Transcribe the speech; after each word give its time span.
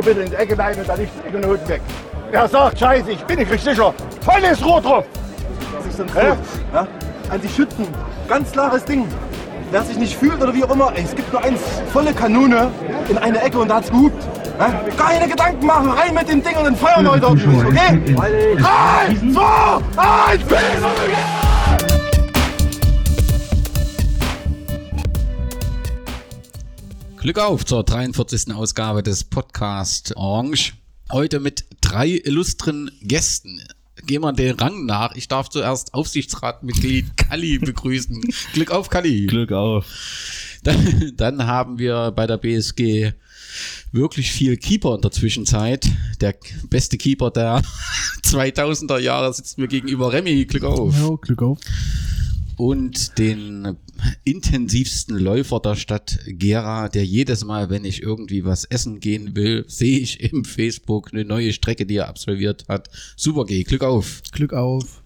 So 0.00 0.06
bitte 0.06 0.22
in 0.22 0.30
die 0.30 0.36
Ecke 0.36 0.58
rein 0.58 0.78
und 0.78 0.88
dann 0.88 0.98
nicht 0.98 1.12
die 1.14 1.28
Ecke 1.28 1.46
und 1.46 1.68
weg. 1.68 1.82
Wer 2.30 2.48
sagt, 2.48 2.78
scheiße, 2.78 3.10
ich 3.10 3.22
bin 3.24 3.38
nicht 3.38 3.50
richtig 3.50 3.74
sicher, 3.74 3.92
volles 4.22 4.64
Rohr 4.64 4.80
drauf. 4.80 5.04
Das 5.76 5.86
ist 5.86 5.98
Hä? 5.98 6.04
so, 6.14 6.74
ja? 6.74 6.86
An 7.28 7.40
die 7.42 7.48
Schützen. 7.48 7.86
Ganz 8.26 8.50
klares 8.50 8.82
Ding. 8.86 9.06
Wer 9.70 9.82
sich 9.82 9.98
nicht 9.98 10.16
fühlt 10.16 10.40
oder 10.40 10.54
wie 10.54 10.64
auch 10.64 10.70
immer, 10.70 10.90
ey, 10.96 11.04
es 11.04 11.14
gibt 11.14 11.30
nur 11.30 11.44
eins, 11.44 11.60
volle 11.92 12.14
Kanone 12.14 12.70
in 13.10 13.18
eine 13.18 13.42
Ecke 13.42 13.58
und 13.58 13.68
da 13.68 13.76
hat's 13.76 13.90
gehupt. 13.90 14.24
Ja? 14.58 14.72
Keine 14.96 15.28
Gedanken 15.28 15.66
machen, 15.66 15.90
rein 15.90 16.14
mit 16.14 16.30
dem 16.30 16.42
Ding 16.42 16.56
und 16.56 16.64
dann 16.64 16.76
feuern 16.76 17.04
wir 17.04 17.12
heute 17.12 17.26
ordentlich, 17.26 17.64
okay? 17.66 18.14
Drei, 18.14 19.16
zwei, 19.34 20.32
eins, 20.32 20.44
Glück 27.20 27.38
auf 27.38 27.66
zur 27.66 27.84
43. 27.84 28.54
Ausgabe 28.54 29.02
des 29.02 29.24
Podcast 29.24 30.16
Orange. 30.16 30.72
Heute 31.12 31.38
mit 31.38 31.66
drei 31.82 32.08
illustren 32.24 32.90
Gästen. 33.02 33.60
Gehen 34.06 34.22
wir 34.22 34.32
den 34.32 34.56
Rang 34.56 34.86
nach. 34.86 35.14
Ich 35.14 35.28
darf 35.28 35.50
zuerst 35.50 35.92
Aufsichtsratmitglied 35.92 37.14
Kalli 37.18 37.58
begrüßen. 37.58 38.22
Glück 38.54 38.70
auf, 38.70 38.88
Kalli. 38.88 39.26
Glück 39.26 39.52
auf. 39.52 39.84
Dann, 40.62 41.12
dann 41.14 41.46
haben 41.46 41.78
wir 41.78 42.10
bei 42.10 42.26
der 42.26 42.38
BSG 42.38 43.12
wirklich 43.92 44.32
viel 44.32 44.56
Keeper 44.56 44.94
in 44.94 45.02
der 45.02 45.10
Zwischenzeit. 45.10 45.90
Der 46.22 46.34
beste 46.70 46.96
Keeper 46.96 47.30
der 47.30 47.60
2000er 48.24 48.98
Jahre 48.98 49.34
sitzt 49.34 49.58
mir 49.58 49.68
gegenüber 49.68 50.10
Remy. 50.10 50.46
Glück 50.46 50.64
auf. 50.64 50.98
Ja, 50.98 51.10
Glück 51.20 51.42
auf. 51.42 51.58
Und 52.60 53.16
den 53.16 53.78
intensivsten 54.24 55.18
Läufer 55.18 55.60
der 55.60 55.76
Stadt 55.76 56.18
Gera, 56.26 56.90
der 56.90 57.06
jedes 57.06 57.42
Mal, 57.42 57.70
wenn 57.70 57.86
ich 57.86 58.02
irgendwie 58.02 58.44
was 58.44 58.66
essen 58.66 59.00
gehen 59.00 59.34
will, 59.34 59.64
sehe 59.68 59.98
ich 59.98 60.20
im 60.20 60.44
Facebook 60.44 61.08
eine 61.10 61.24
neue 61.24 61.54
Strecke, 61.54 61.86
die 61.86 61.96
er 61.96 62.08
absolviert 62.08 62.66
hat. 62.68 62.90
Super 63.16 63.46
G, 63.46 63.62
Glück 63.62 63.82
auf. 63.82 64.20
Glück 64.32 64.52
auf. 64.52 65.02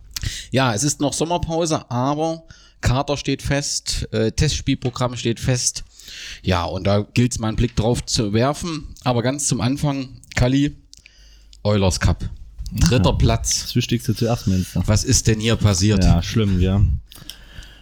Ja, 0.51 0.75
es 0.75 0.83
ist 0.83 1.01
noch 1.01 1.13
Sommerpause, 1.13 1.89
aber 1.93 2.43
Kater 2.81 3.17
steht 3.17 3.41
fest, 3.41 4.09
äh, 4.11 4.33
Testspielprogramm 4.33 5.17
steht 5.17 5.39
fest. 5.39 5.85
Ja, 6.43 6.65
und 6.65 6.89
da 6.89 7.03
gilt 7.03 7.33
es 7.33 7.39
mal 7.39 7.49
einen 7.49 7.57
Blick 7.57 7.77
drauf 7.77 8.05
zu 8.05 8.33
werfen. 8.33 8.89
Aber 9.05 9.23
ganz 9.23 9.47
zum 9.47 9.61
Anfang, 9.61 10.21
Kali, 10.35 10.75
Eulers 11.63 12.01
Cup. 12.01 12.29
Dritter 12.73 13.13
Platz. 13.13 13.63
Das 13.63 13.77
Wichtigste 13.77 14.17
zuerst, 14.17 14.49
Münster. 14.49 14.83
Was 14.87 15.05
ist 15.05 15.29
denn 15.29 15.39
hier 15.39 15.55
passiert? 15.55 16.03
Ja, 16.03 16.21
schlimm, 16.21 16.61
ja. 16.61 16.83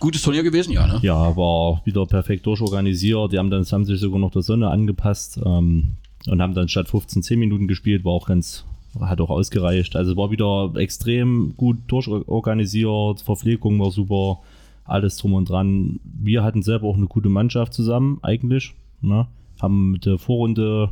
Gutes 0.02 0.22
Turnier 0.22 0.42
gewesen, 0.42 0.72
ja, 0.72 0.84
ne? 0.84 0.98
Ja, 1.02 1.36
war 1.36 1.80
wieder 1.84 2.04
perfekt 2.06 2.44
durchorganisiert. 2.44 3.32
Die 3.32 3.38
haben 3.38 3.50
dann 3.50 3.64
haben 3.64 3.84
sich 3.84 4.00
sogar 4.00 4.18
noch 4.18 4.32
der 4.32 4.42
Sonne 4.42 4.68
angepasst 4.68 5.40
ähm, 5.44 5.92
und 6.26 6.42
haben 6.42 6.54
dann 6.54 6.68
statt 6.68 6.88
15 6.88 7.22
10 7.22 7.38
Minuten 7.38 7.68
gespielt, 7.68 8.04
war 8.04 8.12
auch 8.12 8.26
ganz, 8.26 8.64
hat 9.00 9.20
auch 9.20 9.30
ausgereicht. 9.30 9.94
Also 9.94 10.16
war 10.16 10.32
wieder 10.32 10.72
extrem 10.74 11.54
gut 11.56 11.78
durchorganisiert, 11.86 13.20
Verpflegung 13.20 13.78
war 13.78 13.92
super, 13.92 14.40
alles 14.84 15.16
drum 15.18 15.34
und 15.34 15.48
dran. 15.48 16.00
Wir 16.02 16.42
hatten 16.42 16.62
selber 16.62 16.88
auch 16.88 16.96
eine 16.96 17.06
gute 17.06 17.28
Mannschaft 17.28 17.72
zusammen, 17.72 18.18
eigentlich. 18.22 18.74
Ne? 19.02 19.28
Haben 19.60 19.92
mit 19.92 20.04
der 20.04 20.18
Vorrunde 20.18 20.90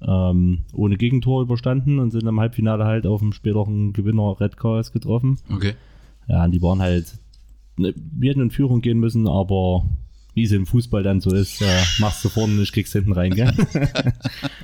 ähm, 0.00 0.60
ohne 0.72 0.96
Gegentor 0.96 1.42
überstanden 1.42 1.98
und 1.98 2.10
sind 2.10 2.26
im 2.26 2.40
Halbfinale 2.40 2.86
halt 2.86 3.06
auf 3.06 3.20
dem 3.20 3.34
späteren 3.34 3.92
Gewinner 3.92 4.40
Red 4.40 4.56
Chaos 4.56 4.92
getroffen. 4.92 5.38
Okay. 5.52 5.74
Ja, 6.26 6.44
und 6.44 6.52
die 6.52 6.62
waren 6.62 6.80
halt, 6.80 7.18
wir 7.76 8.30
hätten 8.30 8.40
in 8.40 8.50
Führung 8.50 8.80
gehen 8.80 8.98
müssen, 8.98 9.26
aber 9.28 9.84
wie 10.34 10.44
es 10.44 10.52
im 10.52 10.66
Fußball 10.66 11.02
dann 11.02 11.20
so 11.20 11.34
ist, 11.34 11.62
äh, 11.62 11.82
machst 12.00 12.24
du 12.24 12.28
vorne 12.28 12.54
nicht, 12.54 12.72
kriegst 12.72 12.92
hinten 12.92 13.12
rein, 13.12 13.34
gell? 13.34 13.52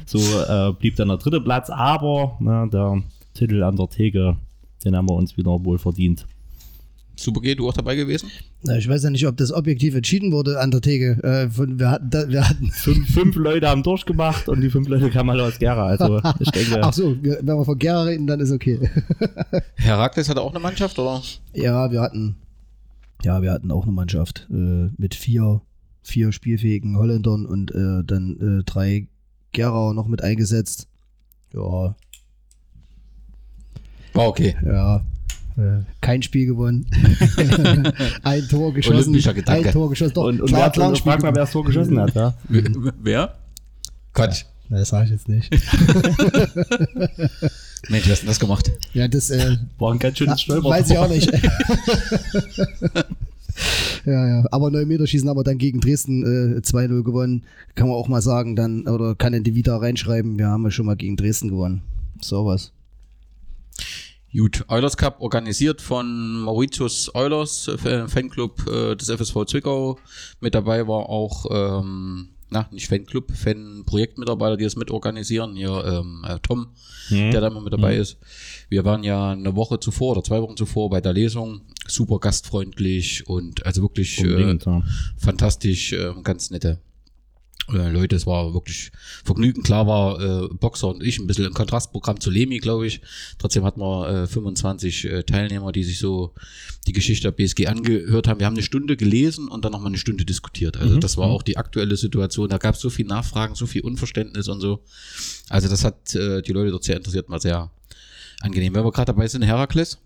so 0.06 0.18
äh, 0.18 0.72
blieb 0.72 0.96
dann 0.96 1.08
der 1.08 1.18
dritte 1.18 1.40
Platz, 1.40 1.70
aber 1.70 2.36
ne, 2.40 2.68
der 2.72 3.02
Titel 3.34 3.62
an 3.62 3.76
der 3.76 3.88
Theke, 3.88 4.36
den 4.84 4.96
haben 4.96 5.08
wir 5.08 5.14
uns 5.14 5.36
wieder 5.36 5.64
wohl 5.64 5.78
verdient. 5.78 6.26
Super 7.16 7.42
G, 7.42 7.54
du 7.54 7.68
auch 7.68 7.74
dabei 7.74 7.96
gewesen? 7.96 8.30
Na, 8.62 8.78
Ich 8.78 8.88
weiß 8.88 9.02
ja 9.02 9.10
nicht, 9.10 9.26
ob 9.26 9.36
das 9.36 9.52
objektiv 9.52 9.94
entschieden 9.94 10.32
wurde 10.32 10.58
an 10.58 10.70
der 10.70 10.80
Theke. 10.80 11.22
Äh, 11.22 11.50
von, 11.50 11.78
wir, 11.78 11.90
hatten, 11.90 12.08
da, 12.08 12.26
wir 12.28 12.48
hatten. 12.48 12.70
Fünf, 12.72 13.12
fünf 13.12 13.36
Leute 13.36 13.68
haben 13.68 13.82
durchgemacht 13.82 14.48
und 14.48 14.62
die 14.62 14.70
fünf 14.70 14.88
Leute 14.88 15.10
kamen 15.10 15.28
alle 15.28 15.44
aus 15.44 15.58
Gera. 15.58 15.86
Also 15.86 16.22
ich 16.38 16.50
denke, 16.52 16.80
Ach 16.82 16.94
so, 16.94 17.14
wenn 17.22 17.44
wir 17.44 17.64
von 17.64 17.78
Gera 17.78 18.04
reden, 18.04 18.26
dann 18.26 18.40
ist 18.40 18.50
okay. 18.50 18.80
Herakles 19.76 20.30
hatte 20.30 20.40
auch 20.40 20.50
eine 20.50 20.60
Mannschaft, 20.60 20.98
oder? 20.98 21.20
ja, 21.52 21.90
wir 21.92 22.00
hatten. 22.00 22.36
Ja, 23.22 23.42
wir 23.42 23.52
hatten 23.52 23.70
auch 23.70 23.84
eine 23.84 23.92
Mannschaft 23.92 24.48
äh, 24.50 24.88
mit 24.96 25.14
vier, 25.14 25.60
vier 26.02 26.32
spielfähigen 26.32 26.96
Holländern 26.96 27.46
und 27.46 27.70
äh, 27.72 28.02
dann 28.04 28.60
äh, 28.60 28.64
drei 28.64 29.06
Gera 29.52 29.92
noch 29.92 30.06
mit 30.06 30.22
eingesetzt. 30.22 30.88
Ja, 31.52 31.94
War 34.14 34.28
okay. 34.28 34.56
ja. 34.64 35.04
Äh, 35.56 35.82
kein 36.00 36.22
Spiel 36.22 36.46
gewonnen. 36.46 36.86
ein 38.22 38.48
Tor 38.48 38.72
geschossen. 38.72 39.14
Ein 39.46 39.70
Tor 39.72 39.90
geschossen. 39.90 40.14
Doch, 40.14 40.24
und, 40.24 40.40
und 40.40 40.52
wer 40.52 40.64
hat 40.64 40.76
frag 40.76 41.04
mal, 41.04 41.22
wer 41.22 41.32
das 41.32 41.50
Tor 41.50 41.64
geschossen 41.64 42.00
hat, 42.00 42.14
ja? 42.14 42.34
Wer? 42.48 43.34
Quatsch. 44.12 44.44
Na, 44.70 44.78
Das 44.78 44.88
sage 44.90 45.04
ich 45.06 45.10
jetzt 45.10 45.28
nicht. 45.28 45.50
Mensch, 47.88 48.06
wer 48.06 48.12
hast 48.12 48.20
denn 48.20 48.28
das 48.28 48.38
gemacht? 48.38 48.70
Ja, 48.94 49.08
das 49.08 49.30
äh, 49.30 49.56
War 49.78 49.92
ein 49.92 49.98
ganz 49.98 50.18
schönes 50.18 50.40
Stolper. 50.42 50.68
weiß 50.68 50.90
ich 50.90 50.98
auch 50.98 51.08
nicht. 51.08 51.32
ja, 54.06 54.28
ja. 54.28 54.44
Aber 54.52 54.70
9 54.70 54.86
Meter 54.86 55.06
schießen 55.06 55.28
aber 55.28 55.42
dann 55.44 55.58
gegen 55.58 55.80
Dresden 55.80 56.22
äh, 56.56 56.60
2-0 56.60 57.02
gewonnen. 57.02 57.42
Kann 57.74 57.88
man 57.88 57.96
auch 57.96 58.06
mal 58.08 58.22
sagen, 58.22 58.54
dann, 58.54 58.86
oder 58.86 59.14
kann 59.16 59.34
in 59.34 59.42
die 59.44 59.54
Vita 59.54 59.76
reinschreiben, 59.76 60.38
wir 60.38 60.46
haben 60.48 60.62
ja 60.64 60.70
schon 60.70 60.86
mal 60.86 60.96
gegen 60.96 61.16
Dresden 61.16 61.48
gewonnen. 61.48 61.82
So 62.20 62.46
was. 62.46 62.72
Gut, 64.32 64.64
Eulers 64.68 64.96
Cup 64.96 65.20
organisiert 65.20 65.82
von 65.82 66.42
Mauritius 66.42 67.12
Eulers, 67.14 67.66
äh, 67.66 68.06
Fanclub 68.06 68.64
äh, 68.70 68.94
des 68.94 69.08
FSV 69.10 69.44
Zwickau. 69.46 69.98
Mit 70.40 70.54
dabei 70.54 70.86
war 70.86 71.08
auch, 71.08 71.46
ähm, 71.50 72.28
na, 72.50 72.68
nicht 72.72 72.88
Fanclub, 72.88 73.32
Fan-Projektmitarbeiter, 73.32 74.56
die 74.56 74.64
das 74.64 74.76
mitorganisieren. 74.76 75.54
Hier 75.56 75.84
ähm, 75.84 76.24
äh, 76.28 76.38
Tom, 76.42 76.68
Mhm. 77.10 77.30
der 77.32 77.40
da 77.40 77.46
immer 77.48 77.60
mit 77.60 77.72
dabei 77.72 77.96
ist. 77.96 78.18
Wir 78.68 78.84
waren 78.84 79.02
ja 79.02 79.32
eine 79.32 79.56
Woche 79.56 79.80
zuvor 79.80 80.12
oder 80.12 80.22
zwei 80.22 80.40
Wochen 80.42 80.56
zuvor 80.56 80.90
bei 80.90 81.00
der 81.00 81.12
Lesung. 81.12 81.62
Super 81.86 82.18
gastfreundlich 82.20 83.26
und 83.26 83.66
also 83.66 83.82
wirklich 83.82 84.20
äh, 84.20 84.58
fantastisch, 85.16 85.92
äh, 85.92 86.12
ganz 86.22 86.50
nette 86.50 86.78
Leute. 87.70 88.16
Es 88.16 88.26
war 88.26 88.52
wirklich 88.54 88.92
Vergnügen. 89.24 89.62
Klar 89.62 89.86
war 89.86 90.20
äh, 90.20 90.48
Boxer 90.48 90.88
und 90.88 91.02
ich 91.02 91.18
ein 91.18 91.26
bisschen 91.26 91.46
im 91.46 91.54
Kontrastprogramm 91.54 92.20
zu 92.20 92.30
Lemi, 92.30 92.58
glaube 92.58 92.86
ich. 92.86 93.00
Trotzdem 93.38 93.64
hatten 93.64 93.80
wir 93.80 94.24
äh, 94.24 94.26
25 94.26 95.04
äh, 95.04 95.22
Teilnehmer, 95.22 95.72
die 95.72 95.84
sich 95.84 95.98
so 95.98 96.34
die 96.86 96.92
Geschichte 96.92 97.24
der 97.24 97.32
BSG 97.32 97.66
angehört 97.66 98.28
haben. 98.28 98.40
Wir 98.40 98.46
haben 98.46 98.54
eine 98.54 98.62
Stunde 98.62 98.96
gelesen 98.96 99.48
und 99.48 99.64
dann 99.64 99.72
nochmal 99.72 99.88
eine 99.88 99.98
Stunde 99.98 100.24
diskutiert. 100.24 100.76
Also 100.76 100.98
das 100.98 101.16
war 101.16 101.26
auch 101.26 101.42
die 101.42 101.56
aktuelle 101.56 101.96
Situation. 101.96 102.48
Da 102.48 102.58
gab 102.58 102.74
es 102.74 102.80
so 102.80 102.90
viel 102.90 103.06
Nachfragen, 103.06 103.54
so 103.54 103.66
viel 103.66 103.82
Unverständnis 103.82 104.48
und 104.48 104.60
so. 104.60 104.82
Also 105.48 105.68
das 105.68 105.84
hat 105.84 106.14
äh, 106.14 106.42
die 106.42 106.52
Leute 106.52 106.70
dort 106.70 106.84
sehr 106.84 106.96
interessiert, 106.96 107.28
mal 107.28 107.40
sehr 107.40 107.70
angenehm. 108.40 108.74
Wenn 108.74 108.84
wir 108.84 108.92
gerade 108.92 109.12
dabei 109.12 109.28
sind, 109.28 109.42
Herakles. 109.42 109.98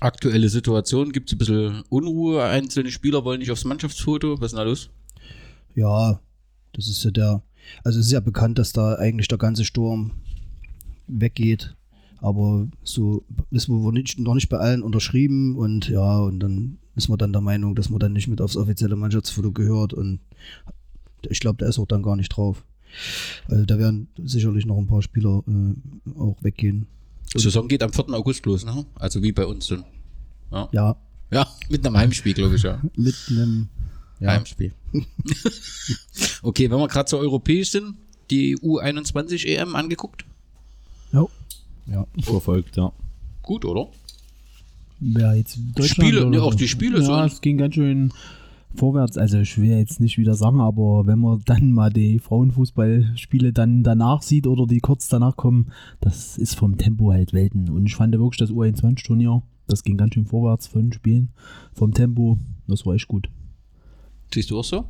Aktuelle 0.00 0.48
Situation, 0.48 1.12
gibt 1.12 1.28
es 1.28 1.34
ein 1.34 1.38
bisschen 1.38 1.82
Unruhe. 1.88 2.42
Einzelne 2.42 2.90
Spieler 2.90 3.24
wollen 3.24 3.38
nicht 3.38 3.52
aufs 3.52 3.64
Mannschaftsfoto. 3.64 4.40
Was 4.40 4.46
ist 4.46 4.52
denn 4.52 4.58
da 4.58 4.64
los? 4.64 4.90
Ja, 5.74 6.20
das 6.72 6.88
ist 6.88 7.04
ja 7.04 7.10
der. 7.10 7.42
Also 7.84 8.00
es 8.00 8.06
ist 8.06 8.12
ja 8.12 8.20
bekannt, 8.20 8.58
dass 8.58 8.72
da 8.72 8.96
eigentlich 8.96 9.28
der 9.28 9.38
ganze 9.38 9.64
Sturm 9.64 10.12
weggeht. 11.06 11.76
Aber 12.18 12.68
so 12.84 13.24
ist 13.50 13.68
wohl 13.68 13.92
nicht, 13.92 14.18
noch 14.18 14.34
nicht 14.34 14.48
bei 14.48 14.58
allen 14.58 14.82
unterschrieben 14.82 15.56
und 15.56 15.88
ja, 15.88 16.18
und 16.20 16.40
dann 16.40 16.78
ist 16.94 17.08
man 17.08 17.18
dann 17.18 17.32
der 17.32 17.42
Meinung, 17.42 17.74
dass 17.74 17.90
man 17.90 17.98
dann 17.98 18.12
nicht 18.12 18.28
mit 18.28 18.40
aufs 18.40 18.56
offizielle 18.56 18.94
Mannschaftsfoto 18.96 19.50
gehört 19.50 19.92
und 19.92 20.20
ich 21.28 21.40
glaube, 21.40 21.58
der 21.58 21.68
ist 21.68 21.78
auch 21.78 21.86
dann 21.86 22.02
gar 22.02 22.16
nicht 22.16 22.28
drauf. 22.28 22.64
Also 23.48 23.64
da 23.64 23.78
werden 23.78 24.08
sicherlich 24.22 24.66
noch 24.66 24.78
ein 24.78 24.86
paar 24.86 25.02
Spieler 25.02 25.42
äh, 25.48 26.18
auch 26.18 26.36
weggehen. 26.42 26.86
Die 27.34 27.40
Saison 27.40 27.66
geht 27.66 27.82
am 27.82 27.92
4. 27.92 28.10
August 28.10 28.44
los, 28.46 28.64
ne? 28.64 28.84
Also 28.94 29.22
wie 29.22 29.32
bei 29.32 29.46
uns 29.46 29.68
dann. 29.68 29.84
Ja, 30.52 30.68
Ja, 31.30 31.48
mit 31.70 31.86
einem 31.86 31.96
Heimspiel, 31.96 32.34
glaube 32.34 32.56
ich, 32.56 32.62
ja. 32.62 32.80
mit 32.96 33.16
einem 33.30 33.68
ja, 34.22 34.30
Heimspiel. 34.30 34.72
okay, 36.42 36.70
wenn 36.70 36.78
wir 36.78 36.88
gerade 36.88 37.08
so 37.08 37.18
europäisch 37.18 37.70
sind, 37.70 37.96
die 38.30 38.56
U21 38.56 39.46
EM 39.46 39.74
angeguckt. 39.74 40.24
ja, 41.12 41.26
ja. 41.86 42.06
Verfolgt, 42.22 42.76
ja. 42.76 42.92
Gut, 43.42 43.64
oder? 43.64 43.88
Wer 45.00 45.34
jetzt 45.34 45.58
Deutschland 45.74 46.08
Spiele, 46.08 46.20
oder 46.20 46.30
ne, 46.30 46.42
auch 46.42 46.54
die 46.54 46.68
Spiele 46.68 47.00
Ja, 47.00 47.04
so. 47.04 47.14
es 47.34 47.40
ging 47.40 47.58
ganz 47.58 47.74
schön 47.74 48.12
vorwärts. 48.74 49.18
Also 49.18 49.38
ich 49.38 49.58
will 49.58 49.70
jetzt 49.70 50.00
nicht 50.00 50.16
wieder 50.16 50.34
sagen, 50.34 50.60
aber 50.60 51.06
wenn 51.06 51.18
man 51.18 51.42
dann 51.44 51.72
mal 51.72 51.90
die 51.90 52.18
Frauenfußballspiele 52.18 53.52
dann 53.52 53.82
danach 53.82 54.22
sieht 54.22 54.46
oder 54.46 54.66
die 54.66 54.80
kurz 54.80 55.08
danach 55.08 55.36
kommen, 55.36 55.72
das 56.00 56.38
ist 56.38 56.54
vom 56.54 56.78
Tempo 56.78 57.12
halt 57.12 57.32
Welten. 57.32 57.68
Und 57.68 57.86
ich 57.86 57.96
fand 57.96 58.12
wirklich 58.14 58.38
das 58.38 58.50
U21-Turnier, 58.50 59.42
das 59.66 59.82
ging 59.82 59.96
ganz 59.96 60.14
schön 60.14 60.26
vorwärts 60.26 60.68
von 60.68 60.82
den 60.82 60.92
Spielen, 60.92 61.30
vom 61.74 61.92
Tempo, 61.92 62.38
das 62.68 62.86
war 62.86 62.94
echt 62.94 63.08
gut. 63.08 63.28
Siehst 64.32 64.50
du 64.50 64.58
auch 64.58 64.64
so? 64.64 64.84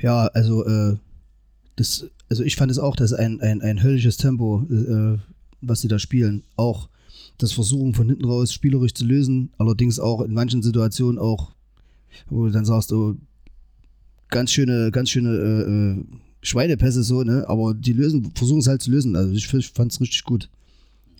Ja, 0.00 0.26
also, 0.28 0.64
äh, 0.64 0.96
das, 1.76 2.06
also 2.28 2.42
ich 2.42 2.56
fand 2.56 2.70
es 2.70 2.78
auch, 2.78 2.96
dass 2.96 3.12
ein, 3.12 3.40
ein, 3.40 3.62
ein 3.62 3.82
höllisches 3.82 4.16
Tempo, 4.16 4.66
äh, 4.70 5.18
was 5.60 5.80
sie 5.80 5.88
da 5.88 5.98
spielen, 5.98 6.44
auch 6.56 6.88
das 7.38 7.52
Versuchen 7.52 7.94
von 7.94 8.08
hinten 8.08 8.24
raus 8.24 8.52
spielerisch 8.52 8.94
zu 8.94 9.04
lösen, 9.04 9.50
allerdings 9.58 9.98
auch 9.98 10.20
in 10.20 10.32
manchen 10.32 10.62
Situationen 10.62 11.18
auch, 11.18 11.52
wo 12.28 12.44
du 12.46 12.52
dann 12.52 12.64
sagst, 12.64 12.92
oh, 12.92 13.16
ganz 14.28 14.52
schöne, 14.52 14.90
ganz 14.90 15.10
schöne 15.10 15.30
äh, 15.30 16.00
äh, 16.00 16.04
Schweinepässe 16.42 17.02
so, 17.02 17.22
ne? 17.22 17.44
Aber 17.48 17.74
die 17.74 17.92
lösen, 17.92 18.32
versuchen 18.34 18.60
es 18.60 18.66
halt 18.66 18.82
zu 18.82 18.90
lösen. 18.90 19.16
Also 19.16 19.32
ich, 19.32 19.52
ich 19.52 19.70
fand 19.70 19.92
es 19.92 20.00
richtig 20.00 20.24
gut. 20.24 20.50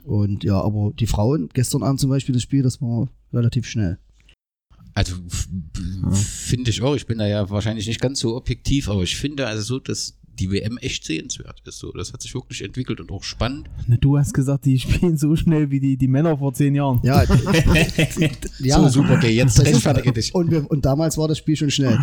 Und 0.05 0.44
ja, 0.44 0.61
aber 0.61 0.93
die 0.99 1.06
Frauen, 1.06 1.49
gestern 1.55 1.82
Abend 1.82 2.00
zum 2.00 2.11
Beispiel 2.11 2.34
das 2.34 2.43
Spiel, 2.43 2.62
das 2.62 2.81
war 2.82 3.08
relativ 3.32 3.66
schnell. 3.66 3.99
Also 4.94 5.17
finde 6.12 6.70
ich 6.70 6.81
auch, 6.82 6.94
ich 6.94 7.06
bin 7.06 7.19
da 7.19 7.26
ja 7.26 7.50
wahrscheinlich 7.50 7.87
nicht 7.88 8.00
ganz 8.00 8.20
so 8.20 8.37
objektiv, 8.37 8.88
aber 8.88 9.02
ich 9.02 9.17
finde 9.17 9.46
also 9.46 9.62
so, 9.62 9.79
dass 9.81 10.17
die 10.38 10.50
WM 10.50 10.79
echt 10.79 11.05
sehenswert 11.05 11.62
ist. 11.67 11.79
So, 11.79 11.93
das 11.93 12.12
hat 12.12 12.23
sich 12.23 12.35
wirklich 12.35 12.62
entwickelt 12.62 13.00
und 13.00 13.11
auch 13.12 13.23
spannend. 13.23 13.70
Na, 13.87 13.96
Du 13.96 14.19
hast 14.19 14.35
gesagt, 14.35 14.64
die 14.64 14.79
spielen 14.81 15.17
so 15.17 15.35
schnell 15.37 15.70
wie 15.70 15.81
die, 15.81 15.96
die 15.96 16.08
Männer 16.08 16.38
vor 16.38 16.52
zehn 16.55 16.75
Jahren. 16.75 17.00
Ja, 17.05 17.23
ja. 18.61 18.81
So 18.81 18.88
super, 18.88 19.14
okay, 19.14 19.31
jetzt 19.31 19.58
Das 19.58 19.67
ist- 19.69 19.75
rechtfertige 19.75 20.12
dich. 20.12 20.35
Und, 20.35 20.50
wir, 20.50 20.69
und 20.70 20.85
damals 20.85 21.19
war 21.19 21.29
das 21.29 21.38
Spiel 21.38 21.56
schon 21.56 21.70
schnell. 21.70 21.99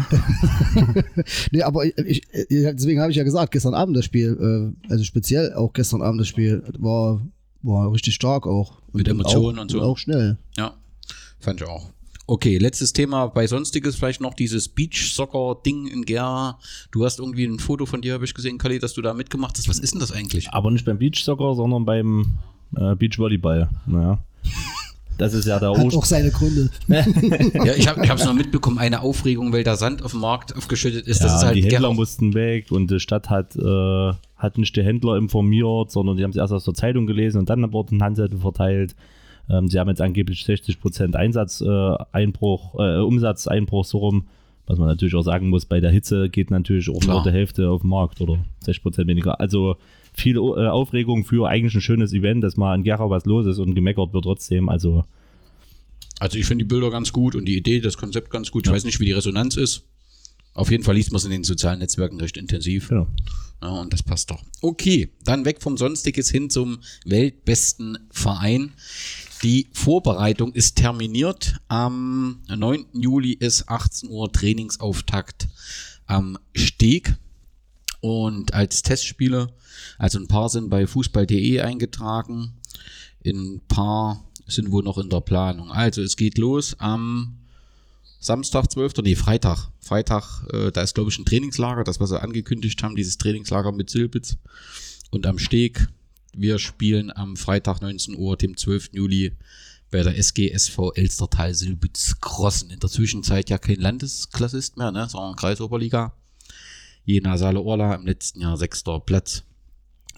nee, 1.52 1.62
aber 1.62 1.86
ich, 1.86 2.22
deswegen 2.50 3.02
habe 3.02 3.12
ich 3.12 3.18
ja 3.18 3.24
gesagt, 3.24 3.52
gestern 3.52 3.74
Abend 3.74 3.98
das 3.98 4.06
Spiel, 4.06 4.74
äh, 4.88 4.90
also 4.92 5.04
speziell 5.04 5.54
auch 5.54 5.74
gestern 5.74 6.02
Abend 6.02 6.22
das 6.22 6.28
Spiel, 6.28 6.64
war, 6.80 7.22
war 7.64 7.92
richtig 7.92 8.16
stark 8.16 8.48
auch. 8.48 8.82
Mit 8.94 9.08
Emotionen 9.08 9.58
auch, 9.60 9.62
und 9.64 9.72
so. 9.72 9.82
Auch 9.82 9.98
schnell. 9.98 10.38
Ja, 10.58 10.74
fand 11.40 11.62
ich 11.62 11.68
auch. 11.68 11.92
Okay, 12.32 12.58
letztes 12.60 12.94
Thema 12.94 13.28
bei 13.28 13.46
Sonstiges 13.46 13.98
vielleicht 13.98 14.22
noch 14.22 14.34
dieses 14.34 14.70
Beach-Soccer-Ding 14.70 15.88
in 15.88 16.06
Gera. 16.06 16.58
Du 16.90 17.04
hast 17.04 17.20
irgendwie 17.20 17.44
ein 17.44 17.60
Foto 17.60 17.86
von 17.86 18.00
dir, 18.02 18.14
habe 18.14 18.24
ich 18.24 18.34
gesehen, 18.34 18.58
Kali, 18.58 18.80
dass 18.80 18.94
du 18.94 19.02
da 19.02 19.14
mitgemacht 19.14 19.58
hast. 19.58 19.68
Was 19.68 19.80
ist 19.80 19.94
denn 19.94 20.00
das 20.00 20.14
eigentlich? 20.14 20.50
Aber 20.52 20.72
nicht 20.72 20.86
beim 20.86 20.98
Beachsoccer, 20.98 21.56
sondern 21.56 21.84
beim 21.84 22.36
äh, 22.78 22.96
Beachvolleyball. 22.96 23.68
Naja. 23.86 24.20
Das 25.18 25.34
ist 25.34 25.46
ja 25.46 25.60
der 25.60 25.72
Hat 25.72 25.94
auch 25.94 26.06
seine 26.06 26.32
Gründe. 26.32 26.70
Ja, 26.88 27.76
ich 27.76 27.90
habe 27.90 28.02
es 28.02 28.24
noch 28.24 28.34
mitbekommen, 28.34 28.78
eine 28.78 29.02
Aufregung, 29.02 29.52
weil 29.52 29.66
da 29.66 29.76
Sand 29.76 30.02
auf 30.02 30.12
dem 30.12 30.22
Markt 30.22 30.56
aufgeschüttet 30.56 31.08
ist. 31.08 31.22
das 31.22 31.32
Ja, 31.34 31.38
ist 31.38 31.44
halt 31.44 31.56
die 31.58 31.64
Händler 31.64 31.80
Gera. 31.80 31.94
mussten 31.94 32.34
weg 32.34 32.72
und 32.72 32.90
die 32.90 33.02
Stadt 33.02 33.30
hat, 33.30 33.58
äh, 33.58 34.14
hat 34.38 34.58
nicht 34.58 34.74
die 34.78 34.84
Händler 34.84 35.18
informiert, 35.18 35.92
sondern 35.92 36.16
die 36.16 36.24
haben 36.24 36.32
es 36.32 36.38
erst 36.38 36.54
aus 36.54 36.64
der 36.64 36.76
Zeitung 36.76 37.08
gelesen 37.08 37.40
und 37.40 37.50
dann 37.50 37.74
wurden 37.74 38.02
Handzettel 38.02 38.40
verteilt. 38.40 38.96
Ähm, 39.50 39.68
sie 39.68 39.80
haben 39.80 39.90
jetzt 39.90 40.02
angeblich 40.02 40.42
60% 40.44 41.16
Einsatz, 41.16 41.62
äh, 41.62 41.66
äh, 41.68 43.00
Umsatzeinbruch 43.02 43.86
so 43.86 43.98
rum. 44.00 44.28
Was 44.68 44.78
man 44.78 44.88
natürlich 44.88 45.16
auch 45.16 45.24
sagen 45.24 45.50
muss, 45.50 45.66
bei 45.66 45.80
der 45.82 45.92
Hitze 45.92 46.30
geht 46.30 46.52
natürlich 46.52 46.90
auch 46.90 47.00
Klar. 47.00 47.16
nur 47.18 47.24
die 47.32 47.36
Hälfte 47.38 47.70
auf 47.70 47.82
den 47.82 47.90
Markt 47.90 48.22
oder 48.22 48.38
60% 48.66 49.08
weniger. 49.08 49.40
Also 49.40 49.76
viel 50.14 50.38
äh, 50.38 50.68
Aufregung 50.68 51.26
für 51.26 51.48
eigentlich 51.50 51.74
ein 51.76 51.82
schönes 51.82 52.14
Event, 52.14 52.44
dass 52.44 52.58
mal 52.58 52.76
in 52.76 52.84
Gera 52.84 53.10
was 53.10 53.26
los 53.26 53.46
ist 53.48 53.60
und 53.60 53.76
gemeckert 53.76 54.14
wird 54.14 54.24
trotzdem. 54.24 54.70
Also 54.70 55.04
Also 56.20 56.38
ich 56.38 56.46
finde 56.46 56.64
die 56.64 56.70
Bilder 56.70 56.90
ganz 56.92 57.12
gut 57.12 57.36
und 57.36 57.46
die 57.46 57.58
Idee, 57.58 57.82
das 57.82 57.98
Konzept 57.98 58.30
ganz 58.30 58.52
gut. 58.52 58.68
Ich 58.68 58.72
weiß 58.72 58.84
nicht, 58.86 59.00
wie 59.00 59.06
die 59.06 59.12
Resonanz 59.14 59.58
ist. 59.58 59.84
Auf 60.54 60.70
jeden 60.70 60.84
Fall 60.84 60.96
liest 60.96 61.12
man 61.12 61.18
es 61.18 61.26
in 61.26 61.32
den 61.32 61.44
sozialen 61.44 61.80
Netzwerken 61.80 62.20
recht 62.20 62.38
intensiv. 62.38 62.90
genau. 62.90 63.08
Ja, 63.62 63.70
und 63.82 63.94
das 63.94 64.04
passt 64.04 64.32
doch. 64.32 64.42
Okay, 64.62 65.10
dann 65.24 65.46
weg 65.46 65.62
vom 65.62 65.78
Sonstiges 65.78 66.30
hin 66.30 66.50
zum 66.50 66.80
weltbesten 67.06 67.98
Verein. 68.12 68.72
Die 69.44 69.70
Vorbereitung 69.74 70.54
ist 70.54 70.76
terminiert. 70.76 71.56
Am 71.68 72.42
9. 72.48 72.86
Juli 72.94 73.34
ist 73.34 73.70
18 73.70 74.10
Uhr 74.10 74.32
Trainingsauftakt 74.32 75.48
am 76.06 76.38
Steg. 76.54 77.16
Und 78.02 78.54
als 78.54 78.82
Testspiele, 78.82 79.54
also 79.98 80.20
ein 80.20 80.28
paar 80.28 80.50
sind 80.50 80.70
bei 80.70 80.86
fußball.de 80.86 81.60
eingetragen. 81.62 82.54
Ein 83.26 83.62
paar 83.68 84.24
sind 84.48 84.72
wohl 84.72 84.84
noch 84.84 84.98
in 84.98 85.10
der 85.10 85.22
Planung. 85.22 85.72
Also 85.72 86.02
es 86.02 86.18
geht 86.18 86.38
los 86.38 86.76
am 86.80 87.38
Samstag, 88.20 88.72
12. 88.72 88.94
Nee, 89.04 89.16
Freitag. 89.16 89.70
Freitag, 89.80 90.44
äh, 90.54 90.72
da 90.72 90.84
ist, 90.84 90.94
glaube 90.94 91.10
ich, 91.10 91.18
ein 91.18 91.26
Trainingslager, 91.26 91.84
das, 91.84 92.00
was 92.00 92.10
sie 92.10 92.22
angekündigt 92.22 92.82
haben, 92.84 92.96
dieses 92.96 93.18
Trainingslager 93.18 93.72
mit 93.72 93.90
Silbitz. 93.90 94.38
Und 95.10 95.26
am 95.26 95.40
Steg, 95.40 95.88
wir 96.34 96.60
spielen 96.60 97.12
am 97.12 97.36
Freitag 97.36 97.82
19 97.82 98.18
Uhr, 98.18 98.38
dem 98.38 98.58
12. 98.58 98.92
Juli, 98.94 99.36
bei 99.92 100.04
der 100.04 100.18
SGSV 100.18 100.92
Elstertal 100.96 101.54
Silbitz 101.54 102.20
Crossen. 102.22 102.70
In 102.70 102.80
der 102.80 102.90
Zwischenzeit 102.90 103.50
ja 103.50 103.58
kein 103.58 103.76
Landesklassist 103.76 104.78
mehr, 104.78 104.92
ne, 104.92 105.08
sondern 105.10 105.36
Kreisoberliga. 105.36 106.14
Jena 107.04 107.38
Saale 107.38 107.60
Orla 107.60 107.96
im 107.96 108.06
letzten 108.06 108.42
Jahr 108.42 108.58
sechster 108.58 109.00
Platz. 109.00 109.44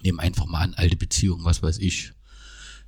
Nehmen 0.03 0.19
einfach 0.19 0.45
mal 0.45 0.59
an, 0.59 0.73
alte 0.75 0.97
Beziehungen, 0.97 1.43
was 1.43 1.63
weiß 1.63 1.79
ich. 1.79 2.11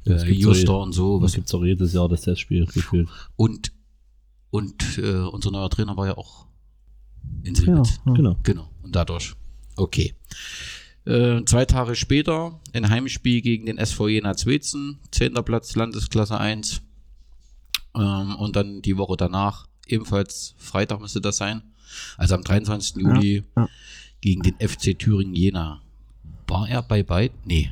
Äh, 0.06 0.32
Juster 0.32 0.80
und 0.80 0.94
so. 0.94 1.22
Was 1.22 1.34
gibt 1.34 1.48
es 1.48 1.54
auch 1.56 1.64
jedes 1.64 1.94
Jahr 1.94 2.08
das 2.08 2.22
Testspiel 2.22 2.66
gefühlt? 2.66 3.10
und 3.36 3.72
und 4.52 4.98
äh, 5.00 5.18
unser 5.18 5.52
neuer 5.52 5.70
Trainer 5.70 5.98
war 5.98 6.08
ja 6.08 6.18
auch 6.18 6.46
in 7.44 7.56
Silbitz. 7.56 8.00
Ja, 8.06 8.14
Genau. 8.14 8.38
Genau. 8.44 8.70
Und 8.84 8.96
dadurch. 8.96 9.34
Okay. 9.76 10.14
Äh, 11.06 11.44
zwei 11.46 11.66
Tage 11.66 11.96
später 11.96 12.60
ein 12.74 12.90
Heimspiel 12.90 13.42
gegen 13.42 13.68
den 13.68 13.78
SV 13.78 14.08
Jena 14.08 14.36
Zwetzen, 14.36 15.00
10. 15.12 15.34
Platz, 15.46 15.76
Landesklasse 15.76 16.40
1. 16.40 16.82
Ähm, 17.96 18.36
und 18.36 18.56
dann 18.56 18.82
die 18.82 18.98
Woche 18.98 19.16
danach, 19.16 19.68
ebenfalls 19.88 20.56
Freitag 20.58 21.00
müsste 21.00 21.22
das 21.22 21.38
sein. 21.38 21.62
Also 22.18 22.36
am 22.36 22.44
23. 22.44 23.04
Juli 23.04 23.44
ja. 23.56 23.70
gegen 24.22 24.42
den 24.42 24.56
FC 24.56 24.98
Thüringen 24.98 25.36
Jena. 25.36 25.82
War 26.48 26.68
er 26.68 26.82
bei 26.82 27.04
beiden? 27.04 27.38
Nee. 27.46 27.72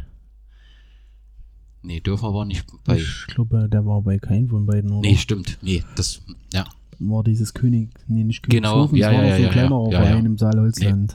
Nee, 1.81 1.99
Dörfer 1.99 2.33
war 2.33 2.45
nicht 2.45 2.65
bei. 2.85 2.97
Ich 2.97 3.27
glaube, 3.27 3.67
der 3.69 3.85
war 3.85 4.01
bei 4.01 4.17
keinem 4.17 4.47
von 4.47 4.65
beiden, 4.65 4.91
oder? 4.91 5.09
Nee, 5.09 5.17
stimmt. 5.17 5.57
Nee, 5.61 5.83
das, 5.95 6.21
ja. 6.53 6.65
War 6.99 7.23
dieses 7.23 7.53
König, 7.53 7.89
nee, 8.07 8.23
nicht 8.23 8.43
Genau, 8.43 8.87
Königshofen, 8.87 8.97
ja, 8.97 9.11
es 9.11 9.17
war 9.17 9.23
ja, 9.25 9.29
so 9.29 9.35
ein 9.35 9.43
ja, 9.43 9.49
kleinerer 9.49 9.85
ja, 9.87 9.91
ja, 9.91 10.05
Verein 10.05 10.23
ja. 10.23 10.25
im 10.25 10.37
Saalholzland. 10.37 11.13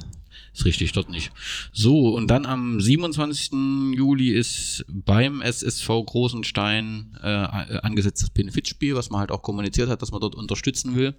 Ist 0.52 0.64
richtig, 0.64 0.92
dort 0.92 1.10
nicht. 1.10 1.30
So, 1.72 2.14
und 2.14 2.28
dann 2.28 2.46
am 2.46 2.80
27. 2.80 3.52
Juli 3.94 4.30
ist 4.30 4.84
beim 4.88 5.40
SSV 5.40 5.88
Großenstein 6.06 7.16
äh, 7.22 7.26
angesetzt 7.26 8.22
das 8.22 8.30
Benefizspiel, 8.30 8.94
was 8.94 9.10
man 9.10 9.20
halt 9.20 9.30
auch 9.30 9.42
kommuniziert 9.42 9.88
hat, 9.88 10.02
dass 10.02 10.10
man 10.10 10.20
dort 10.20 10.34
unterstützen 10.34 10.96
will. 10.96 11.14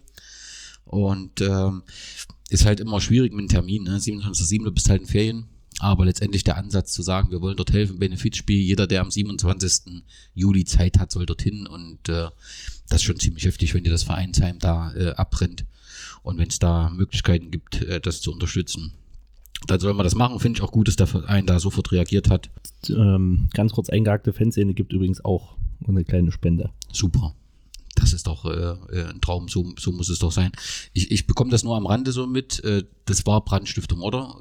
Und 0.85 1.41
ähm, 1.41 1.83
ist 2.49 2.65
halt 2.65 2.79
immer 2.79 2.99
schwierig 2.99 3.31
mit 3.31 3.43
dem 3.43 3.49
Termin. 3.49 3.83
Ne? 3.83 3.97
27.07. 3.97 4.63
du 4.63 4.71
bist 4.71 4.89
halt 4.89 5.01
in 5.01 5.07
Ferien. 5.07 5.45
Aber 5.81 6.03
letztendlich 6.03 6.43
der 6.43 6.57
Ansatz 6.57 6.91
zu 6.91 7.01
sagen, 7.01 7.31
wir 7.31 7.41
wollen 7.41 7.55
dort 7.55 7.71
helfen, 7.71 7.99
Benefizspiel, 7.99 8.59
jeder, 8.59 8.85
der 8.85 9.01
am 9.01 9.11
27. 9.11 10.03
Juli 10.33 10.65
Zeit 10.65 10.99
hat, 10.99 11.11
soll 11.11 11.25
dorthin. 11.25 11.67
Und 11.67 12.09
äh, 12.09 12.27
das 12.89 13.01
ist 13.01 13.03
schon 13.03 13.19
ziemlich 13.19 13.45
heftig, 13.45 13.73
wenn 13.73 13.83
dir 13.83 13.91
das 13.91 14.03
Vereinsheim 14.03 14.59
da 14.59 14.93
äh, 14.93 15.11
abbrennt. 15.11 15.65
Und 16.21 16.37
wenn 16.37 16.49
es 16.49 16.59
da 16.59 16.89
Möglichkeiten 16.89 17.49
gibt, 17.49 17.81
äh, 17.81 18.01
das 18.01 18.19
zu 18.19 18.33
unterstützen, 18.33 18.93
dann 19.67 19.79
soll 19.79 19.93
man 19.93 20.03
das 20.03 20.15
machen. 20.15 20.39
Finde 20.39 20.57
ich 20.57 20.63
auch 20.63 20.71
gut, 20.71 20.87
dass 20.87 20.95
der 20.95 21.07
Verein 21.07 21.45
da 21.45 21.59
sofort 21.59 21.91
reagiert 21.91 22.29
hat. 22.29 22.49
Ähm, 22.89 23.49
ganz 23.53 23.73
kurz 23.73 23.89
eingehakte 23.89 24.33
Fanszene 24.33 24.73
gibt 24.73 24.93
übrigens 24.93 25.23
auch 25.23 25.57
eine 25.87 26.03
kleine 26.03 26.31
Spende. 26.31 26.71
Super. 26.91 27.33
Das 27.95 28.13
ist 28.13 28.27
doch 28.27 28.45
äh, 28.45 28.49
äh, 28.49 29.09
ein 29.09 29.19
Traum, 29.21 29.49
so, 29.49 29.73
so 29.77 29.91
muss 29.91 30.09
es 30.09 30.19
doch 30.19 30.31
sein. 30.31 30.51
Ich, 30.93 31.11
ich 31.11 31.27
bekomme 31.27 31.51
das 31.51 31.63
nur 31.63 31.75
am 31.75 31.85
Rande 31.85 32.11
so 32.11 32.27
mit. 32.27 32.63
Äh, 32.63 32.83
das 33.05 33.25
war 33.25 33.43
Brandstiftung, 33.43 34.01
oder? 34.01 34.35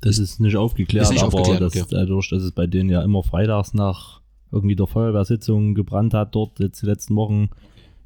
Das 0.00 0.18
ist 0.18 0.40
nicht 0.40 0.56
aufgeklärt, 0.56 1.04
Ist 1.04 1.12
nicht 1.12 1.22
aber 1.22 1.38
aufgeklärt, 1.38 1.62
das, 1.62 1.82
okay. 1.82 1.86
dadurch, 1.90 2.30
dass 2.30 2.42
es 2.42 2.52
bei 2.52 2.66
denen 2.66 2.90
ja 2.90 3.02
immer 3.02 3.22
freitags 3.22 3.74
nach 3.74 4.20
irgendwie 4.52 4.76
der 4.76 4.86
Feuerwehrsitzung 4.86 5.74
gebrannt 5.74 6.14
hat, 6.14 6.34
dort 6.34 6.60
jetzt 6.60 6.82
die 6.82 6.86
letzten 6.86 7.16
Wochen, 7.16 7.50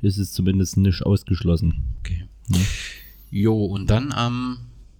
ist 0.00 0.18
es 0.18 0.32
zumindest 0.32 0.76
nicht 0.76 1.02
ausgeschlossen. 1.02 1.84
Okay. 2.00 2.26
Jo, 3.30 3.64
und 3.64 3.90
dann 3.90 4.12
am 4.12 4.58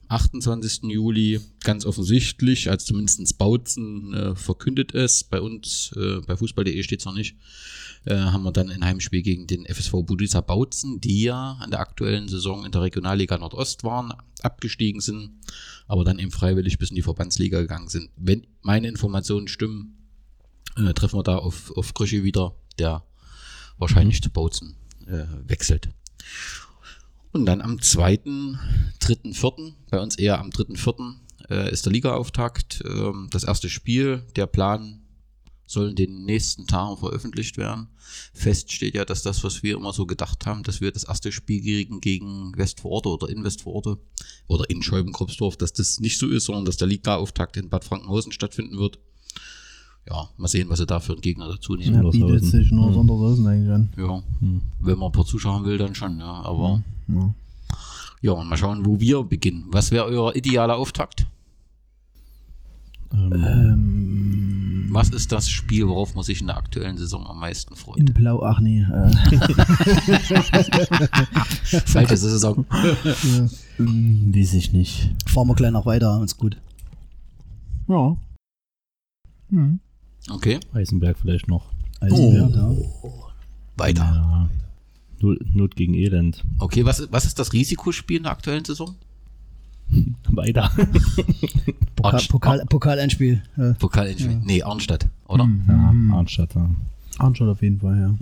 28. 0.09 0.85
Juli, 0.85 1.41
ganz 1.63 1.85
offensichtlich, 1.85 2.71
als 2.71 2.85
zumindest 2.85 3.39
Bautzen 3.39 4.15
äh, 4.15 4.35
verkündet 4.35 4.95
es, 4.95 5.25
bei 5.25 5.41
uns, 5.41 5.93
äh, 5.97 6.21
bei 6.27 6.37
Fußball.de 6.37 6.83
steht 6.83 7.01
es 7.01 7.07
noch 7.07 7.15
nicht, 7.15 7.37
äh, 8.05 8.17
haben 8.17 8.43
wir 8.43 8.53
dann 8.53 8.71
ein 8.71 8.85
Heimspiel 8.85 9.23
gegen 9.23 9.47
den 9.47 9.67
FSV 9.67 10.05
Budisa 10.05 10.41
Bautzen, 10.41 11.01
die 11.01 11.23
ja 11.23 11.61
in 11.65 11.71
der 11.71 11.81
aktuellen 11.81 12.29
Saison 12.29 12.65
in 12.65 12.73
der 12.73 12.83
Regionalliga 12.83 13.37
Nordost 13.37 13.85
waren, 13.85 14.13
abgestiegen 14.43 15.01
sind, 15.01 15.31
aber 15.87 16.05
dann 16.05 16.19
eben 16.19 16.31
freiwillig 16.31 16.79
bis 16.79 16.91
in 16.91 16.97
die 16.97 17.03
Verbandsliga 17.03 17.61
gegangen 17.61 17.89
sind. 17.89 18.11
Wenn 18.17 18.47
meine 18.63 18.89
Informationen 18.89 19.49
stimmen, 19.49 19.99
äh, 20.77 20.95
treffen 20.95 21.19
wir 21.19 21.23
da 21.25 21.37
auf, 21.37 21.71
auf 21.77 21.93
Krüsche 21.93 22.25
wieder, 22.25 22.55
der 22.79 23.05
wahrscheinlich 23.77 24.23
zu 24.23 24.31
Bautzen 24.31 24.77
äh, 25.07 25.25
wechselt. 25.47 25.89
Und 27.33 27.47
dann 27.47 27.61
am 27.61 27.81
2., 27.81 28.21
3., 29.01 29.33
4., 29.33 29.75
bei 29.91 30.01
uns 30.01 30.17
eher 30.17 30.39
am 30.39 30.51
3., 30.51 30.77
4. 30.77 30.95
Äh, 31.51 31.73
ist 31.73 31.87
der 31.87 31.93
Ligaauftakt. 31.93 32.83
Ähm, 32.87 33.29
das 33.31 33.45
erste 33.45 33.69
Spiel, 33.69 34.25
der 34.37 34.47
Plan 34.47 35.03
soll 35.67 35.91
in 35.91 35.97
den 35.97 36.25
nächsten 36.25 36.67
Tagen 36.67 36.97
veröffentlicht 36.97 37.59
werden. 37.59 37.89
Fest 38.33 38.73
steht 38.73 38.95
ja, 38.95 39.05
dass 39.05 39.23
das, 39.23 39.45
was 39.45 39.63
wir 39.63 39.77
immer 39.77 39.93
so 39.93 40.07
gedacht 40.07 40.47
haben, 40.47 40.63
dass 40.63 40.81
wir 40.81 40.91
das 40.91 41.05
erste 41.05 41.31
Spiel 41.31 41.61
kriegen 41.61 42.01
gegen 42.01 42.57
Westvororte 42.57 43.11
oder 43.11 43.29
in 43.29 43.45
Westvororte 43.45 43.99
oder 44.47 44.69
in 44.71 44.83
Scheibenkropsdorf, 44.83 45.59
dass 45.59 45.75
das 45.75 46.01
nicht 46.01 46.19
so 46.19 46.29
ist, 46.29 46.47
sondern 46.47 46.65
dass 46.65 46.79
der 46.79 46.89
Ligaauftakt 46.89 47.59
in 47.59 47.69
Bad 47.69 47.85
Frankenhausen 47.85 48.33
stattfinden 48.33 48.79
wird. 48.79 48.99
Ja, 50.11 50.29
mal 50.39 50.49
sehen, 50.49 50.71
was 50.71 50.79
sie 50.79 50.87
da 50.87 51.01
für 51.01 51.13
einen 51.13 51.21
Gegner 51.21 51.49
dazu 51.49 51.75
nehmen. 51.77 52.03
Ja, 52.03 52.11
bietet 52.11 52.43
sich 52.45 52.71
nur 52.71 52.93
Sondershausen 52.95 53.47
eigentlich 53.47 53.71
an. 53.75 53.91
Ja, 53.97 54.23
wenn 54.81 54.99
man 54.99 55.09
ein 55.09 55.13
paar 55.13 55.27
Zuschauer 55.27 55.65
will, 55.67 55.77
dann 55.77 55.95
schon, 55.95 56.19
ja. 56.19 56.43
Aber 56.45 56.83
Ja. 57.09 57.35
ja, 58.23 58.33
und 58.33 58.49
mal 58.49 58.57
schauen, 58.57 58.87
wo 58.87 58.99
wir 59.01 59.23
beginnen. 59.23 59.67
Was 59.71 59.91
wäre 59.91 60.07
euer 60.07 60.35
idealer 60.35 60.77
Auftakt? 60.77 61.27
Ähm, 63.13 64.89
Was 64.91 65.11
ist 65.11 65.31
das 65.33 65.51
Spiel, 65.51 65.87
worauf 65.89 66.15
man 66.15 66.25
sich 66.25 66.41
in 66.41 66.47
der 66.47 66.57
aktuellen 66.57 66.97
Saison 66.97 67.27
am 67.27 67.41
meisten 67.41 67.75
freut? 67.77 67.99
in 67.99 68.07
Blau, 68.07 68.43
ach 68.43 68.61
nee. 68.61 68.81
Äh, 68.81 69.11
Falsche 71.87 72.17
Saison. 72.17 72.65
hm, 73.77 74.35
weiß 74.35 74.55
ich 74.55 74.73
nicht. 74.73 75.11
Fahren 75.27 75.49
wir 75.49 75.55
gleich 75.55 75.73
noch 75.73 75.87
weiter, 75.87 76.19
uns 76.19 76.37
gut. 76.37 76.57
Ja. 77.89 78.17
Hm. 79.51 79.81
Okay, 80.31 80.61
Eisenberg 80.73 81.19
vielleicht 81.19 81.49
noch. 81.49 81.67
Eisenberg, 82.01 82.55
ja. 82.55 82.77
weiter. 83.77 84.03
Ja. 84.03 84.51
Not, 85.21 85.75
gegen 85.75 85.95
Elend. 85.95 86.45
Okay, 86.61 86.85
was, 86.85 87.11
was 87.11 87.25
ist 87.25 87.39
das 87.39 87.53
Risikospiel 87.53 88.19
in 88.19 88.23
der 88.25 88.33
aktuellen 88.33 88.65
Saison? 88.65 88.95
Weiter. 90.29 90.71
Pokal, 91.97 92.21
Pokal, 92.29 92.65
Pokalendspiel. 92.67 93.43
Ja. 93.57 93.73
Pokal 93.73 94.15
Nee, 94.45 94.63
Arnstadt, 94.63 95.09
oder? 95.27 95.49
Ja, 95.67 95.95
Arnstadt. 96.13 96.55
Ja. 96.55 96.71
Arnstadt 97.19 97.49
auf 97.49 97.63
jeden 97.63 97.81
Fall, 97.81 97.99
ja. 97.99 98.15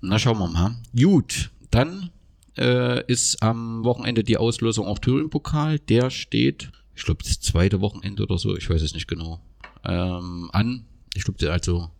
Na, 0.00 0.18
schauen 0.18 0.38
wir 0.38 0.48
mal. 0.48 0.76
Gut, 0.94 1.50
dann 1.70 2.10
äh, 2.58 3.04
ist 3.06 3.42
am 3.42 3.84
Wochenende 3.84 4.24
die 4.24 4.36
Auslosung 4.36 4.86
auf 4.86 5.00
Thüringen-Pokal. 5.00 5.78
Der 5.78 6.10
steht, 6.10 6.70
ich 6.94 7.04
glaube, 7.04 7.22
das 7.22 7.40
zweite 7.40 7.80
Wochenende 7.80 8.22
oder 8.22 8.38
so, 8.38 8.56
ich 8.56 8.68
weiß 8.68 8.82
es 8.82 8.94
nicht 8.94 9.08
genau, 9.08 9.40
ähm, 9.84 10.50
an. 10.52 10.84
Ich 11.14 11.24
glaube, 11.24 11.50
also, 11.52 11.90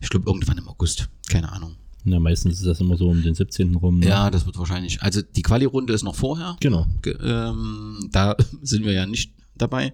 ich 0.00 0.08
glaube, 0.08 0.26
irgendwann 0.28 0.58
im 0.58 0.68
August. 0.68 1.08
Keine 1.28 1.50
Ahnung. 1.52 1.76
ja, 2.04 2.20
meistens 2.20 2.58
ist 2.60 2.66
das 2.66 2.80
immer 2.80 2.96
so 2.96 3.08
um 3.08 3.22
den 3.22 3.34
17. 3.34 3.74
rum. 3.76 3.98
ne? 3.98 4.06
Ja, 4.08 4.30
das 4.30 4.46
wird 4.46 4.58
wahrscheinlich. 4.58 5.02
Also, 5.02 5.22
die 5.22 5.42
Quali-Runde 5.42 5.92
ist 5.92 6.02
noch 6.04 6.14
vorher. 6.14 6.56
Genau. 6.60 6.86
Ge- 7.02 7.16
Ähm, 7.20 8.08
da 8.12 8.36
sind 8.62 8.84
wir 8.84 8.92
ja 8.92 9.06
nicht 9.06 9.32
dabei. 9.56 9.92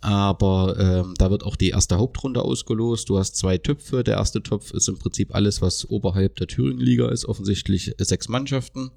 Aber 0.00 0.76
ähm, 0.78 1.14
da 1.16 1.30
wird 1.30 1.44
auch 1.44 1.56
die 1.56 1.70
erste 1.70 1.96
Hauptrunde 1.96 2.42
ausgelost. 2.42 3.08
Du 3.08 3.18
hast 3.18 3.36
zwei 3.36 3.56
Töpfe. 3.56 4.04
Der 4.04 4.16
erste 4.18 4.42
Topf 4.42 4.70
ist 4.72 4.86
im 4.90 4.98
Prinzip 4.98 5.34
alles, 5.34 5.62
was 5.62 5.88
oberhalb 5.88 6.36
der 6.36 6.46
Thüringen-Liga 6.46 7.08
ist. 7.08 7.24
Offensichtlich 7.24 7.94
sechs 7.98 8.28
Mannschaften. 8.28 8.90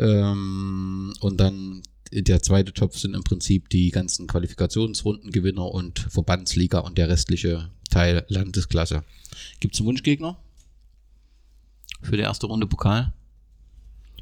Ähm, 0.00 1.12
und 1.20 1.38
dann 1.38 1.82
der 2.12 2.42
zweite 2.42 2.72
Topf 2.72 2.98
sind 2.98 3.14
im 3.14 3.24
Prinzip 3.24 3.68
die 3.70 3.90
ganzen 3.90 4.26
Qualifikationsrundengewinner 4.26 5.66
und 5.66 5.98
Verbandsliga 5.98 6.78
und 6.80 6.98
der 6.98 7.08
restliche 7.08 7.70
Teil 7.90 8.24
Landesklasse. 8.28 9.02
Gibt 9.60 9.74
es 9.74 9.80
einen 9.80 9.88
Wunschgegner 9.88 10.36
für 12.02 12.16
die 12.16 12.22
erste 12.22 12.46
Runde 12.46 12.66
Pokal? 12.66 13.12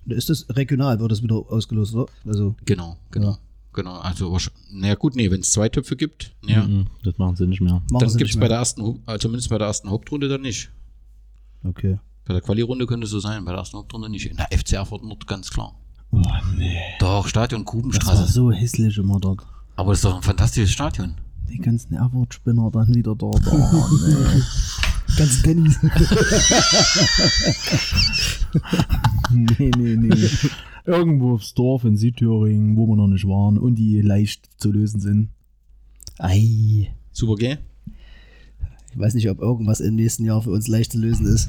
Ist 0.06 0.30
das 0.30 0.46
regional, 0.50 0.98
wird 0.98 1.12
das 1.12 1.22
wieder 1.22 1.36
ausgelost, 1.36 1.94
oder? 1.94 2.06
Also, 2.24 2.56
Genau, 2.64 2.96
genau. 3.10 3.38
Genau, 3.72 3.98
also, 4.00 4.36
naja, 4.72 4.96
gut, 4.96 5.14
nee, 5.14 5.30
wenn 5.30 5.42
es 5.42 5.52
zwei 5.52 5.68
Töpfe 5.68 5.94
gibt, 5.96 6.34
ja, 6.44 6.66
Mhm, 6.66 6.88
Das 7.04 7.16
machen 7.18 7.36
sie 7.36 7.46
nicht 7.46 7.60
mehr. 7.60 7.74
machen 7.90 8.00
dann 8.08 8.16
gibt 8.16 8.30
es 8.30 8.36
bei 8.36 8.48
der 8.48 8.56
ersten, 8.58 9.00
also 9.06 9.18
zumindest 9.18 9.48
bei 9.48 9.58
der 9.58 9.68
ersten 9.68 9.88
Hauptrunde 9.90 10.28
dann 10.28 10.40
nicht. 10.40 10.70
Okay. 11.62 11.98
Bei 12.24 12.32
der 12.34 12.42
Quali-Runde 12.42 12.86
könnte 12.86 13.04
es 13.04 13.10
so 13.10 13.20
sein, 13.20 13.44
bei 13.44 13.52
der 13.52 13.60
ersten 13.60 13.76
Hauptrunde 13.76 14.08
nicht. 14.08 14.26
In 14.26 14.36
der 14.36 14.48
FC 14.50 14.72
Erfurt 14.72 15.04
Nord, 15.04 15.24
ganz 15.28 15.50
klar. 15.50 15.76
Oh 16.12 16.20
nee. 16.56 16.76
Doch, 16.98 17.28
Stadion 17.28 17.64
Das 17.64 17.72
war 17.72 17.80
Kubenstraße. 17.82 18.32
so 18.32 18.50
hässlich 18.50 18.98
immer 18.98 19.20
dort. 19.20 19.46
Aber 19.76 19.92
das 19.92 20.00
ist 20.00 20.04
doch 20.04 20.16
ein 20.16 20.22
fantastisches 20.22 20.72
Stadion. 20.72 21.14
Die 21.48 21.58
ganzen 21.58 21.94
Erfurt-Spinner 21.94 22.70
dann 22.70 22.94
wieder 22.94 23.14
dort. 23.14 23.40
Oh, 23.46 23.88
nee. 24.06 24.42
Ganz 25.16 25.42
Tennis. 25.42 25.78
nee, 29.32 29.70
nee, 29.76 29.96
nee. 29.96 30.28
Irgendwo 30.84 31.34
aufs 31.34 31.54
Dorf 31.54 31.84
in 31.84 31.96
Südthüringen, 31.96 32.76
wo 32.76 32.86
wir 32.86 32.96
noch 32.96 33.08
nicht 33.08 33.26
waren 33.26 33.58
und 33.58 33.74
die 33.76 34.00
leicht 34.00 34.48
zu 34.60 34.70
lösen 34.70 35.00
sind. 35.00 35.30
Ei. 36.18 36.92
Super 37.12 37.34
G. 37.36 37.56
Ich 38.92 38.98
weiß 38.98 39.14
nicht, 39.14 39.28
ob 39.30 39.40
irgendwas 39.40 39.80
im 39.80 39.94
nächsten 39.94 40.24
Jahr 40.24 40.42
für 40.42 40.50
uns 40.50 40.66
leicht 40.66 40.92
zu 40.92 40.98
lösen 40.98 41.26
ist. 41.26 41.48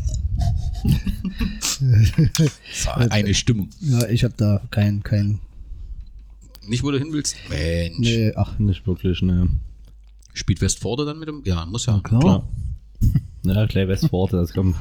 Eine 3.10 3.34
Stimmung. 3.34 3.70
Ja, 3.80 4.08
ich 4.10 4.24
habe 4.24 4.34
da 4.38 4.62
kein, 4.70 5.02
kein. 5.02 5.40
Nicht, 6.68 6.84
wo 6.84 6.92
du 6.92 7.00
hin 7.00 7.12
willst? 7.12 7.36
Mensch. 7.50 7.98
Nee, 8.00 8.34
ach, 8.36 8.60
Nicht 8.60 8.86
wirklich, 8.86 9.22
ne. 9.22 9.50
Spielt 10.34 10.62
Westforde 10.62 11.06
dann 11.06 11.20
mit 11.20 11.28
dem? 11.28 11.42
Ja, 11.44 11.66
muss 11.66 11.88
ja. 11.88 12.00
Klar. 12.02 12.22
Klar. 12.22 12.48
Ja, 13.44 13.66
gleich 13.66 13.88
Westforte, 13.88 14.38
das 14.38 14.54
kommt. 14.54 14.76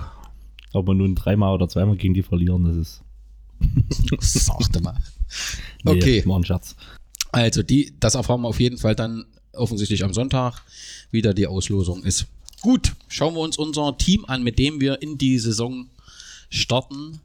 Ob 0.75 0.87
wir 0.87 0.93
nun 0.93 1.15
dreimal 1.15 1.55
oder 1.55 1.67
zweimal 1.67 1.97
gegen 1.97 2.13
die 2.13 2.23
verlieren, 2.23 2.65
das 2.65 2.77
ist. 2.77 3.03
Sagte 4.21 4.83
mal. 4.83 4.99
Nee, 5.83 5.93
Okay. 5.93 6.23
War 6.27 6.39
ein 6.39 6.45
Scherz. 6.45 6.77
Also, 7.33 7.63
die, 7.63 7.95
das 7.99 8.17
erfahren 8.17 8.43
wir 8.43 8.49
auf 8.49 8.61
jeden 8.61 8.77
Fall 8.77 8.95
dann 8.95 9.25
offensichtlich 9.55 10.05
am 10.05 10.13
Sonntag, 10.13 10.61
wie 11.11 11.23
da 11.23 11.33
die 11.33 11.47
Auslosung 11.47 12.05
ist. 12.05 12.27
Gut, 12.61 12.93
schauen 13.09 13.35
wir 13.35 13.41
uns 13.41 13.57
unser 13.57 13.97
Team 13.97 14.25
an, 14.27 14.43
mit 14.43 14.59
dem 14.59 14.81
wir 14.81 15.01
in 15.01 15.17
die 15.17 15.39
Saison 15.39 15.89
starten. 16.51 17.21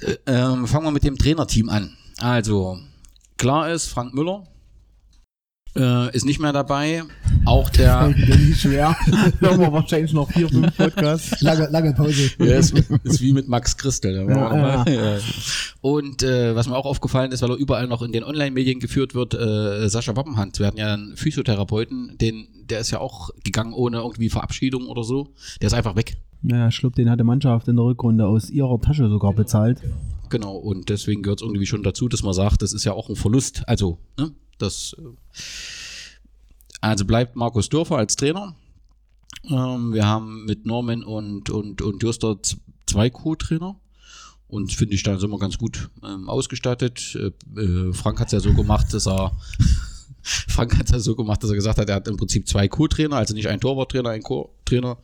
Äh, 0.00 0.16
ähm, 0.26 0.66
fangen 0.68 0.86
wir 0.86 0.92
mit 0.92 1.02
dem 1.04 1.18
Trainerteam 1.18 1.68
an. 1.68 1.96
Also, 2.18 2.78
klar 3.36 3.70
ist, 3.70 3.86
Frank 3.86 4.14
Müller 4.14 4.46
äh, 5.78 6.14
ist 6.14 6.26
nicht 6.26 6.40
mehr 6.40 6.52
dabei. 6.52 7.04
Auch 7.44 7.70
der. 7.70 8.14
Schwer. 8.54 8.96
Hören 9.40 9.60
wir 9.60 9.72
wahrscheinlich 9.72 10.12
noch 10.12 10.30
vier, 10.30 10.48
fünf 10.48 10.76
Podcasts. 10.76 11.40
lange, 11.40 11.68
lange 11.70 11.94
Pause. 11.94 12.30
Ja, 12.38 12.56
ist, 12.56 12.72
ist 13.04 13.20
wie 13.20 13.32
mit 13.32 13.48
Max 13.48 13.76
Christel. 13.76 14.16
Ja, 14.16 14.24
mal. 14.24 15.20
Und 15.80 16.22
äh, 16.22 16.54
was 16.54 16.68
mir 16.68 16.76
auch 16.76 16.86
aufgefallen 16.86 17.32
ist, 17.32 17.42
weil 17.42 17.50
er 17.50 17.56
überall 17.56 17.86
noch 17.86 18.02
in 18.02 18.12
den 18.12 18.24
Online-Medien 18.24 18.80
geführt 18.80 19.14
wird, 19.14 19.34
äh, 19.34 19.88
Sascha 19.88 20.16
Wappenhand. 20.16 20.58
Wir 20.58 20.66
hatten 20.66 20.78
ja 20.78 20.94
einen 20.94 21.16
Physiotherapeuten, 21.16 22.18
den, 22.18 22.48
der 22.68 22.80
ist 22.80 22.90
ja 22.90 22.98
auch 22.98 23.30
gegangen 23.44 23.72
ohne 23.72 23.98
irgendwie 23.98 24.28
Verabschiedung 24.28 24.86
oder 24.86 25.04
so. 25.04 25.28
Der 25.60 25.68
ist 25.68 25.74
einfach 25.74 25.96
weg. 25.96 26.16
Ja, 26.42 26.68
ich 26.68 26.78
glaube, 26.78 26.96
den 26.96 27.10
hat 27.10 27.18
die 27.18 27.24
Mannschaft 27.24 27.68
in 27.68 27.76
der 27.76 27.84
Rückrunde 27.84 28.26
aus 28.26 28.50
ihrer 28.50 28.80
Tasche 28.80 29.08
sogar 29.08 29.32
bezahlt. 29.32 29.78
Genau, 30.30 30.56
und 30.56 30.88
deswegen 30.88 31.22
gehört 31.22 31.40
es 31.40 31.46
irgendwie 31.46 31.66
schon 31.66 31.82
dazu, 31.82 32.08
dass 32.08 32.22
man 32.22 32.34
sagt, 32.34 32.62
das 32.62 32.72
ist 32.72 32.84
ja 32.84 32.92
auch 32.92 33.08
ein 33.08 33.16
Verlust. 33.16 33.62
Also, 33.66 33.98
ne, 34.18 34.30
das. 34.58 34.94
äh, 34.98 35.02
Also 36.80 37.04
bleibt 37.04 37.36
Markus 37.36 37.68
Dörfer 37.68 37.96
als 37.96 38.16
Trainer. 38.16 38.54
Ähm, 39.50 39.92
wir 39.92 40.06
haben 40.06 40.44
mit 40.44 40.66
Norman 40.66 41.02
und, 41.04 41.50
und, 41.50 41.82
und 41.82 42.02
Juster 42.02 42.40
z- 42.42 42.58
zwei 42.86 43.10
Co-Trainer. 43.10 43.76
Und 44.48 44.72
finde 44.72 44.94
ich, 44.94 45.02
da 45.02 45.18
sind 45.18 45.30
wir 45.30 45.38
ganz 45.38 45.58
gut 45.58 45.90
ähm, 46.02 46.28
ausgestattet. 46.28 47.14
Äh, 47.16 47.60
äh, 47.60 47.92
Frank 47.92 48.18
hat 48.20 48.28
es 48.28 48.32
ja 48.32 48.40
so 48.40 48.54
gemacht, 48.54 48.92
dass 48.94 49.06
er. 49.06 49.32
Frank 50.22 50.76
hat 50.78 50.92
es 50.92 51.04
so 51.04 51.14
gemacht, 51.16 51.42
dass 51.42 51.50
er 51.50 51.56
gesagt 51.56 51.78
hat, 51.78 51.88
er 51.88 51.96
hat 51.96 52.08
im 52.08 52.16
Prinzip 52.16 52.46
zwei 52.48 52.68
Co-Trainer, 52.68 53.16
also 53.16 53.34
nicht 53.34 53.48
ein 53.48 53.60
Torwarttrainer, 53.60 54.10
ein 54.10 54.22
Co-Trainer. 54.22 54.98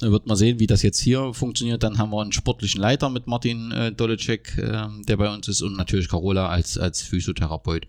Dann 0.00 0.12
wird 0.12 0.26
man 0.26 0.36
sehen, 0.36 0.58
wie 0.58 0.66
das 0.66 0.82
jetzt 0.82 0.98
hier 0.98 1.32
funktioniert. 1.34 1.82
Dann 1.82 1.98
haben 1.98 2.10
wir 2.10 2.20
einen 2.22 2.32
sportlichen 2.32 2.80
Leiter 2.80 3.10
mit 3.10 3.26
Martin 3.26 3.70
äh, 3.70 3.92
Dolecek, 3.92 4.56
ähm, 4.58 5.02
der 5.06 5.16
bei 5.18 5.32
uns 5.32 5.46
ist, 5.48 5.62
und 5.62 5.76
natürlich 5.76 6.08
Carola 6.08 6.48
als, 6.48 6.78
als 6.78 7.02
Physiotherapeut. 7.02 7.86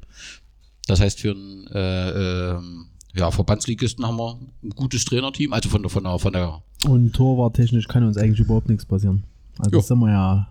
Das 0.88 1.00
heißt, 1.00 1.20
für 1.20 1.32
einen 1.32 1.68
äh, 1.68 2.52
ähm, 2.52 2.86
ja, 3.14 3.30
Verbandsligisten 3.32 4.06
haben 4.06 4.18
wir 4.18 4.40
ein 4.64 4.70
gutes 4.72 5.06
Trainerteam, 5.06 5.54
also 5.54 5.70
von 5.70 5.82
der, 5.82 5.90
von 5.90 6.04
der, 6.04 6.20
von 6.20 6.34
der 6.34 6.62
Und 6.88 7.14
torwarttechnisch 7.14 7.88
kann 7.88 8.04
uns 8.06 8.18
eigentlich 8.18 8.40
überhaupt 8.40 8.70
nichts 8.70 8.86
passieren. 8.86 9.24
Also 9.60 9.78
Jo. 9.78 9.82
sind 9.82 10.00
wir 10.00 10.10
ja 10.12 10.48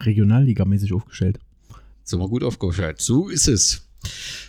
regionalligamäßig 0.00 0.92
aufgestellt. 0.92 1.38
sind 2.04 2.20
wir 2.20 2.28
gut 2.28 2.42
aufgestellt. 2.44 3.00
So 3.00 3.28
ist 3.28 3.48
es. 3.48 3.82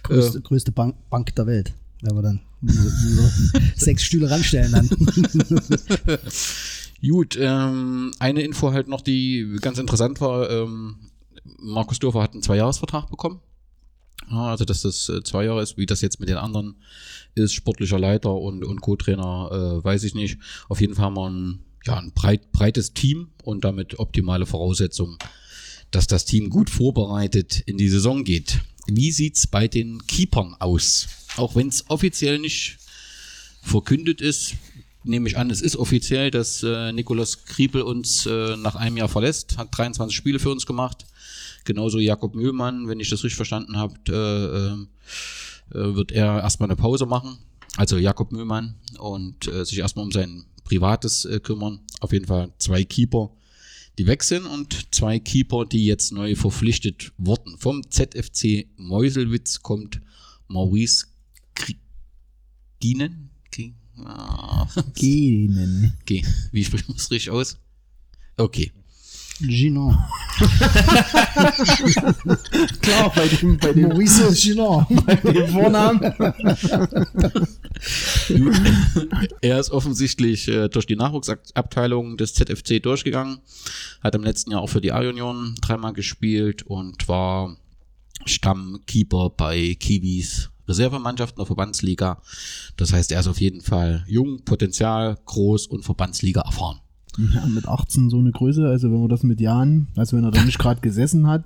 Größte, 0.03 0.38
Äh, 0.38 0.41
größte 0.41 0.72
Bank, 0.72 0.96
Bank 1.10 1.36
der 1.36 1.46
Welt. 1.48 1.74
Wenn 2.01 2.15
wir 2.15 2.22
dann 2.22 2.39
sechs 3.75 4.03
Stühle 4.03 4.30
ranstellen 4.30 4.72
dann. 4.72 4.89
Gut, 7.01 7.38
ähm, 7.39 8.12
eine 8.20 8.41
Info 8.44 8.72
halt 8.72 8.88
noch, 8.88 9.01
die 9.01 9.58
ganz 9.62 9.77
interessant 9.80 10.22
war. 10.22 10.50
Ähm, 10.50 10.96
Markus 11.60 11.98
Dörfer 12.00 12.22
hat 12.22 12.34
einen 12.34 12.44
Zweijahresvertrag 12.44 13.10
bekommen. 13.10 13.39
Also, 14.30 14.66
dass 14.66 14.82
das 14.82 15.10
äh, 15.10 15.24
zwei 15.24 15.46
Jahre 15.46 15.62
ist, 15.62 15.78
wie 15.78 15.86
das 15.86 16.01
jetzt 16.01 16.20
mit 16.20 16.30
den 16.30 16.38
anderen 16.38 16.75
ist, 17.36 17.54
sportlicher 17.54 18.00
Leiter 18.00 18.34
und, 18.34 18.63
und 18.63 18.82
Co-Trainer, 18.82 19.50
äh, 19.82 19.84
weiß 19.84 20.04
ich 20.04 20.16
nicht. 20.16 20.38
Auf 20.70 20.82
jeden 20.82 20.96
Fall 20.96 21.06
haben 21.06 21.18
wir 21.18 21.30
ein, 21.30 21.60
ja, 21.86 21.98
ein 21.98 22.12
breit, 22.13 22.51
breites 22.51 22.94
Team 22.94 23.30
und 23.44 23.63
damit 23.63 24.00
optimale 24.00 24.46
Voraussetzungen, 24.46 25.18
dass 25.92 26.08
das 26.08 26.25
Team 26.25 26.50
gut 26.50 26.70
vorbereitet 26.70 27.62
in 27.66 27.78
die 27.78 27.90
Saison 27.90 28.24
geht. 28.24 28.62
Wie 28.88 29.12
sieht's 29.12 29.48
bei 29.48 29.68
den 29.68 30.06
Keepern 30.08 30.56
aus? 30.60 31.08
Auch 31.38 31.56
wenn 31.56 31.68
es 31.68 31.90
offiziell 31.90 32.40
nicht 32.40 32.78
verkündet 33.62 34.22
ist, 34.22 34.56
nehme 35.04 35.28
ich 35.28 35.38
an, 35.38 35.50
es 35.50 35.62
ist 35.62 35.75
offiziell, 35.75 36.32
dass 36.32 36.63
äh, 36.63 36.92
Nikolaus 36.92 37.46
Kriepel 37.46 37.82
uns 37.82 38.25
äh, 38.25 38.56
nach 38.58 38.75
einem 38.75 38.98
Jahr 38.98 39.10
verlässt, 39.10 39.58
hat 39.58 39.75
23 39.75 40.16
Spiele 40.16 40.40
für 40.40 40.51
uns 40.51 40.66
gemacht. 40.66 41.06
Genauso 41.63 42.00
Jakob 42.00 42.36
Mühlmann, 42.36 42.88
wenn 42.88 43.00
ich 43.00 43.10
das 43.10 43.24
richtig 43.24 43.36
verstanden 43.36 43.77
habe, 43.77 43.96
äh, 44.10 45.77
äh, 45.77 45.96
wird 45.96 46.12
er 46.12 46.41
erstmal 46.41 46.68
eine 46.68 46.75
Pause 46.75 47.06
machen. 47.06 47.38
Also 47.77 47.98
Jakob 47.98 48.32
Mühlmann 48.32 48.75
und 49.00 49.48
äh, 49.48 49.63
sich 49.63 49.80
erstmal 49.80 50.06
um 50.06 50.12
sein 50.12 50.44
Privates 50.63 51.25
äh, 51.25 51.39
kümmern. 51.39 51.80
Auf 52.00 52.12
jeden 52.12 52.25
Fall 52.25 52.51
zwei 52.58 52.84
Keeper, 52.84 53.32
die 53.98 54.08
weg 54.08 54.24
sind 54.24 54.46
und 54.46 54.94
zwei 54.94 55.20
Keeper, 55.20 55.65
die 55.65 55.86
jetzt 55.86 56.12
neu 56.12 56.36
verpflichtet 56.36 57.13
wurden. 57.18 57.58
Vom 57.58 57.89
ZFC 57.89 58.68
Meuselwitz 58.77 59.62
kommt 59.62 60.01
Maurice 60.48 61.06
Ginen. 62.80 63.30
G 63.51 63.74
ah. 64.03 64.68
Wie 64.96 66.63
spricht 66.63 66.88
man 66.88 66.98
das 66.98 67.12
richtig 67.12 67.30
aus? 67.30 67.58
Okay. 68.38 68.72
Ginon. 69.48 69.98
Klar, 72.81 73.12
bei 73.15 73.27
dem, 73.27 73.57
bei 73.57 73.74
dem, 73.74 73.89
Maurice 73.89 74.31
Ginon. 74.33 74.86
bei 75.05 75.15
dem 75.15 75.48
Vornamen. 75.48 76.01
er 79.41 79.60
ist 79.60 79.71
offensichtlich 79.71 80.48
äh, 80.48 80.69
durch 80.69 80.86
die 80.86 80.95
Nachwuchsabteilung 80.95 82.17
des 82.17 82.33
ZFC 82.33 82.81
durchgegangen, 82.81 83.39
hat 84.01 84.15
im 84.15 84.24
letzten 84.24 84.51
Jahr 84.51 84.62
auch 84.62 84.69
für 84.69 84.81
die 84.81 84.91
A-Union 84.91 85.55
dreimal 85.62 85.93
gespielt 85.93 86.63
und 86.63 87.07
war 87.07 87.55
Stammkeeper 88.25 89.30
bei 89.30 89.75
Kiwis 89.80 90.49
Reservemannschaft 90.67 91.36
in 91.36 91.39
der 91.39 91.45
Verbandsliga. 91.45 92.21
Das 92.77 92.93
heißt, 92.93 93.12
er 93.12 93.19
ist 93.19 93.27
auf 93.27 93.41
jeden 93.41 93.62
Fall 93.62 94.06
jung, 94.08 94.43
Potenzial, 94.43 95.17
groß 95.25 95.67
und 95.67 95.84
Verbandsliga 95.84 96.41
erfahren. 96.41 96.80
Ja, 97.17 97.45
mit 97.47 97.67
18 97.67 98.10
so 98.10 98.19
eine 98.19 98.32
Größe, 98.32 98.67
also 98.67 98.91
wenn 98.91 99.00
man 99.00 99.10
das 99.10 99.24
mit 99.24 99.41
Jahren, 99.41 99.88
also 99.95 100.15
wenn 100.17 100.24
er 100.24 100.32
da 100.32 100.43
nicht 100.43 100.60
gerade 100.60 100.82
gesessen 100.82 101.28
hat 101.28 101.43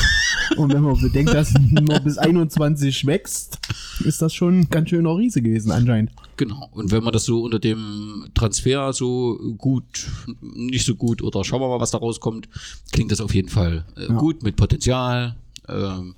und 0.56 0.72
wenn 0.72 0.82
man 0.82 1.00
bedenkt, 1.00 1.32
dass 1.32 1.54
nur 1.54 2.00
bis 2.00 2.18
21 2.18 3.06
wächst, 3.06 3.58
ist 4.00 4.20
das 4.22 4.34
schon 4.34 4.60
ein 4.60 4.70
ganz 4.70 4.90
schöner 4.90 5.16
Riese 5.16 5.40
gewesen 5.42 5.70
anscheinend. 5.70 6.10
Genau. 6.36 6.68
Und 6.72 6.90
wenn 6.90 7.02
man 7.04 7.12
das 7.12 7.24
so 7.24 7.42
unter 7.42 7.58
dem 7.58 8.26
Transfer 8.34 8.92
so 8.92 9.38
gut, 9.56 10.08
nicht 10.42 10.84
so 10.84 10.94
gut 10.94 11.22
oder 11.22 11.44
schauen 11.44 11.60
wir 11.60 11.68
mal, 11.68 11.80
was 11.80 11.90
da 11.92 11.98
rauskommt, 11.98 12.48
klingt 12.92 13.10
das 13.12 13.20
auf 13.20 13.34
jeden 13.34 13.48
Fall 13.48 13.84
äh, 13.96 14.06
Ja. 14.08 14.16
gut 14.18 14.42
mit 14.42 14.56
Potenzial. 14.56 15.36
Ähm, 15.68 16.14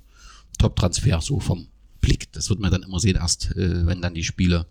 Top-Transfer 0.59 1.19
so 1.21 1.39
vom 1.39 1.67
Blick. 2.01 2.31
Das 2.33 2.49
wird 2.49 2.59
man 2.59 2.71
dann 2.71 2.83
immer 2.83 2.99
sehen, 2.99 3.15
erst 3.15 3.51
äh, 3.55 3.85
wenn 3.85 4.01
dann 4.01 4.13
die 4.13 4.23
Spiele 4.23 4.65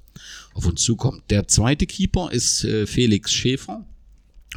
auf 0.55 0.67
uns 0.67 0.83
zukommen. 0.83 1.23
Der 1.31 1.49
zweite 1.49 1.87
Keeper 1.87 2.31
ist 2.33 2.65
äh, 2.65 2.87
Felix 2.87 3.33
Schäfer. 3.33 3.85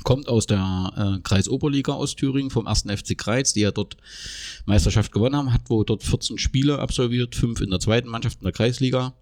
Kommt 0.04 0.28
aus 0.28 0.48
der 0.48 0.92
äh, 0.98 1.22
Kreisoberliga 1.22 1.94
aus 1.94 2.16
Thüringen 2.16 2.50
vom 2.50 2.66
1. 2.68 2.86
FC 2.90 3.16
Kreiz, 3.16 3.54
die 3.54 3.62
ja 3.62 3.72
dort 3.72 3.96
Meisterschaft 4.66 5.12
gewonnen 5.12 5.36
haben, 5.36 5.54
hat 5.54 5.70
wohl 5.70 5.86
dort 5.86 6.04
14 6.04 6.40
Spiele 6.40 6.80
absolviert, 6.80 7.36
fünf 7.36 7.62
in 7.62 7.70
der 7.70 7.80
zweiten 7.80 8.10
Mannschaft 8.10 8.40
in 8.40 8.46
der 8.46 8.54
Kreisliga. 8.54 9.14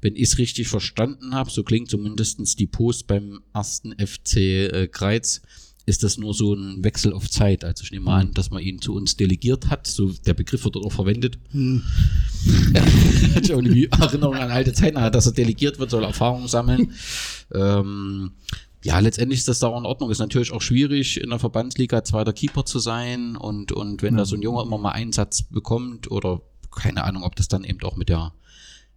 Wenn 0.00 0.16
ich 0.16 0.24
es 0.24 0.38
richtig 0.38 0.68
verstanden 0.68 1.34
habe, 1.34 1.50
so 1.50 1.62
klingt 1.62 1.90
zumindestens 1.90 2.56
die 2.56 2.66
Post 2.66 3.06
beim 3.06 3.40
1. 3.52 3.82
FC 3.98 4.36
äh, 4.36 4.88
Kreiz, 4.90 5.42
ist 5.86 6.02
das 6.02 6.18
nur 6.18 6.34
so 6.34 6.54
ein 6.54 6.84
Wechsel 6.84 7.12
auf 7.12 7.28
Zeit. 7.28 7.64
Also 7.64 7.84
ich 7.84 7.90
nehme 7.90 8.10
an, 8.10 8.32
dass 8.34 8.50
man 8.50 8.62
ihn 8.62 8.80
zu 8.80 8.94
uns 8.94 9.16
delegiert 9.16 9.68
hat. 9.68 9.86
So 9.86 10.12
der 10.26 10.34
Begriff 10.34 10.64
wird 10.64 10.76
dort 10.76 10.86
auch 10.86 10.92
verwendet. 10.92 11.38
Hat 13.34 13.48
irgendwie 13.48 13.86
Erinnerung 13.86 14.36
an 14.36 14.50
alte 14.50 14.72
Zeiten, 14.72 14.96
dass 15.12 15.26
er 15.26 15.32
delegiert 15.32 15.78
wird, 15.78 15.90
soll 15.90 16.04
Erfahrung 16.04 16.48
sammeln. 16.48 16.92
ähm, 17.54 18.32
ja, 18.82 18.98
letztendlich 18.98 19.40
ist 19.40 19.48
das 19.48 19.58
da 19.58 19.68
auch 19.68 19.78
in 19.78 19.86
Ordnung. 19.86 20.10
Ist 20.10 20.18
natürlich 20.20 20.52
auch 20.52 20.62
schwierig, 20.62 21.20
in 21.20 21.30
der 21.30 21.38
Verbandsliga 21.38 22.02
zweiter 22.04 22.32
Keeper 22.32 22.64
zu 22.64 22.78
sein 22.78 23.36
und, 23.36 23.72
und 23.72 24.02
wenn 24.02 24.16
da 24.16 24.24
so 24.24 24.36
ein 24.36 24.42
Junge 24.42 24.62
immer 24.62 24.78
mal 24.78 24.92
Einsatz 24.92 25.42
bekommt 25.42 26.10
oder 26.10 26.40
keine 26.70 27.04
Ahnung, 27.04 27.24
ob 27.24 27.36
das 27.36 27.48
dann 27.48 27.64
eben 27.64 27.80
auch 27.82 27.96
mit 27.96 28.08
der 28.08 28.32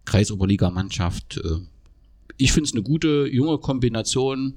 Kreisoberliga-Mannschaft. 0.04 1.38
Äh, 1.38 1.58
ich 2.36 2.52
finde 2.52 2.68
es 2.68 2.72
eine 2.74 2.82
gute 2.82 3.26
junge 3.30 3.58
Kombination 3.58 4.54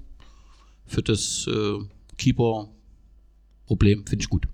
für 0.86 1.04
das 1.04 1.48
äh, 1.48 1.80
Keeper-Problem, 2.18 4.06
finde 4.08 4.24
ich 4.24 4.30
gut. 4.30 4.48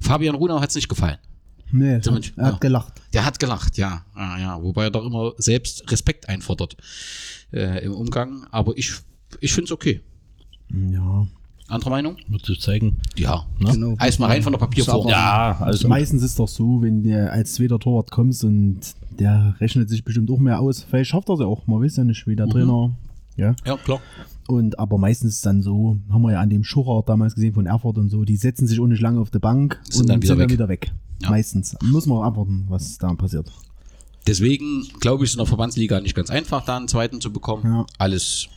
Fabian 0.00 0.34
Runau 0.34 0.60
hat 0.60 0.70
es 0.70 0.74
nicht 0.76 0.88
gefallen. 0.88 1.18
Nee, 1.72 1.94
er 1.94 2.02
Zumindest- 2.02 2.32
hat, 2.32 2.38
er 2.38 2.46
hat 2.46 2.52
ja. 2.54 2.58
gelacht. 2.58 2.92
Der 3.12 3.24
hat 3.24 3.38
gelacht, 3.38 3.78
ja. 3.78 4.04
ja, 4.16 4.38
ja. 4.38 4.62
Wobei 4.62 4.84
er 4.84 4.90
doch 4.90 5.06
immer 5.06 5.34
selbst 5.38 5.90
Respekt 5.90 6.28
einfordert 6.28 6.76
äh, 7.52 7.84
im 7.84 7.92
Umgang. 7.92 8.46
Aber 8.50 8.76
ich, 8.76 8.92
ich 9.40 9.52
finde 9.52 9.66
es 9.66 9.72
okay. 9.72 10.00
Ja. 10.92 11.26
Andere 11.68 11.90
Meinung? 11.90 12.16
Wird 12.28 12.44
sich 12.46 12.60
zeigen. 12.60 12.96
Ja. 13.16 13.46
Ne? 13.60 13.70
Genau. 13.72 13.94
Eis 13.98 14.18
mal 14.18 14.26
rein 14.26 14.42
von 14.42 14.52
der 14.52 14.58
Papierform. 14.58 15.08
Ja, 15.08 15.56
also 15.60 15.86
Meistens 15.86 16.22
ist 16.24 16.38
doch 16.38 16.48
so, 16.48 16.82
wenn 16.82 17.02
du 17.04 17.30
als 17.30 17.54
zweiter 17.54 17.78
Torwart 17.78 18.10
kommst 18.10 18.42
und 18.44 18.80
der 19.18 19.54
rechnet 19.60 19.88
sich 19.88 20.02
bestimmt 20.04 20.30
auch 20.32 20.38
mehr 20.38 20.58
aus. 20.60 20.82
Vielleicht 20.82 21.10
schafft 21.10 21.28
er 21.28 21.34
es 21.34 21.40
ja 21.40 21.46
auch, 21.46 21.66
man 21.68 21.80
weiß 21.82 21.96
ja 21.96 22.04
nicht, 22.04 22.26
wie 22.26 22.32
Mhm. 22.32 22.36
der 22.36 22.48
Trainer. 22.48 22.90
Ja. 23.36 23.54
Ja, 23.64 23.76
klar. 23.76 24.00
Und 24.48 24.80
aber 24.80 24.98
meistens 24.98 25.30
ist 25.30 25.36
es 25.36 25.42
dann 25.42 25.62
so, 25.62 25.96
haben 26.10 26.22
wir 26.22 26.32
ja 26.32 26.40
an 26.40 26.50
dem 26.50 26.64
Schucher 26.64 27.04
damals 27.06 27.36
gesehen 27.36 27.54
von 27.54 27.66
Erfurt 27.66 27.98
und 27.98 28.08
so, 28.10 28.24
die 28.24 28.36
setzen 28.36 28.66
sich 28.66 28.80
auch 28.80 28.88
nicht 28.88 29.00
lange 29.00 29.20
auf 29.20 29.30
die 29.30 29.38
Bank 29.38 29.78
Sind 29.88 30.00
und 30.02 30.08
dann 30.08 30.16
wieder 30.22 30.26
sind 30.34 30.38
dann 30.40 30.48
weg. 30.48 30.52
wieder 30.52 30.68
weg. 30.68 30.92
Ja. 31.22 31.30
Meistens. 31.30 31.76
Muss 31.84 32.06
man 32.06 32.22
abwarten, 32.24 32.64
was 32.68 32.98
da 32.98 33.14
passiert. 33.14 33.48
Deswegen 34.26 34.88
glaube 35.00 35.24
ich, 35.24 35.30
ist 35.30 35.34
in 35.34 35.38
der 35.38 35.46
Verbandsliga 35.46 36.00
nicht 36.00 36.14
ganz 36.14 36.30
einfach, 36.30 36.64
da 36.64 36.76
einen 36.76 36.88
zweiten 36.88 37.20
zu 37.20 37.32
bekommen. 37.32 37.64
Ja. 37.64 37.86
Alles 37.98 38.48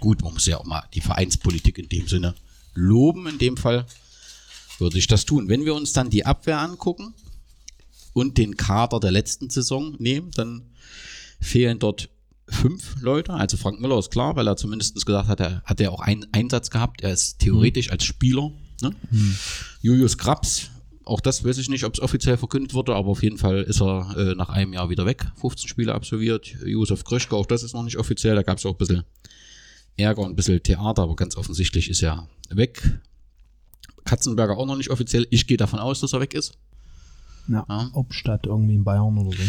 gut. 0.00 0.22
Man 0.22 0.32
muss 0.32 0.46
ja 0.46 0.58
auch 0.58 0.64
mal 0.64 0.84
die 0.94 1.00
Vereinspolitik 1.00 1.78
in 1.78 1.88
dem 1.88 2.08
Sinne 2.08 2.34
loben. 2.74 3.26
In 3.26 3.38
dem 3.38 3.56
Fall 3.56 3.86
würde 4.78 4.98
ich 4.98 5.06
das 5.06 5.26
tun. 5.26 5.48
Wenn 5.48 5.64
wir 5.64 5.74
uns 5.74 5.92
dann 5.92 6.10
die 6.10 6.24
Abwehr 6.26 6.58
angucken 6.58 7.14
und 8.12 8.38
den 8.38 8.56
Kader 8.56 8.98
der 8.98 9.10
letzten 9.10 9.50
Saison 9.50 9.94
nehmen, 9.98 10.30
dann 10.32 10.62
fehlen 11.40 11.78
dort 11.78 12.08
fünf 12.48 12.96
Leute. 13.00 13.34
Also 13.34 13.56
Frank 13.56 13.80
Müller 13.80 13.98
ist 13.98 14.10
klar, 14.10 14.36
weil 14.36 14.48
er 14.48 14.56
zumindest 14.56 15.04
gesagt 15.06 15.28
hat, 15.28 15.40
er 15.40 15.62
hat 15.64 15.80
er 15.80 15.92
auch 15.92 16.00
einen 16.00 16.26
Einsatz 16.32 16.70
gehabt. 16.70 17.02
Er 17.02 17.12
ist 17.12 17.38
theoretisch 17.38 17.90
als 17.90 18.04
Spieler. 18.04 18.50
Ne? 18.82 18.94
Julius 19.82 20.18
Krabs, 20.18 20.70
auch 21.10 21.20
das 21.20 21.44
weiß 21.44 21.58
ich 21.58 21.68
nicht, 21.68 21.84
ob 21.84 21.94
es 21.94 22.00
offiziell 22.00 22.36
verkündet 22.36 22.72
wurde, 22.72 22.94
aber 22.94 23.08
auf 23.08 23.22
jeden 23.22 23.36
Fall 23.36 23.62
ist 23.62 23.82
er 23.82 24.14
äh, 24.16 24.34
nach 24.36 24.48
einem 24.48 24.72
Jahr 24.72 24.90
wieder 24.90 25.06
weg. 25.06 25.26
15 25.40 25.68
Spiele 25.68 25.92
absolviert. 25.92 26.54
Josef 26.64 27.04
Kröschke, 27.04 27.34
auch 27.34 27.46
das 27.46 27.64
ist 27.64 27.74
noch 27.74 27.82
nicht 27.82 27.96
offiziell. 27.96 28.36
Da 28.36 28.42
gab 28.42 28.58
es 28.58 28.66
auch 28.66 28.72
ein 28.74 28.78
bisschen 28.78 29.02
Ärger 29.96 30.22
und 30.22 30.30
ein 30.30 30.36
bisschen 30.36 30.62
Theater, 30.62 31.02
aber 31.02 31.16
ganz 31.16 31.36
offensichtlich 31.36 31.90
ist 31.90 32.02
er 32.02 32.28
weg. 32.48 33.00
Katzenberger 34.04 34.56
auch 34.56 34.66
noch 34.66 34.76
nicht 34.76 34.90
offiziell. 34.90 35.26
Ich 35.30 35.48
gehe 35.48 35.56
davon 35.56 35.80
aus, 35.80 36.00
dass 36.00 36.12
er 36.12 36.20
weg 36.20 36.32
ist. 36.32 36.54
Ja. 37.48 37.66
Ja. 37.68 37.90
Obstadt 37.92 38.46
irgendwie 38.46 38.76
in 38.76 38.84
Bayern 38.84 39.18
oder 39.18 39.36
so. 39.36 39.42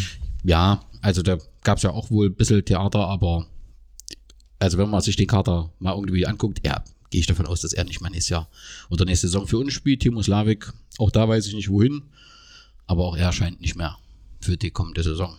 Ja, 0.43 0.81
also 1.01 1.21
da 1.21 1.37
gab 1.63 1.77
es 1.77 1.83
ja 1.83 1.91
auch 1.91 2.09
wohl 2.09 2.29
ein 2.29 2.35
bisschen 2.35 2.65
Theater, 2.65 3.07
aber 3.07 3.45
also 4.57 4.79
wenn 4.79 4.89
man 4.89 5.01
sich 5.01 5.15
den 5.15 5.27
Kader 5.27 5.71
mal 5.77 5.93
irgendwie 5.93 6.25
anguckt, 6.25 6.65
ja, 6.65 6.83
gehe 7.11 7.19
ich 7.19 7.27
davon 7.27 7.45
aus, 7.45 7.61
dass 7.61 7.73
er 7.73 7.83
nicht 7.83 8.01
mal 8.01 8.09
nächstes 8.09 8.29
Jahr 8.29 8.49
oder 8.89 9.05
nächste 9.05 9.27
Saison 9.27 9.45
für 9.45 9.59
uns 9.59 9.73
spielt. 9.73 9.99
Timo 9.99 10.23
Slavik, 10.23 10.71
auch 10.97 11.11
da 11.11 11.27
weiß 11.27 11.45
ich 11.45 11.53
nicht 11.53 11.69
wohin, 11.69 12.01
aber 12.87 13.05
auch 13.05 13.17
er 13.17 13.31
scheint 13.31 13.61
nicht 13.61 13.75
mehr 13.75 13.97
für 14.39 14.57
die 14.57 14.71
kommende 14.71 15.03
Saison. 15.03 15.37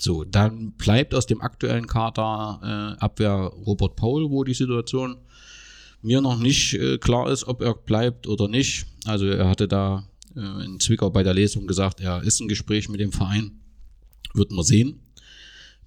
So, 0.00 0.24
dann 0.24 0.72
bleibt 0.72 1.14
aus 1.14 1.26
dem 1.26 1.42
aktuellen 1.42 1.86
Kader 1.86 2.96
äh, 2.98 3.00
Abwehr 3.00 3.52
Robert 3.66 3.94
Paul, 3.96 4.30
wo 4.30 4.42
die 4.42 4.54
Situation 4.54 5.16
mir 6.00 6.20
noch 6.20 6.38
nicht 6.38 6.74
äh, 6.74 6.98
klar 6.98 7.30
ist, 7.30 7.46
ob 7.46 7.60
er 7.60 7.74
bleibt 7.74 8.26
oder 8.26 8.48
nicht. 8.48 8.86
Also 9.04 9.26
er 9.26 9.48
hatte 9.48 9.68
da 9.68 10.08
äh, 10.34 10.64
in 10.64 10.80
Zwickau 10.80 11.10
bei 11.10 11.22
der 11.22 11.34
Lesung 11.34 11.66
gesagt, 11.66 12.00
er 12.00 12.22
ist 12.22 12.40
ein 12.40 12.48
Gespräch 12.48 12.88
mit 12.88 13.00
dem 13.00 13.12
Verein. 13.12 13.60
Wird 14.34 14.50
man 14.50 14.64
sehen. 14.64 15.00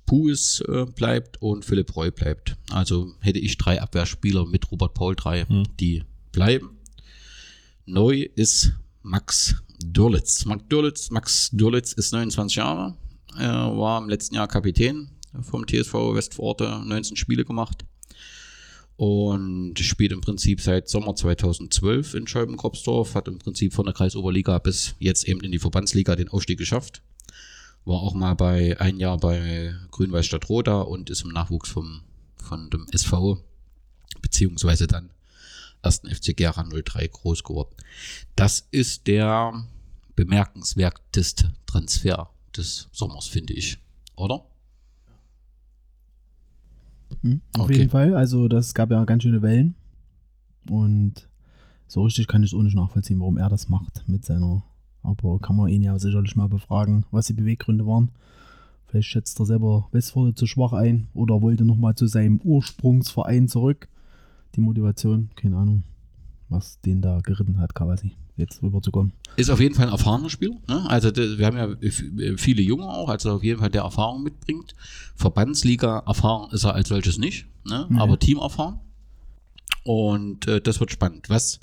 Puis 0.05 0.61
äh, 0.67 0.85
bleibt 0.85 1.41
und 1.41 1.65
Philipp 1.65 1.95
Roy 1.95 2.11
bleibt. 2.11 2.57
Also 2.69 3.13
hätte 3.19 3.39
ich 3.39 3.57
drei 3.57 3.81
Abwehrspieler 3.81 4.45
mit 4.45 4.71
Robert 4.71 4.93
Paul 4.93 5.15
drei, 5.15 5.45
die 5.79 6.03
bleiben. 6.31 6.77
Neu 7.85 8.27
ist 8.35 8.73
Max 9.01 9.55
Dürlitz. 9.83 10.45
Max 10.45 10.63
Dürlitz, 10.69 11.11
Max 11.11 11.49
Dürlitz 11.51 11.93
ist 11.93 12.13
29 12.13 12.57
Jahre. 12.57 12.95
Er 13.37 13.77
war 13.77 14.01
im 14.01 14.09
letzten 14.09 14.35
Jahr 14.35 14.47
Kapitän 14.47 15.09
vom 15.41 15.67
TSV 15.67 15.93
Westforte, 16.13 16.81
19 16.85 17.17
Spiele 17.17 17.43
gemacht 17.43 17.85
und 18.97 19.77
spielt 19.79 20.13
im 20.13 20.21
Prinzip 20.21 20.61
seit 20.61 20.87
Sommer 20.87 21.15
2012 21.15 22.13
in 22.13 22.27
Scheibenkropsdorf, 22.27 23.15
hat 23.15 23.27
im 23.27 23.39
Prinzip 23.39 23.73
von 23.73 23.85
der 23.85 23.93
Kreisoberliga 23.93 24.57
bis 24.59 24.95
jetzt 24.99 25.27
eben 25.27 25.41
in 25.41 25.51
die 25.51 25.59
Verbandsliga 25.59 26.15
den 26.15 26.29
Aufstieg 26.29 26.57
geschafft. 26.57 27.01
War 27.85 27.97
auch 27.99 28.13
mal 28.15 28.33
bei 28.33 28.79
ein 28.79 28.97
Jahr 28.99 29.17
bei 29.17 29.73
Grün-Weiß 29.91 30.25
Stadtroda 30.25 30.81
und 30.81 31.09
ist 31.09 31.23
im 31.23 31.29
Nachwuchs 31.31 31.69
vom, 31.69 32.01
von 32.37 32.69
dem 32.69 32.87
SV, 32.91 33.39
beziehungsweise 34.21 34.87
dann 34.87 35.11
ersten 35.81 36.09
FC 36.09 36.35
Gera 36.35 36.63
03 36.63 37.07
groß 37.07 37.43
geworden. 37.43 37.75
Das 38.35 38.67
ist 38.71 39.05
der 39.07 39.65
bemerkenswerteste 40.15 41.53
Transfer 41.67 42.29
des 42.57 42.87
Sommers, 42.91 43.27
finde 43.27 43.53
ich. 43.53 43.77
Oder? 44.15 44.45
Hm, 47.21 47.41
Auf 47.57 47.65
Okay. 47.65 47.77
jeden 47.77 47.89
Fall. 47.89 48.15
Also, 48.15 48.47
das 48.47 48.73
gab 48.73 48.91
ja 48.91 49.03
ganz 49.05 49.23
schöne 49.23 49.41
Wellen. 49.41 49.75
Und 50.69 51.27
so 51.87 52.03
richtig 52.03 52.27
kann 52.27 52.41
ich 52.43 52.51
es 52.51 52.57
auch 52.57 52.63
nicht 52.63 52.75
nachvollziehen, 52.75 53.19
warum 53.19 53.37
er 53.37 53.49
das 53.49 53.69
macht 53.69 54.03
mit 54.07 54.25
seiner. 54.25 54.63
Aber 55.05 55.39
kann 55.39 55.55
man 55.55 55.69
ihn 55.69 55.81
ja 55.81 55.97
sicherlich 55.99 56.35
mal 56.35 56.49
befragen, 56.49 57.05
was 57.11 57.27
die 57.27 57.33
Beweggründe 57.33 57.85
waren. 57.85 58.09
Vielleicht 58.87 59.09
schätzt 59.09 59.39
er 59.39 59.45
selber 59.45 59.87
Westforde 59.91 60.35
zu 60.35 60.45
schwach 60.47 60.73
ein 60.73 61.07
oder 61.13 61.41
wollte 61.41 61.65
nochmal 61.65 61.95
zu 61.95 62.07
seinem 62.07 62.39
Ursprungsverein 62.43 63.47
zurück. 63.47 63.87
Die 64.55 64.61
Motivation, 64.61 65.29
keine 65.35 65.57
Ahnung, 65.57 65.83
was 66.49 66.79
den 66.81 67.01
da 67.01 67.19
geritten 67.19 67.59
hat, 67.59 67.75
quasi, 67.75 68.11
jetzt 68.37 68.63
rüberzukommen. 68.63 69.11
Ist 69.35 69.49
auf 69.49 69.59
jeden 69.59 69.75
Fall 69.75 69.87
ein 69.87 69.91
erfahrener 69.91 70.29
Spieler. 70.29 70.55
Ne? 70.67 70.89
Also 70.89 71.09
wir 71.15 71.45
haben 71.45 71.57
ja 71.57 71.67
viele 72.37 72.61
Junge 72.61 72.85
auch, 72.85 73.09
also 73.09 73.31
auf 73.31 73.43
jeden 73.43 73.59
Fall 73.59 73.69
der 73.69 73.81
Erfahrung 73.81 74.23
mitbringt. 74.23 74.75
Verbandsliga 75.15 76.03
erfahren 76.05 76.51
ist 76.51 76.63
er 76.63 76.73
als 76.75 76.87
solches 76.87 77.17
nicht, 77.17 77.47
ne? 77.65 77.87
Nee. 77.89 77.99
aber 77.99 78.17
Team 78.17 78.37
erfahren. 78.37 78.79
Und 79.83 80.47
äh, 80.47 80.61
das 80.61 80.79
wird 80.79 80.91
spannend. 80.91 81.29
Was, 81.29 81.59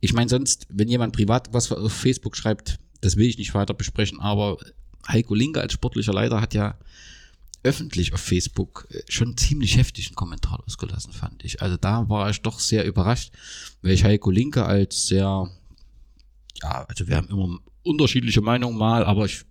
ich 0.00 0.12
meine, 0.12 0.28
sonst, 0.28 0.66
wenn 0.70 0.88
jemand 0.88 1.14
privat 1.14 1.52
was 1.52 1.72
auf 1.72 1.92
Facebook 1.92 2.36
schreibt, 2.36 2.78
das 3.00 3.16
will 3.16 3.26
ich 3.26 3.38
nicht 3.38 3.54
weiter 3.54 3.74
besprechen, 3.74 4.20
aber 4.20 4.58
Heiko 5.06 5.34
Linke 5.34 5.60
als 5.60 5.72
sportlicher 5.72 6.12
Leiter 6.12 6.40
hat 6.40 6.52
ja 6.52 6.76
öffentlich 7.62 8.12
auf 8.12 8.20
Facebook 8.20 8.86
äh, 8.90 9.02
schon 9.08 9.36
ziemlich 9.36 9.76
heftigen 9.76 10.14
Kommentar 10.14 10.60
losgelassen, 10.66 11.12
fand 11.12 11.44
ich. 11.44 11.62
Also 11.62 11.76
da 11.76 12.08
war 12.08 12.28
ich 12.30 12.42
doch 12.42 12.60
sehr 12.60 12.84
überrascht, 12.84 13.32
weil 13.82 13.92
ich 13.92 14.04
Heiko 14.04 14.30
Linke 14.30 14.64
als 14.64 15.06
sehr 15.06 15.50
ja, 16.62 16.84
also 16.88 17.06
wir 17.06 17.16
haben 17.16 17.28
immer 17.28 17.58
unterschiedliche 17.82 18.40
Meinungen 18.40 18.78
mal, 18.78 19.04
aber 19.04 19.26
ich, 19.26 19.44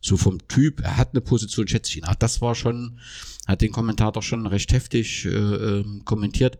so 0.00 0.16
vom 0.16 0.46
Typ, 0.48 0.80
er 0.80 0.96
hat 0.96 1.10
eine 1.10 1.20
Position, 1.20 1.68
schätze 1.68 1.90
ich 1.90 1.98
ihn. 1.98 2.04
Ach, 2.06 2.14
das 2.14 2.40
war 2.40 2.54
schon, 2.54 2.98
hat 3.46 3.60
den 3.60 3.72
Kommentar 3.72 4.12
doch 4.12 4.22
schon 4.22 4.46
recht 4.46 4.72
heftig 4.72 5.26
äh, 5.26 5.28
ähm, 5.28 6.02
kommentiert. 6.04 6.58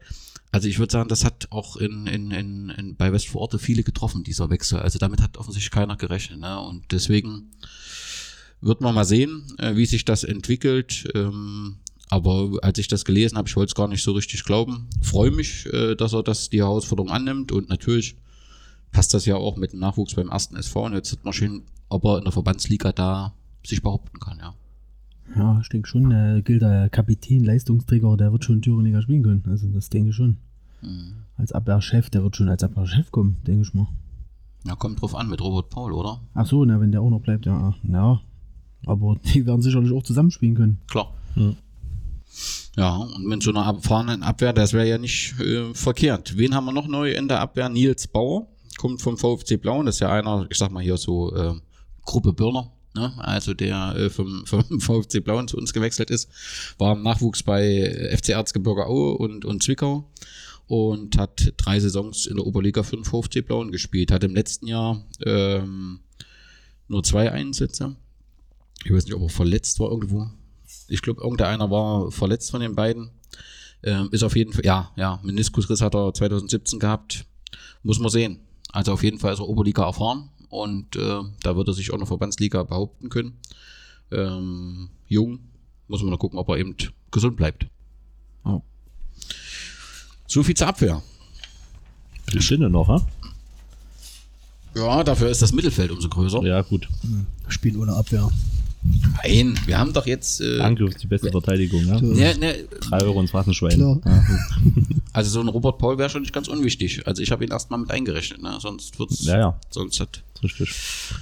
Also 0.52 0.66
ich 0.68 0.78
würde 0.78 0.92
sagen, 0.92 1.08
das 1.08 1.24
hat 1.24 1.48
auch 1.50 1.76
in, 1.76 2.06
in, 2.06 2.30
in, 2.32 2.70
in, 2.70 2.96
bei 2.96 3.12
Westvororte 3.12 3.58
viele 3.58 3.84
getroffen, 3.84 4.24
dieser 4.24 4.50
Wechsel. 4.50 4.80
Also 4.80 4.98
damit 4.98 5.22
hat 5.22 5.36
offensichtlich 5.36 5.70
keiner 5.70 5.96
gerechnet. 5.96 6.40
Ne? 6.40 6.60
Und 6.60 6.90
deswegen 6.90 7.52
wird 8.60 8.80
man 8.80 8.94
mal 8.94 9.04
sehen, 9.04 9.44
äh, 9.58 9.76
wie 9.76 9.86
sich 9.86 10.04
das 10.04 10.24
entwickelt. 10.24 11.08
Ähm, 11.14 11.76
aber 12.08 12.58
als 12.62 12.78
ich 12.78 12.88
das 12.88 13.04
gelesen 13.04 13.38
habe, 13.38 13.48
ich 13.48 13.54
wollte 13.54 13.70
es 13.70 13.74
gar 13.76 13.86
nicht 13.86 14.02
so 14.02 14.12
richtig 14.12 14.44
glauben. 14.44 14.88
Freue 15.00 15.30
mich, 15.30 15.66
äh, 15.66 15.94
dass 15.94 16.12
er 16.12 16.24
das 16.24 16.50
die 16.50 16.58
Herausforderung 16.58 17.10
annimmt 17.10 17.52
und 17.52 17.68
natürlich 17.68 18.16
passt 18.90 19.14
das 19.14 19.26
ja 19.26 19.36
auch 19.36 19.56
mit 19.56 19.72
dem 19.72 19.78
Nachwuchs 19.78 20.14
beim 20.14 20.30
ersten 20.30 20.56
SV. 20.56 20.86
Und 20.86 20.94
jetzt 20.94 21.12
hat 21.12 21.24
man 21.24 21.32
schön, 21.32 21.62
ob 21.88 22.04
er 22.04 22.18
in 22.18 22.24
der 22.24 22.32
Verbandsliga 22.32 22.90
da 22.90 23.32
sich 23.64 23.82
behaupten 23.82 24.18
kann, 24.18 24.38
ja. 24.38 24.54
Ja, 25.37 25.59
ich 25.61 25.69
denke 25.69 25.88
schon, 25.88 26.11
er 26.11 26.43
gilt 26.43 26.62
der 26.62 26.88
Kapitän, 26.90 27.45
Leistungsträger, 27.45 28.16
der 28.16 28.33
wird 28.33 28.45
schon 28.45 28.62
Thüringer 28.62 29.03
spielen 29.03 29.23
können. 29.23 29.45
Also 29.47 29.69
das 29.69 29.88
denke 29.88 30.11
ich 30.11 30.16
schon. 30.16 30.38
Als 31.37 31.53
Abwehrchef, 31.53 32.11
der 32.11 32.23
wird 32.23 32.37
schon 32.37 32.49
als 32.49 32.64
Abwehrchef 32.64 33.11
kommen, 33.11 33.37
denke 33.47 33.62
ich 33.62 33.75
mal. 33.75 33.88
Ja, 34.64 34.75
kommt 34.75 35.01
drauf 35.01 35.14
an 35.14 35.29
mit 35.29 35.40
Robert 35.40 35.71
Paul, 35.71 35.93
oder? 35.93 36.21
Ach 36.35 36.47
so, 36.47 36.64
na, 36.64 36.81
wenn 36.81 36.93
der 36.93 37.01
auch 37.01 37.11
noch 37.11 37.21
bleibt, 37.21 37.47
ja. 37.47 37.75
Ja. 37.83 38.21
Aber 38.87 39.16
die 39.35 39.47
werden 39.47 39.62
sicherlich 39.62 39.93
auch 39.93 40.03
zusammenspielen 40.03 40.55
können. 40.55 40.79
Klar. 40.88 41.12
Ja, 42.77 42.97
und 42.97 43.27
mit 43.27 43.43
so 43.43 43.51
einer 43.51 43.64
erfahrenen 43.64 44.23
Abwehr, 44.23 44.53
das 44.53 44.73
wäre 44.73 44.88
ja 44.88 44.99
nicht 44.99 45.38
äh, 45.40 45.75
verkehrt. 45.75 46.37
Wen 46.37 46.55
haben 46.55 46.66
wir 46.66 46.73
noch 46.73 46.88
neu 46.88 47.12
in 47.12 47.29
der 47.29 47.40
Abwehr? 47.40 47.69
Nils 47.69 48.07
Bauer, 48.07 48.47
kommt 48.79 49.01
vom 49.01 49.16
VfC 49.16 49.57
Blauen, 49.57 49.87
das 49.87 49.97
ist 49.97 50.01
ja 50.01 50.12
einer, 50.12 50.47
ich 50.51 50.59
sag 50.59 50.71
mal 50.71 50.83
hier 50.83 50.97
so, 50.97 51.35
äh, 51.35 51.55
Gruppe 52.05 52.33
Birner, 52.33 52.73
ne? 52.94 53.12
also 53.18 53.55
der 53.55 53.94
äh, 53.96 54.11
vom, 54.11 54.44
vom 54.46 54.81
VfC 54.81 55.20
Blauen 55.20 55.48
zu 55.48 55.57
uns 55.57 55.72
gewechselt 55.72 56.11
ist, 56.11 56.29
war 56.79 56.96
im 56.96 57.03
Nachwuchs 57.03 57.42
bei 57.42 57.64
äh, 57.64 58.16
FC 58.16 58.31
Erzgebirge 58.31 58.87
Aue 58.87 59.16
und, 59.18 59.44
und 59.44 59.62
Zwickau 59.62 60.11
und 60.66 61.18
hat 61.18 61.53
drei 61.57 61.81
Saisons 61.81 62.26
in 62.26 62.37
der 62.37 62.46
Oberliga 62.46 62.83
für 62.83 62.96
den 62.96 63.05
VfC 63.05 63.42
Blauen 63.42 63.72
gespielt, 63.72 64.12
hat 64.12 64.24
im 64.24 64.35
letzten 64.35 64.66
Jahr 64.66 65.05
ähm, 65.24 66.00
nur 66.88 67.03
zwei 67.03 67.33
Einsätze. 67.33 67.96
Ich 68.85 68.92
weiß 68.92 69.05
nicht, 69.05 69.14
ob 69.14 69.22
er 69.22 69.29
verletzt 69.29 69.79
war 69.81 69.90
irgendwo. 69.90 70.31
Ich 70.88 71.03
glaube, 71.03 71.22
irgendeiner 71.22 71.70
war 71.70 72.11
verletzt 72.11 72.50
von 72.50 72.61
den 72.61 72.74
beiden. 72.74 73.11
Ähm, 73.83 74.09
ist 74.12 74.22
auf 74.22 74.37
jeden 74.37 74.53
Fall, 74.53 74.64
ja, 74.64 74.92
ja, 74.96 75.20
Meniskusriss 75.22 75.81
hat 75.81 75.94
er 75.94 76.12
2017 76.12 76.79
gehabt. 76.79 77.26
Muss 77.83 77.98
man 77.98 78.11
sehen. 78.11 78.40
Also 78.68 78.92
auf 78.92 79.03
jeden 79.03 79.18
Fall 79.18 79.33
ist 79.33 79.40
er 79.40 79.48
Oberliga 79.48 79.85
erfahren 79.85 80.31
und 80.50 80.96
äh, 80.96 81.20
da 81.42 81.56
wird 81.56 81.68
er 81.68 81.74
sich 81.74 81.90
auch 81.90 81.94
in 81.94 82.00
der 82.00 82.06
Verbandsliga 82.06 82.62
behaupten 82.64 83.08
können. 83.08 83.38
Ähm, 84.12 84.90
jung, 85.06 85.38
muss 85.88 86.02
man 86.02 86.10
noch 86.10 86.18
gucken, 86.18 86.38
ob 86.38 86.48
er 86.48 86.58
eben 86.58 86.76
gesund 87.10 87.36
bleibt. 87.36 87.66
Oh. 88.44 88.60
So 90.26 90.42
viel 90.42 90.56
zur 90.56 90.66
Abwehr. 90.66 91.02
Die 92.32 92.42
Schiene 92.42 92.68
noch, 92.68 92.88
ha? 92.88 93.06
Ja, 94.74 95.02
dafür 95.02 95.30
ist 95.30 95.42
das 95.42 95.52
Mittelfeld 95.52 95.90
umso 95.90 96.08
größer. 96.08 96.42
Ja, 96.42 96.62
gut. 96.62 96.88
Spielen 97.48 97.76
ohne 97.76 97.94
Abwehr. 97.94 98.30
Nein, 98.83 99.59
wir 99.66 99.79
haben 99.79 99.93
doch 99.93 100.07
jetzt. 100.07 100.40
Äh, 100.40 100.61
Angriff 100.61 100.95
ist 100.95 101.03
die 101.03 101.07
beste 101.07 101.31
Verteidigung, 101.31 101.87
ja? 101.87 102.01
ne, 102.01 102.35
ne, 102.38 102.55
Drei 102.88 103.03
Euro 103.03 103.21
ins 103.21 103.31
Phrasenschwein. 103.31 103.77
Klar. 103.77 104.01
also 105.12 105.31
so 105.31 105.40
ein 105.40 105.49
Robert 105.49 105.79
Paul 105.79 105.99
wäre 105.99 106.09
schon 106.09 106.23
nicht 106.23 106.33
ganz 106.33 106.49
unwichtig. 106.49 107.07
Also 107.07 107.23
ich 107.23 107.31
habe 107.31 107.45
ihn 107.45 107.51
erstmal 107.51 107.81
mit 107.81 107.90
eingerechnet, 107.90 108.43
ne? 108.43 108.57
sonst 108.59 108.99
wird's, 108.99 109.25
Ja, 109.25 109.38
ja. 109.38 109.61
sonst 109.71 110.01
hat 110.01 110.23
Richtig. 110.43 110.75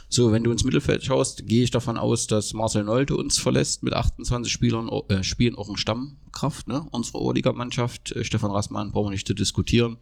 So, 0.09 0.33
wenn 0.33 0.45
du 0.45 0.53
ins 0.53 0.65
Mittelfeld 0.65 1.05
schaust, 1.05 1.47
gehe 1.47 1.65
ich 1.65 1.71
davon 1.71 1.97
aus, 1.97 2.27
dass 2.27 2.53
Marcel 2.53 2.85
Nolte 2.85 3.17
uns 3.17 3.39
verlässt 3.39 3.83
mit 3.83 3.93
28 3.93 4.53
Spielern, 4.53 4.89
äh, 5.09 5.25
Spielen 5.25 5.57
auch 5.57 5.69
in 5.69 5.77
Stammkraft, 5.77 6.69
ne? 6.69 6.87
Unsere 6.91 7.19
Oberligamannschaft. 7.19 8.13
Äh, 8.13 8.25
Stefan 8.25 8.51
Rassmann 8.51 8.93
brauchen 8.93 9.07
wir 9.07 9.13
nicht 9.13 9.27
zu 9.27 9.35
diskutieren. 9.35 9.97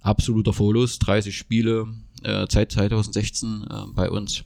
Absoluter 0.00 0.52
Verlust, 0.52 1.06
30 1.06 1.36
Spiele, 1.36 1.86
äh, 2.22 2.46
seit 2.48 2.72
2016 2.72 3.66
äh, 3.68 3.74
bei 3.94 4.10
uns. 4.10 4.44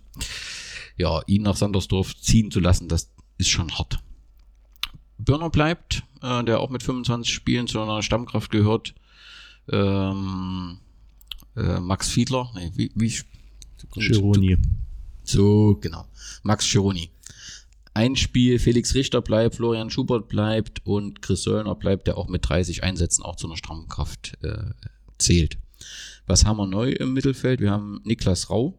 Ja, 1.00 1.22
ihn 1.26 1.44
nach 1.44 1.56
Sandersdorf 1.56 2.14
ziehen 2.20 2.50
zu 2.50 2.60
lassen, 2.60 2.86
das 2.86 3.08
ist 3.38 3.48
schon 3.48 3.72
hart. 3.72 4.00
Börner 5.16 5.48
bleibt, 5.48 6.02
äh, 6.20 6.44
der 6.44 6.60
auch 6.60 6.68
mit 6.68 6.82
25 6.82 7.32
Spielen 7.32 7.66
zu 7.66 7.80
einer 7.80 8.02
Stammkraft 8.02 8.50
gehört. 8.50 8.94
Ähm, 9.72 10.76
äh, 11.56 11.80
Max 11.80 12.10
Fiedler, 12.10 12.50
nee, 12.54 12.70
wie, 12.74 12.92
wie 12.94 13.14
Chironi. 13.94 14.58
so, 15.24 15.78
genau. 15.80 16.04
Max 16.42 16.66
Chironi. 16.66 17.08
Ein 17.94 18.14
Spiel, 18.14 18.58
Felix 18.58 18.94
Richter 18.94 19.22
bleibt, 19.22 19.56
Florian 19.56 19.88
Schubert 19.88 20.28
bleibt 20.28 20.84
und 20.84 21.22
Chris 21.22 21.44
Söllner 21.44 21.76
bleibt, 21.76 22.08
der 22.08 22.18
auch 22.18 22.28
mit 22.28 22.46
30 22.46 22.84
Einsätzen 22.84 23.22
auch 23.22 23.36
zu 23.36 23.46
einer 23.46 23.56
Stammkraft 23.56 24.36
äh, 24.42 24.74
zählt. 25.16 25.56
Was 26.26 26.44
haben 26.44 26.58
wir 26.58 26.66
neu 26.66 26.90
im 26.90 27.14
Mittelfeld? 27.14 27.60
Wir 27.62 27.70
haben 27.70 28.02
Niklas 28.04 28.50
Rau, 28.50 28.78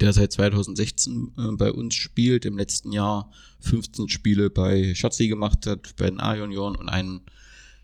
der 0.00 0.12
seit 0.12 0.32
2016 0.32 1.32
äh, 1.36 1.56
bei 1.56 1.72
uns 1.72 1.94
spielt, 1.94 2.44
im 2.44 2.56
letzten 2.56 2.92
Jahr 2.92 3.30
15 3.60 4.08
Spiele 4.08 4.50
bei 4.50 4.94
Schatzi 4.94 5.28
gemacht 5.28 5.66
hat, 5.66 5.96
bei 5.96 6.08
den 6.08 6.20
A-Junioren 6.20 6.76
und 6.76 6.88
ein 6.88 7.20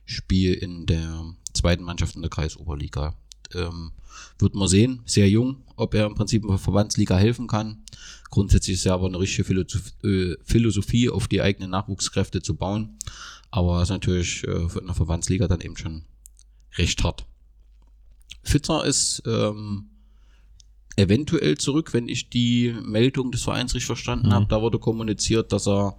Spiel 0.05 0.55
in 0.55 0.87
der 0.87 1.35
zweiten 1.53 1.85
Mannschaft 1.85 2.17
in 2.17 2.23
der 2.23 2.31
Kreisoberliga. 2.31 3.15
Ähm, 3.55 3.93
wird 4.39 4.55
man 4.55 4.69
sehen, 4.69 5.03
sehr 5.07 5.29
jung, 5.29 5.63
ob 5.77 5.95
er 5.95 6.07
im 6.07 6.15
Prinzip 6.15 6.43
in 6.43 6.49
der 6.49 6.59
Verbandsliga 6.59 7.17
helfen 7.17 7.47
kann. 7.47 7.85
Grundsätzlich 8.31 8.75
ist 8.75 8.87
er 8.87 8.95
aber 8.95 9.07
eine 9.07 9.19
richtige 9.19 9.67
äh, 10.05 10.37
Philosophie, 10.45 11.11
auf 11.11 11.29
die 11.29 11.43
eigenen 11.43 11.71
Nachwuchskräfte 11.71 12.43
zu 12.43 12.57
bauen. 12.57 12.99
Aber 13.51 13.83
ist 13.83 13.89
natürlich 13.89 14.45
äh, 14.45 14.69
für 14.69 14.83
eine 14.83 14.95
Verbandsliga 14.95 15.49
dann 15.49 15.61
eben 15.61 15.77
schon 15.77 16.03
recht 16.77 17.03
hart. 17.05 17.27
Fitzer 18.43 18.85
ist 18.85 19.23
ähm, 19.27 19.91
eventuell 20.99 21.57
zurück, 21.57 21.95
wenn 21.95 22.09
ich 22.09 22.29
die 22.31 22.75
Meldung 22.83 23.31
des 23.33 23.43
Vereins 23.45 23.75
richtig 23.75 23.87
verstanden 23.87 24.29
Mhm. 24.29 24.33
habe. 24.33 24.47
Da 24.49 24.61
wurde 24.61 24.79
kommuniziert, 24.79 25.53
dass 25.53 25.67
er 25.69 25.97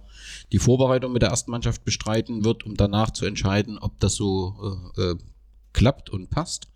die 0.52 0.58
Vorbereitung 0.58 1.12
mit 1.12 1.22
der 1.22 1.30
ersten 1.30 1.50
Mannschaft 1.50 1.84
bestreiten 1.84 2.44
wird, 2.44 2.64
um 2.64 2.76
danach 2.76 3.10
zu 3.10 3.24
entscheiden, 3.24 3.78
ob 3.78 3.98
das 4.00 4.14
so 4.14 4.90
äh, 4.96 5.02
äh, 5.02 5.16
klappt 5.72 6.10
und 6.10 6.30
passt. 6.30 6.68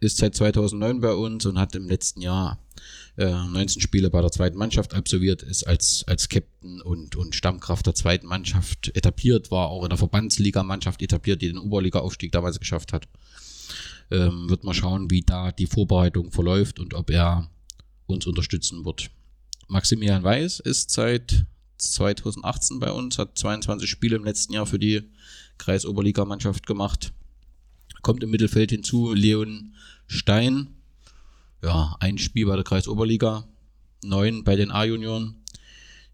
Ist 0.00 0.16
seit 0.16 0.34
2009 0.34 1.00
bei 1.00 1.12
uns 1.12 1.44
und 1.44 1.58
hat 1.58 1.74
im 1.74 1.86
letzten 1.86 2.22
Jahr 2.22 2.58
äh, 3.18 3.30
19 3.30 3.82
Spiele 3.82 4.08
bei 4.08 4.22
der 4.22 4.32
zweiten 4.32 4.56
Mannschaft 4.56 4.94
absolviert, 4.94 5.42
ist 5.42 5.66
als, 5.66 6.04
als 6.06 6.30
Captain 6.30 6.80
und, 6.80 7.16
und 7.16 7.34
Stammkraft 7.34 7.84
der 7.86 7.94
zweiten 7.94 8.26
Mannschaft 8.26 8.90
etabliert, 8.96 9.50
war 9.50 9.68
auch 9.68 9.82
in 9.82 9.90
der 9.90 9.98
Verbandsliga-Mannschaft 9.98 11.02
etabliert, 11.02 11.42
die 11.42 11.48
den 11.48 11.58
Oberliga-Aufstieg 11.58 12.32
damals 12.32 12.58
geschafft 12.58 12.94
hat. 12.94 13.06
Ähm, 14.10 14.50
wird 14.50 14.64
mal 14.64 14.74
schauen, 14.74 15.10
wie 15.10 15.22
da 15.22 15.52
die 15.52 15.66
Vorbereitung 15.66 16.32
verläuft 16.32 16.80
und 16.80 16.94
ob 16.94 17.10
er 17.10 17.48
uns 18.06 18.26
unterstützen 18.26 18.84
wird. 18.84 19.10
Maximilian 19.68 20.24
Weiß 20.24 20.58
ist 20.60 20.90
seit 20.90 21.46
2018 21.78 22.80
bei 22.80 22.90
uns, 22.90 23.18
hat 23.18 23.38
22 23.38 23.88
Spiele 23.88 24.16
im 24.16 24.24
letzten 24.24 24.52
Jahr 24.52 24.66
für 24.66 24.78
die 24.78 25.02
Kreisoberligamannschaft 25.58 26.66
gemacht. 26.66 27.12
Kommt 28.02 28.22
im 28.22 28.30
Mittelfeld 28.30 28.70
hinzu 28.70 29.12
Leon 29.14 29.74
Stein. 30.06 30.74
Ja, 31.62 31.96
ein 32.00 32.18
Spiel 32.18 32.46
bei 32.46 32.56
der 32.56 32.64
Kreisoberliga, 32.64 33.46
neun 34.02 34.44
bei 34.44 34.56
den 34.56 34.70
A-Junioren. 34.70 35.36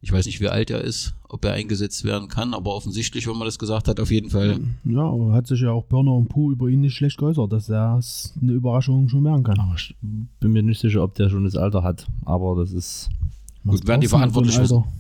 Ich 0.03 0.13
weiß 0.13 0.27
nicht, 0.27 0.41
wie 0.41 0.49
alt 0.49 0.71
er 0.71 0.83
ist, 0.83 1.15
ob 1.29 1.45
er 1.45 1.53
eingesetzt 1.55 2.05
werden 2.05 2.29
kann, 2.29 2.55
aber 2.55 2.75
offensichtlich, 2.75 3.27
wenn 3.27 3.37
man 3.37 3.47
das 3.47 3.59
gesagt 3.59 3.89
hat, 3.89 3.99
auf 3.99 4.11
jeden 4.11 4.31
Fall. 4.31 4.61
Ja, 4.85 5.01
aber 5.01 5.33
hat 5.33 5.47
sich 5.47 5.61
ja 5.63 5.71
auch 5.71 5.85
Börner 5.85 6.13
und 6.13 6.29
Puh 6.29 6.53
über 6.53 6.69
ihn 6.69 6.81
nicht 6.81 6.95
schlecht 6.95 7.19
geäußert, 7.19 7.53
dass 7.53 7.69
er 7.69 7.97
es 7.99 8.35
eine 8.41 8.53
Überraschung 8.53 9.09
schon 9.09 9.23
merken 9.23 9.43
kann. 9.43 9.59
Aber 9.59 9.75
ich 9.75 9.97
bin 10.03 10.53
mir 10.53 10.63
nicht 10.63 10.81
sicher, 10.81 11.03
ob 11.03 11.15
der 11.15 11.29
schon 11.31 11.45
das 11.45 11.57
Alter 11.57 11.83
hat. 11.83 12.07
Aber 12.25 12.55
das 12.57 12.73
ist, 12.73 13.09
Gut, 13.65 13.87
werden 13.87 14.01
die 14.01 14.09
verantwortlich 14.09 14.59
wissen. 14.61 14.77
Alter? 14.77 14.93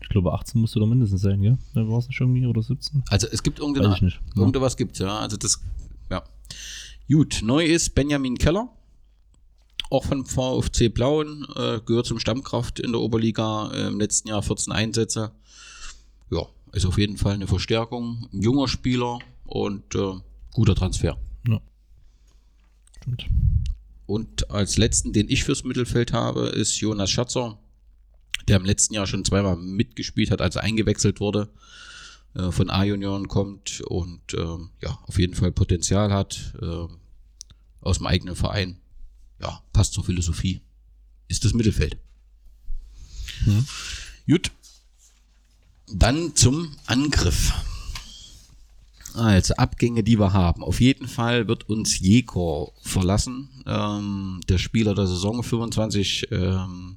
ich 0.00 0.08
glaube, 0.08 0.32
18 0.32 0.60
musste 0.60 0.78
doch 0.78 0.86
mindestens 0.86 1.22
sein, 1.22 1.40
gell? 1.42 1.58
War 1.74 1.98
es 1.98 2.08
nicht 2.08 2.20
irgendwie 2.20 2.46
oder 2.46 2.62
17? 2.62 3.02
Also 3.08 3.26
es 3.30 3.42
gibt 3.42 3.58
Weiß 3.58 3.66
irgendeine, 3.66 3.94
ich 3.94 4.02
nicht. 4.02 4.20
irgendwas 4.36 4.76
gibt's, 4.76 5.00
ja. 5.00 5.18
Also 5.18 5.36
das, 5.36 5.60
ja. 6.10 6.22
Gut, 7.08 7.40
neu 7.42 7.64
ist 7.64 7.94
Benjamin 7.94 8.38
Keller. 8.38 8.68
Auch 9.90 10.04
von 10.04 10.24
VfC 10.24 10.88
Blauen, 10.88 11.46
äh, 11.56 11.80
gehört 11.84 12.06
zum 12.06 12.18
Stammkraft 12.18 12.80
in 12.80 12.92
der 12.92 13.00
Oberliga, 13.00 13.70
äh, 13.72 13.86
im 13.88 14.00
letzten 14.00 14.28
Jahr 14.28 14.42
14 14.42 14.72
Einsätze. 14.72 15.32
Ja, 16.30 16.46
ist 16.72 16.86
auf 16.86 16.98
jeden 16.98 17.16
Fall 17.16 17.34
eine 17.34 17.46
Verstärkung. 17.46 18.28
Ein 18.32 18.42
junger 18.42 18.68
Spieler 18.68 19.18
und 19.44 19.94
äh, 19.94 20.14
guter 20.52 20.74
Transfer. 20.74 21.16
Ja. 21.46 21.60
Stimmt. 22.96 23.26
Und 24.06 24.50
als 24.50 24.76
letzten, 24.76 25.12
den 25.12 25.28
ich 25.28 25.44
fürs 25.44 25.64
Mittelfeld 25.64 26.12
habe, 26.12 26.46
ist 26.48 26.78
Jonas 26.80 27.10
Schatzer, 27.10 27.58
der 28.48 28.56
im 28.56 28.64
letzten 28.64 28.94
Jahr 28.94 29.06
schon 29.06 29.24
zweimal 29.24 29.56
mitgespielt 29.56 30.30
hat, 30.30 30.40
als 30.40 30.56
er 30.56 30.62
eingewechselt 30.62 31.20
wurde, 31.20 31.48
äh, 32.34 32.50
von 32.50 32.70
A-Junioren 32.70 33.28
kommt 33.28 33.80
und 33.82 34.34
ähm, 34.34 34.70
ja, 34.82 34.98
auf 35.06 35.18
jeden 35.18 35.34
Fall 35.34 35.52
Potenzial 35.52 36.12
hat, 36.12 36.54
äh, 36.60 36.86
aus 37.80 37.98
dem 37.98 38.06
eigenen 38.06 38.36
Verein. 38.36 38.78
Ja, 39.40 39.62
passt 39.72 39.92
zur 39.92 40.04
Philosophie. 40.04 40.60
Ist 41.28 41.44
das 41.44 41.54
Mittelfeld. 41.54 41.96
Gut. 44.26 44.50
Dann 45.92 46.34
zum 46.34 46.74
Angriff. 46.86 47.52
Also 49.14 49.54
Abgänge, 49.54 50.02
die 50.02 50.18
wir 50.18 50.32
haben. 50.32 50.64
Auf 50.64 50.80
jeden 50.80 51.06
Fall 51.06 51.46
wird 51.46 51.68
uns 51.68 52.00
Jekor 52.00 52.72
verlassen. 52.82 53.48
Ähm, 53.66 54.40
der 54.48 54.58
Spieler 54.58 54.94
der 54.94 55.06
Saison, 55.06 55.42
25 55.42 56.28
ähm, 56.32 56.96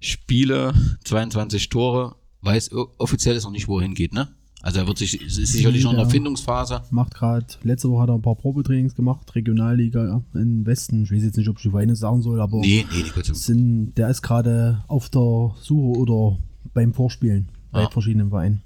Spiele, 0.00 0.74
22 1.04 1.68
Tore. 1.68 2.16
Weiß 2.40 2.72
offiziell 2.72 3.36
ist 3.36 3.44
noch 3.44 3.50
nicht, 3.50 3.68
wo 3.68 3.78
er 3.78 3.82
hingeht, 3.82 4.12
ne? 4.12 4.34
Also 4.62 4.78
er 4.80 4.86
wird 4.86 4.98
sich 4.98 5.20
ist 5.20 5.34
sicherlich 5.36 5.84
noch 5.84 5.92
in 5.92 5.96
der 5.96 6.04
Ja. 6.06 6.10
Findungsphase. 6.10 6.82
Macht 6.90 7.14
gerade, 7.14 7.46
letzte 7.62 7.88
Woche 7.90 8.02
hat 8.02 8.08
er 8.10 8.16
ein 8.16 8.22
paar 8.22 8.34
Probetrainings 8.36 8.94
gemacht, 8.94 9.34
Regionalliga 9.34 10.04
ja, 10.04 10.22
im 10.40 10.66
Westen. 10.66 11.04
Ich 11.04 11.10
weiß 11.12 11.22
jetzt 11.22 11.36
nicht, 11.38 11.48
ob 11.48 11.56
ich 11.56 11.62
die 11.62 11.70
Vereine 11.70 11.96
sagen 11.96 12.20
soll, 12.20 12.40
aber 12.40 12.58
Nee, 12.60 12.84
nee, 12.92 13.04
nee, 13.16 13.22
sind, 13.32 13.94
der 13.96 14.10
ist 14.10 14.20
gerade 14.22 14.84
auf 14.86 15.08
der 15.08 15.54
Suche 15.62 15.98
oder 15.98 16.38
beim 16.74 16.92
Vorspielen 16.92 17.48
bei 17.72 17.84
Ah. 17.86 17.90
verschiedenen 17.90 18.28
Vereinen. 18.28 18.62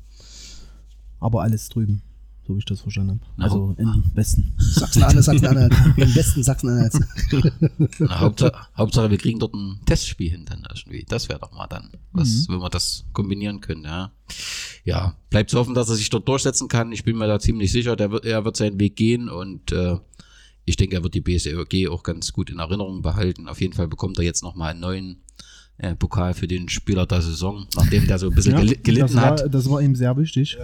Aber 1.21 1.43
alles 1.43 1.69
drüben, 1.69 2.03
so 2.47 2.55
wie 2.55 2.59
ich 2.59 2.65
das 2.65 2.81
verstanden 2.81 3.21
habe. 3.21 3.33
Na, 3.37 3.45
Also 3.45 3.75
im 3.79 4.05
Westen. 4.15 4.55
Sachsen-Anhalt, 4.59 5.25
Sachsen-Anhalt. 5.25 5.73
Im 5.97 6.15
Westen 6.15 6.43
Sachsen-Anhalt. 6.43 6.93
Na, 7.99 8.21
Hauptsache, 8.21 8.53
Hauptsache, 8.77 9.11
wir 9.11 9.19
kriegen 9.19 9.39
dort 9.39 9.55
ein 9.55 9.81
Testspiel 9.87 10.31
hin 10.31 10.45
dann 10.45 10.65
irgendwie. 10.69 11.05
Das 11.09 11.29
wäre 11.29 11.39
doch 11.41 11.53
mal 11.53 11.67
dann, 11.67 11.91
was, 12.13 12.47
wenn 12.49 12.59
wir 12.59 12.71
das 12.71 13.05
kombinieren 13.13 13.61
können, 13.61 13.85
ja. 13.85 14.13
Ja, 14.85 15.17
bleibt 15.31 15.51
zu 15.51 15.59
hoffen, 15.59 15.75
dass 15.75 15.89
er 15.89 15.97
sich 15.97 16.11
dort 16.11 16.29
durchsetzen 16.29 16.69
kann. 16.69 16.93
Ich 16.93 17.05
bin 17.05 17.17
mir 17.17 17.27
da 17.27 17.39
ziemlich 17.39 17.73
sicher, 17.73 17.97
der 17.97 18.11
wird, 18.11 18.27
er 18.27 18.45
wird 18.45 18.57
seinen 18.57 18.79
Weg 18.79 18.97
gehen 18.97 19.29
und 19.31 19.73
äh, 19.73 19.97
ich 20.67 20.77
denke, 20.77 20.97
er 20.97 21.03
wird 21.03 21.15
die 21.15 21.21
BSEG 21.21 21.89
auch 21.91 22.03
ganz 22.03 22.33
gut 22.33 22.51
in 22.51 22.59
Erinnerung 22.59 23.03
behalten. 23.03 23.49
Auf 23.49 23.61
jeden 23.61 23.73
Fall 23.75 23.89
bekommt 23.89 24.19
er 24.19 24.25
jetzt 24.25 24.43
nochmal 24.43 24.71
einen 24.73 24.81
neuen 24.81 25.23
äh, 25.79 25.95
Pokal 25.95 26.35
für 26.35 26.47
den 26.47 26.69
Spieler 26.69 27.07
der 27.07 27.23
Saison, 27.23 27.67
nachdem 27.77 28.07
der 28.07 28.19
so 28.19 28.29
ein 28.29 28.35
bisschen 28.35 28.53
Ja, 28.53 28.61
gel 28.61 28.77
gelitten 28.77 29.07
das 29.07 29.15
war, 29.17 29.23
hat. 29.25 29.55
Das 29.55 29.69
war 29.69 29.83
ihm 29.83 29.95
sehr 29.95 30.17
wichtig. 30.17 30.57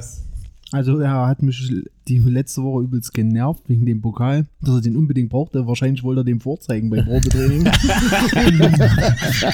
Also 0.73 0.99
er 0.99 1.27
hat 1.27 1.43
mich 1.43 1.73
die 2.07 2.19
letzte 2.19 2.63
Woche 2.63 2.85
übelst 2.85 3.13
genervt 3.13 3.69
wegen 3.69 3.87
dem 3.87 4.01
Pokal, 4.01 4.47
dass 4.61 4.77
er 4.77 4.81
den 4.81 4.97
unbedingt 4.97 5.31
brauchte. 5.31 5.67
Wahrscheinlich 5.67 6.05
wollte 6.05 6.21
er 6.21 6.25
den 6.25 6.39
vorzeigen 6.39 6.91
beim 6.91 7.05
Probetraining. 7.05 7.67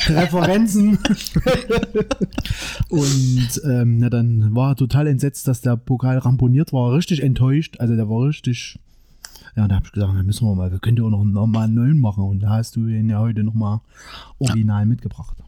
Referenzen. 0.09 0.98
Und 2.90 3.62
ähm, 3.64 3.98
na, 3.98 4.11
dann 4.11 4.55
war 4.55 4.72
er 4.72 4.76
total 4.76 5.07
entsetzt, 5.07 5.48
dass 5.48 5.62
der 5.62 5.76
Pokal 5.76 6.18
ramponiert 6.18 6.74
war. 6.74 6.92
Richtig 6.92 7.22
enttäuscht. 7.22 7.76
Also 7.79 7.96
der 7.96 8.11
war 8.11 8.29
richtig. 8.29 8.79
Ja, 9.57 9.66
da 9.68 9.76
habe 9.76 9.87
ich 9.87 9.92
gesagt, 9.92 10.12
dann 10.14 10.26
müssen 10.26 10.46
wir 10.46 10.55
mal, 10.55 10.70
wir 10.70 10.81
können 10.81 10.98
ja 10.98 11.05
auch 11.05 11.11
noch 11.11 11.22
einen 11.22 11.33
normalen 11.33 11.72
neuen 11.72 11.98
machen. 11.98 12.24
Und 12.24 12.40
da 12.40 12.50
hast 12.50 12.76
du 12.76 12.88
ihn 12.88 13.09
ja 13.09 13.20
heute 13.20 13.42
nochmal 13.42 13.81
original 14.38 14.85
mitgebracht. 14.85 15.38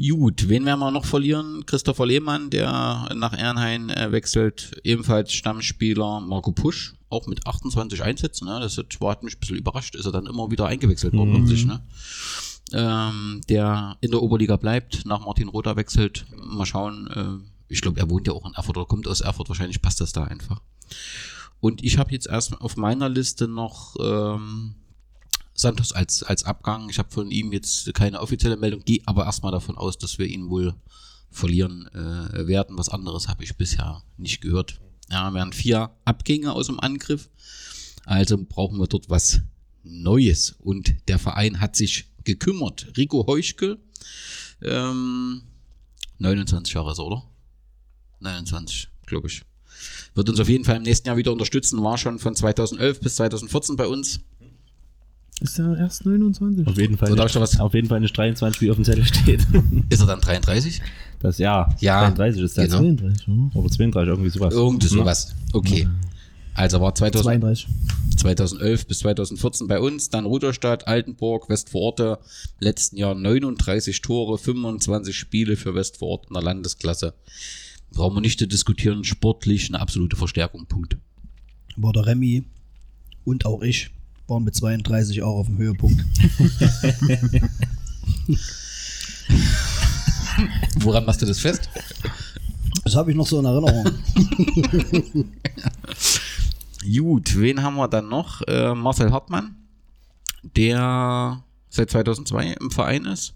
Gut, 0.00 0.48
wen 0.48 0.64
werden 0.64 0.78
wir 0.78 0.92
noch 0.92 1.04
verlieren? 1.04 1.66
Christopher 1.66 2.06
Lehmann, 2.06 2.50
der 2.50 3.08
nach 3.16 3.36
Ehrenhain 3.36 3.90
äh, 3.90 4.12
wechselt, 4.12 4.80
ebenfalls 4.84 5.32
Stammspieler 5.32 6.20
Marco 6.20 6.52
Pusch, 6.52 6.94
auch 7.08 7.26
mit 7.26 7.44
28 7.48 8.04
Einsätzen. 8.04 8.46
Ne? 8.46 8.60
Das 8.60 8.78
hat, 8.78 9.00
war, 9.00 9.10
hat 9.10 9.24
mich 9.24 9.36
ein 9.36 9.40
bisschen 9.40 9.56
überrascht, 9.56 9.96
ist 9.96 10.06
er 10.06 10.12
dann 10.12 10.26
immer 10.26 10.52
wieder 10.52 10.66
eingewechselt 10.66 11.14
worden 11.14 11.34
an 11.34 11.46
sich. 11.48 11.66
Ne? 11.66 11.82
Ähm, 12.72 13.40
der 13.48 13.96
in 14.00 14.12
der 14.12 14.22
Oberliga 14.22 14.56
bleibt, 14.56 15.04
nach 15.04 15.24
Martin 15.24 15.48
Rother 15.48 15.74
wechselt. 15.74 16.26
Mal 16.36 16.66
schauen, 16.66 17.08
äh, 17.08 17.72
ich 17.72 17.80
glaube, 17.80 17.98
er 17.98 18.08
wohnt 18.08 18.28
ja 18.28 18.34
auch 18.34 18.46
in 18.46 18.54
Erfurt 18.54 18.76
oder 18.76 18.86
kommt 18.86 19.08
aus 19.08 19.20
Erfurt, 19.20 19.48
wahrscheinlich 19.48 19.82
passt 19.82 20.00
das 20.00 20.12
da 20.12 20.24
einfach. 20.24 20.60
Und 21.58 21.82
ich 21.82 21.98
habe 21.98 22.12
jetzt 22.12 22.28
erst 22.28 22.60
auf 22.60 22.76
meiner 22.76 23.08
Liste 23.08 23.48
noch 23.48 23.96
ähm, 24.00 24.76
Santos 25.58 25.92
als, 25.92 26.22
als 26.22 26.44
Abgang. 26.44 26.88
Ich 26.88 26.98
habe 26.98 27.10
von 27.10 27.30
ihm 27.30 27.52
jetzt 27.52 27.92
keine 27.94 28.20
offizielle 28.20 28.56
Meldung, 28.56 28.84
gehe 28.84 29.02
aber 29.06 29.24
erstmal 29.24 29.52
davon 29.52 29.76
aus, 29.76 29.98
dass 29.98 30.18
wir 30.18 30.26
ihn 30.26 30.48
wohl 30.50 30.74
verlieren 31.30 31.88
äh, 31.88 32.46
werden. 32.46 32.78
Was 32.78 32.88
anderes 32.88 33.28
habe 33.28 33.42
ich 33.42 33.56
bisher 33.56 34.02
nicht 34.16 34.40
gehört. 34.40 34.80
Ja, 35.10 35.30
wir 35.30 35.40
haben 35.40 35.52
vier 35.52 35.90
Abgänge 36.04 36.52
aus 36.52 36.66
dem 36.66 36.78
Angriff. 36.78 37.28
Also 38.04 38.38
brauchen 38.38 38.78
wir 38.78 38.86
dort 38.86 39.10
was 39.10 39.40
Neues. 39.82 40.54
Und 40.60 40.94
der 41.08 41.18
Verein 41.18 41.60
hat 41.60 41.74
sich 41.74 42.06
gekümmert. 42.24 42.92
Rico 42.96 43.26
Heuschkel, 43.26 43.80
ähm, 44.62 45.42
29 46.18 46.74
Jahre 46.74 46.92
ist 46.92 46.98
er, 46.98 47.06
oder? 47.06 47.24
29, 48.20 48.88
glaube 49.06 49.28
ich. 49.28 49.42
Wird 50.14 50.28
uns 50.28 50.40
auf 50.40 50.48
jeden 50.48 50.64
Fall 50.64 50.76
im 50.76 50.82
nächsten 50.82 51.08
Jahr 51.08 51.16
wieder 51.16 51.32
unterstützen. 51.32 51.82
War 51.82 51.98
schon 51.98 52.18
von 52.18 52.34
2011 52.34 53.00
bis 53.00 53.16
2014 53.16 53.76
bei 53.76 53.86
uns. 53.86 54.20
Ist 55.40 55.58
er 55.58 55.76
erst 55.76 56.04
29? 56.04 56.66
Auf 56.66 56.76
jeden 56.78 56.96
Fall, 56.96 57.08
So, 57.10 57.14
da 57.14 57.24
was- 57.34 57.60
auf 57.60 57.72
jeden 57.74 57.88
Fall 57.88 58.00
nicht 58.00 58.16
23, 58.16 58.60
wie 58.60 58.70
auf 58.70 58.76
dem 58.76 58.84
Zettel 58.84 59.04
steht. 59.04 59.46
Ist 59.88 60.00
er 60.00 60.06
dann 60.06 60.20
33? 60.20 60.80
Das 61.20 61.38
ja, 61.38 61.74
Ja, 61.80 62.00
33 62.10 62.42
ist 62.42 62.58
das. 62.58 62.64
genau. 62.66 62.78
32, 62.78 63.28
oder? 63.28 63.56
Oder 63.56 63.70
32, 63.70 64.08
irgendwie 64.08 64.30
sowas. 64.30 64.54
Irgendwie 64.54 64.86
Ja. 64.86 64.92
sowas. 64.92 65.34
Okay. 65.52 65.88
Also 66.54 66.80
war 66.80 66.92
2000, 66.94 67.24
32. 67.24 67.68
2011 68.16 68.86
bis 68.88 68.98
2014 69.00 69.68
bei 69.68 69.78
uns, 69.80 70.10
dann 70.10 70.26
Rudolstadt, 70.26 70.88
Altenburg, 70.88 71.48
Westvororte, 71.48 72.18
letzten 72.58 72.96
Jahr 72.96 73.14
39 73.14 74.00
Tore, 74.02 74.38
25 74.38 75.16
Spiele 75.16 75.56
für 75.56 75.74
Westvorort 75.76 76.26
in 76.28 76.34
der 76.34 76.42
Landesklasse. 76.42 77.14
Brauchen 77.92 78.16
wir 78.16 78.20
nicht 78.20 78.40
zu 78.40 78.48
diskutieren, 78.48 79.04
sportlich 79.04 79.68
eine 79.68 79.80
absolute 79.80 80.16
Verstärkung, 80.16 80.66
Punkt. 80.66 80.96
War 81.76 81.92
der 81.92 82.06
Remy 82.06 82.44
und 83.24 83.46
auch 83.46 83.62
ich 83.62 83.90
waren 84.28 84.44
mit 84.44 84.54
32 84.54 85.22
auch 85.22 85.38
auf 85.38 85.46
dem 85.46 85.56
Höhepunkt. 85.58 86.04
Woran 90.80 91.04
machst 91.04 91.22
du 91.22 91.26
das 91.26 91.40
fest? 91.40 91.68
Das 92.84 92.94
habe 92.94 93.10
ich 93.10 93.16
noch 93.16 93.26
so 93.26 93.40
in 93.40 93.44
Erinnerung. 93.44 93.84
Gut, 96.96 97.38
wen 97.38 97.62
haben 97.62 97.76
wir 97.76 97.88
dann 97.88 98.08
noch? 98.08 98.42
Äh, 98.46 98.74
Marcel 98.74 99.10
Hartmann, 99.12 99.56
der 100.42 101.42
seit 101.68 101.90
2002 101.90 102.56
im 102.60 102.70
Verein 102.70 103.04
ist. 103.06 103.34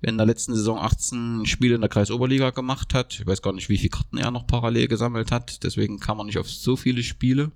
In 0.00 0.16
der 0.16 0.26
letzten 0.26 0.54
Saison 0.54 0.78
18 0.78 1.46
Spiele 1.46 1.76
in 1.76 1.80
der 1.80 1.90
Kreisoberliga 1.90 2.50
gemacht 2.50 2.92
hat. 2.92 3.20
Ich 3.20 3.26
weiß 3.26 3.40
gar 3.40 3.52
nicht, 3.52 3.68
wie 3.68 3.78
viele 3.78 3.90
Karten 3.90 4.18
er 4.18 4.32
noch 4.32 4.48
parallel 4.48 4.88
gesammelt 4.88 5.30
hat. 5.30 5.62
Deswegen 5.62 6.00
kam 6.00 6.18
er 6.18 6.24
nicht 6.24 6.38
auf 6.38 6.50
so 6.50 6.74
viele 6.74 7.04
Spiele. 7.04 7.52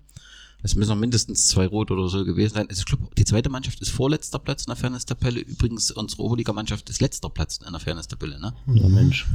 Es 0.63 0.75
müssen 0.75 0.91
noch 0.91 0.97
mindestens 0.97 1.49
zwei 1.49 1.67
Rot 1.67 1.91
oder 1.91 2.09
so 2.09 2.25
gewesen 2.25 2.55
sein. 2.55 2.69
Also 2.69 2.81
Ich 2.81 2.87
glaube, 2.87 3.09
die 3.17 3.25
zweite 3.25 3.49
Mannschaft 3.49 3.81
ist 3.81 3.91
vorletzter 3.91 4.39
Platz 4.39 4.65
in 4.65 4.71
der 4.71 4.77
Fairness-Tabelle. 4.77 5.41
Übrigens, 5.41 5.91
unsere 5.91 6.23
Oberliga-Mannschaft 6.23 6.89
ist 6.91 7.01
letzter 7.01 7.29
Platz 7.31 7.59
in 7.65 7.71
der 7.71 7.81
Fairness-Tabelle. 7.81 8.41
Ne? 8.41 8.53
Ja, 8.75 8.89
Mensch. 8.89 9.27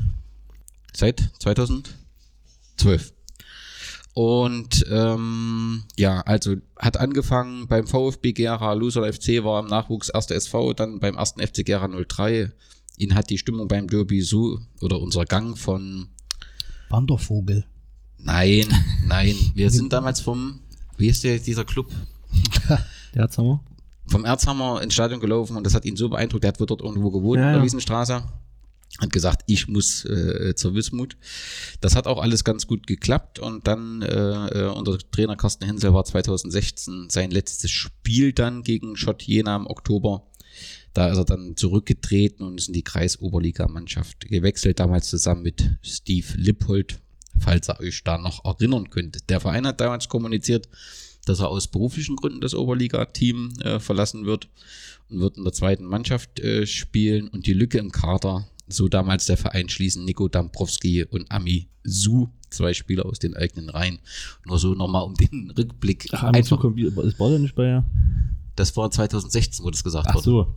Seit 0.94 1.32
2012. 1.40 3.14
Und 4.14 4.86
ähm, 4.90 5.84
ja, 5.98 6.20
also 6.22 6.56
hat 6.78 6.98
angefangen 6.98 7.68
beim 7.68 7.88
VfB 7.88 8.34
Gera, 8.34 8.74
Loser 8.74 9.12
FC 9.12 9.44
war 9.44 9.62
im 9.62 9.68
Nachwuchs 9.68 10.10
1. 10.10 10.32
SV, 10.32 10.74
dann 10.74 11.00
beim 11.00 11.18
1. 11.18 11.36
FC 11.38 11.66
Gera 11.66 11.88
03, 11.88 12.52
ihn 12.98 13.16
hat 13.16 13.30
die 13.30 13.38
Stimmung 13.38 13.70
beim 13.70 13.88
Derby 13.88 14.22
so, 14.22 14.60
oder 14.82 15.00
unser 15.00 15.24
Gang 15.24 15.58
von, 15.58 16.10
Wandervogel. 16.90 17.64
nein, 18.18 18.66
nein, 19.06 19.36
wir 19.56 19.70
sind 19.72 19.94
damals 19.94 20.20
vom, 20.20 20.60
wie 21.02 21.08
ist 21.08 21.24
der, 21.24 21.40
dieser 21.40 21.66
Club? 21.66 21.92
Der 23.14 23.24
Erzhammer? 23.24 23.62
vom 24.12 24.26
Erzhammer 24.26 24.82
ins 24.82 24.94
Stadion 24.94 25.20
gelaufen 25.20 25.58
und 25.58 25.66
das 25.66 25.74
hat 25.74 25.86
ihn 25.86 25.96
so 25.96 26.10
beeindruckt, 26.10 26.44
der 26.44 26.50
hat 26.50 26.60
wohl 26.60 26.68
dort 26.68 26.82
irgendwo 26.82 27.10
gewohnt 27.10 27.40
Ja, 27.40 27.48
in 27.48 27.54
der. 27.56 27.64
Wiesenstraße. 27.64 28.24
Hat 29.00 29.14
gesagt, 29.14 29.44
ich 29.48 29.70
muss 29.70 30.04
äh, 30.04 30.54
zur 30.54 30.76
Wismut. 30.76 31.16
Das 31.80 31.96
hat 31.96 32.08
auch 32.08 32.22
alles 32.22 32.44
ganz 32.44 32.68
gut 32.68 32.88
geklappt 32.88 33.40
und 33.40 33.66
dann 33.66 34.02
äh, 34.02 34.48
äh, 34.48 34.68
unser 34.68 34.98
Trainer 34.98 35.38
Carsten 35.38 35.66
Hensel 35.66 35.94
war 35.94 36.04
2016 36.04 37.08
sein 37.10 37.32
letztes 37.32 37.72
Spiel 37.72 38.34
dann 38.34 38.64
gegen 38.64 38.98
Schott 38.98 39.24
Jena 39.24 39.56
im 39.56 39.66
Oktober. 39.66 40.28
Da 40.94 41.08
ist 41.08 41.18
er 41.18 41.24
dann 41.24 41.56
zurückgetreten 41.56 42.46
und 42.46 42.60
ist 42.60 42.68
in 42.68 42.74
die 42.74 42.84
Kreisoberligamannschaft 42.84 44.28
gewechselt, 44.28 44.82
damals 44.82 45.08
zusammen 45.08 45.44
mit 45.44 45.78
Steve 45.82 46.28
Lippold, 46.36 47.00
falls 47.40 47.70
ihr 47.70 47.80
euch 47.80 48.04
da 48.04 48.18
noch 48.18 48.44
erinnern 48.46 48.90
könnt. 48.90 49.30
Der 49.30 49.40
Verein 49.40 49.66
hat 49.68 49.82
damals 49.82 50.10
kommuniziert, 50.10 50.68
dass 51.26 51.40
er 51.40 51.50
aus 51.50 51.68
beruflichen 51.68 52.16
Gründen 52.16 52.42
das 52.42 52.56
Oberliga-Team 52.56 53.54
äh, 53.62 53.80
verlassen 53.80 54.26
wird 54.26 54.50
und 55.10 55.20
wird 55.20 55.38
in 55.38 55.44
der 55.44 55.54
zweiten 55.54 55.86
Mannschaft 55.86 56.40
äh, 56.40 56.66
spielen 56.66 57.28
und 57.28 57.46
die 57.46 57.54
Lücke 57.54 57.78
im 57.78 57.92
Kader, 57.92 58.48
so 58.68 58.88
damals 58.88 59.26
der 59.26 59.38
Verein 59.38 59.70
schließen 59.70 60.06
Nico 60.06 60.28
Dambrowski 60.28 61.04
und 61.04 61.30
Ami 61.32 61.68
Su, 61.84 62.30
zwei 62.50 62.74
Spieler 62.74 63.06
aus 63.06 63.20
den 63.20 63.36
eigenen 63.36 63.70
Reihen. 63.70 64.00
Nur 64.46 64.60
so 64.60 64.74
nochmal 64.74 65.04
um 65.04 65.16
den 65.16 65.52
Rückblick. 65.52 66.08
Ach, 66.12 66.24
Einfach, 66.24 66.64
einfach, 66.64 67.04
ist 67.04 67.20
war 67.20 67.30
der 67.30 67.40
nicht 67.40 67.56
bei. 67.56 67.84
das 68.56 68.76
war 68.78 68.90
2016, 68.90 69.66
wo 69.66 69.70
das 69.70 69.84
gesagt 69.84 70.08
Ach 70.10 70.16
wurde 70.16 70.24
so. 70.24 70.56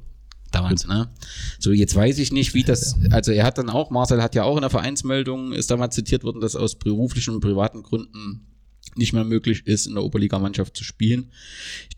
Damals, 0.54 0.86
ne? 0.86 1.10
So, 1.58 1.72
jetzt 1.72 1.94
weiß 1.94 2.18
ich 2.18 2.32
nicht, 2.32 2.54
wie 2.54 2.62
das, 2.62 2.96
also 3.10 3.32
er 3.32 3.44
hat 3.44 3.58
dann 3.58 3.70
auch, 3.70 3.90
Marcel 3.90 4.22
hat 4.22 4.34
ja 4.34 4.44
auch 4.44 4.56
in 4.56 4.62
der 4.62 4.70
Vereinsmeldung, 4.70 5.52
ist 5.52 5.70
damals 5.70 5.94
zitiert 5.94 6.24
worden, 6.24 6.40
dass 6.40 6.56
aus 6.56 6.76
beruflichen 6.76 7.34
und 7.34 7.40
privaten 7.40 7.82
Gründen 7.82 8.46
nicht 8.96 9.12
mehr 9.12 9.24
möglich 9.24 9.66
ist, 9.66 9.86
in 9.86 9.94
der 9.94 10.04
Oberligamannschaft 10.04 10.76
zu 10.76 10.84
spielen. 10.84 11.30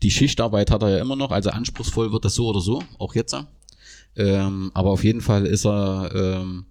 Die 0.01 0.11
Schichtarbeit 0.11 0.71
hat 0.71 0.81
er 0.81 0.89
ja 0.89 0.97
immer 0.99 1.15
noch, 1.15 1.31
also 1.31 1.49
anspruchsvoll 1.49 2.11
wird 2.11 2.25
das 2.25 2.35
so 2.35 2.47
oder 2.47 2.61
so, 2.61 2.83
auch 2.97 3.15
jetzt. 3.15 3.35
Ähm, 4.15 4.71
aber 4.73 4.91
auf 4.91 5.03
jeden 5.03 5.21
Fall 5.21 5.45
ist 5.45 5.65
er 5.65 6.11
ähm, 6.15 6.65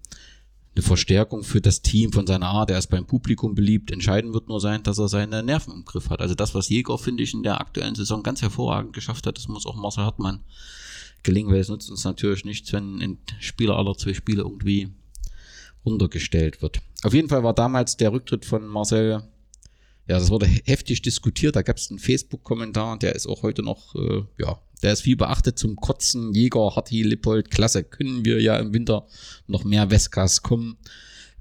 eine 0.74 0.82
Verstärkung 0.82 1.42
für 1.42 1.60
das 1.60 1.80
Team 1.80 2.12
von 2.12 2.26
seiner 2.26 2.48
Art. 2.48 2.70
Er 2.70 2.78
ist 2.78 2.88
beim 2.88 3.06
Publikum 3.06 3.54
beliebt. 3.54 3.90
Entscheidend 3.90 4.34
wird 4.34 4.48
nur 4.48 4.60
sein, 4.60 4.82
dass 4.82 4.98
er 4.98 5.08
seine 5.08 5.42
Nerven 5.42 5.72
im 5.72 5.84
Griff 5.84 6.10
hat. 6.10 6.20
Also 6.20 6.34
das, 6.34 6.54
was 6.54 6.68
Jäger, 6.68 6.98
finde 6.98 7.22
ich, 7.22 7.32
in 7.32 7.42
der 7.42 7.60
aktuellen 7.60 7.94
Saison 7.94 8.22
ganz 8.22 8.42
hervorragend 8.42 8.92
geschafft 8.92 9.26
hat, 9.26 9.38
das 9.38 9.48
muss 9.48 9.64
auch 9.64 9.76
Marcel 9.76 10.04
Hartmann 10.04 10.40
gelingen, 11.22 11.52
weil 11.52 11.60
es 11.60 11.68
nutzt 11.68 11.90
uns 11.90 12.04
natürlich 12.04 12.44
nichts, 12.44 12.72
wenn 12.72 13.00
ein 13.02 13.18
Spieler 13.40 13.76
aller 13.76 13.96
zwei 13.96 14.14
Spiele 14.14 14.42
irgendwie 14.42 14.88
runtergestellt 15.84 16.62
wird. 16.62 16.80
Auf 17.02 17.14
jeden 17.14 17.28
Fall 17.28 17.42
war 17.42 17.54
damals 17.54 17.96
der 17.96 18.12
Rücktritt 18.12 18.44
von 18.44 18.66
Marcel, 18.66 19.22
ja, 20.08 20.18
das 20.18 20.30
wurde 20.30 20.46
heftig 20.46 21.02
diskutiert. 21.02 21.56
Da 21.56 21.62
gab 21.62 21.78
es 21.78 21.90
einen 21.90 21.98
Facebook-Kommentar, 21.98 22.98
der 22.98 23.14
ist 23.14 23.26
auch 23.26 23.42
heute 23.42 23.62
noch, 23.62 23.94
äh, 23.96 24.22
ja, 24.38 24.60
der 24.82 24.92
ist 24.92 25.02
viel 25.02 25.16
beachtet 25.16 25.58
zum 25.58 25.76
Kotzen. 25.76 26.32
Jäger, 26.32 26.76
Harti, 26.76 27.02
Lippold, 27.02 27.50
klasse. 27.50 27.82
Können 27.82 28.24
wir 28.24 28.40
ja 28.40 28.56
im 28.56 28.72
Winter 28.72 29.06
noch 29.46 29.64
mehr 29.64 29.90
Westgas 29.90 30.42
kommen. 30.42 30.76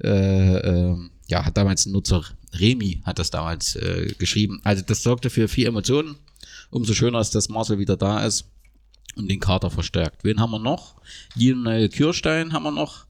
Äh, 0.04 0.10
äh, 0.10 0.96
ja, 1.28 1.46
hat 1.46 1.58
damals 1.58 1.86
ein 1.86 1.92
Nutzer, 1.92 2.24
Remi 2.54 3.02
hat 3.04 3.20
das 3.20 3.30
damals 3.30 3.76
äh, 3.76 4.14
geschrieben. 4.18 4.62
Also 4.64 4.84
das 4.86 5.04
sorgte 5.04 5.30
für 5.30 5.48
viel 5.48 5.68
Emotionen. 5.68 6.16
Umso 6.72 6.94
schöner 6.94 7.20
ist, 7.20 7.36
dass 7.36 7.50
Marcel 7.50 7.78
wieder 7.78 7.98
da 7.98 8.26
ist 8.26 8.46
und 9.16 9.30
den 9.30 9.40
Kader 9.40 9.70
verstärkt. 9.70 10.24
Wen 10.24 10.40
haben 10.40 10.52
wir 10.52 10.60
noch? 10.60 10.96
Lionel 11.36 11.90
Kirstein 11.90 12.54
haben 12.54 12.64
wir 12.64 12.72
noch. 12.72 13.06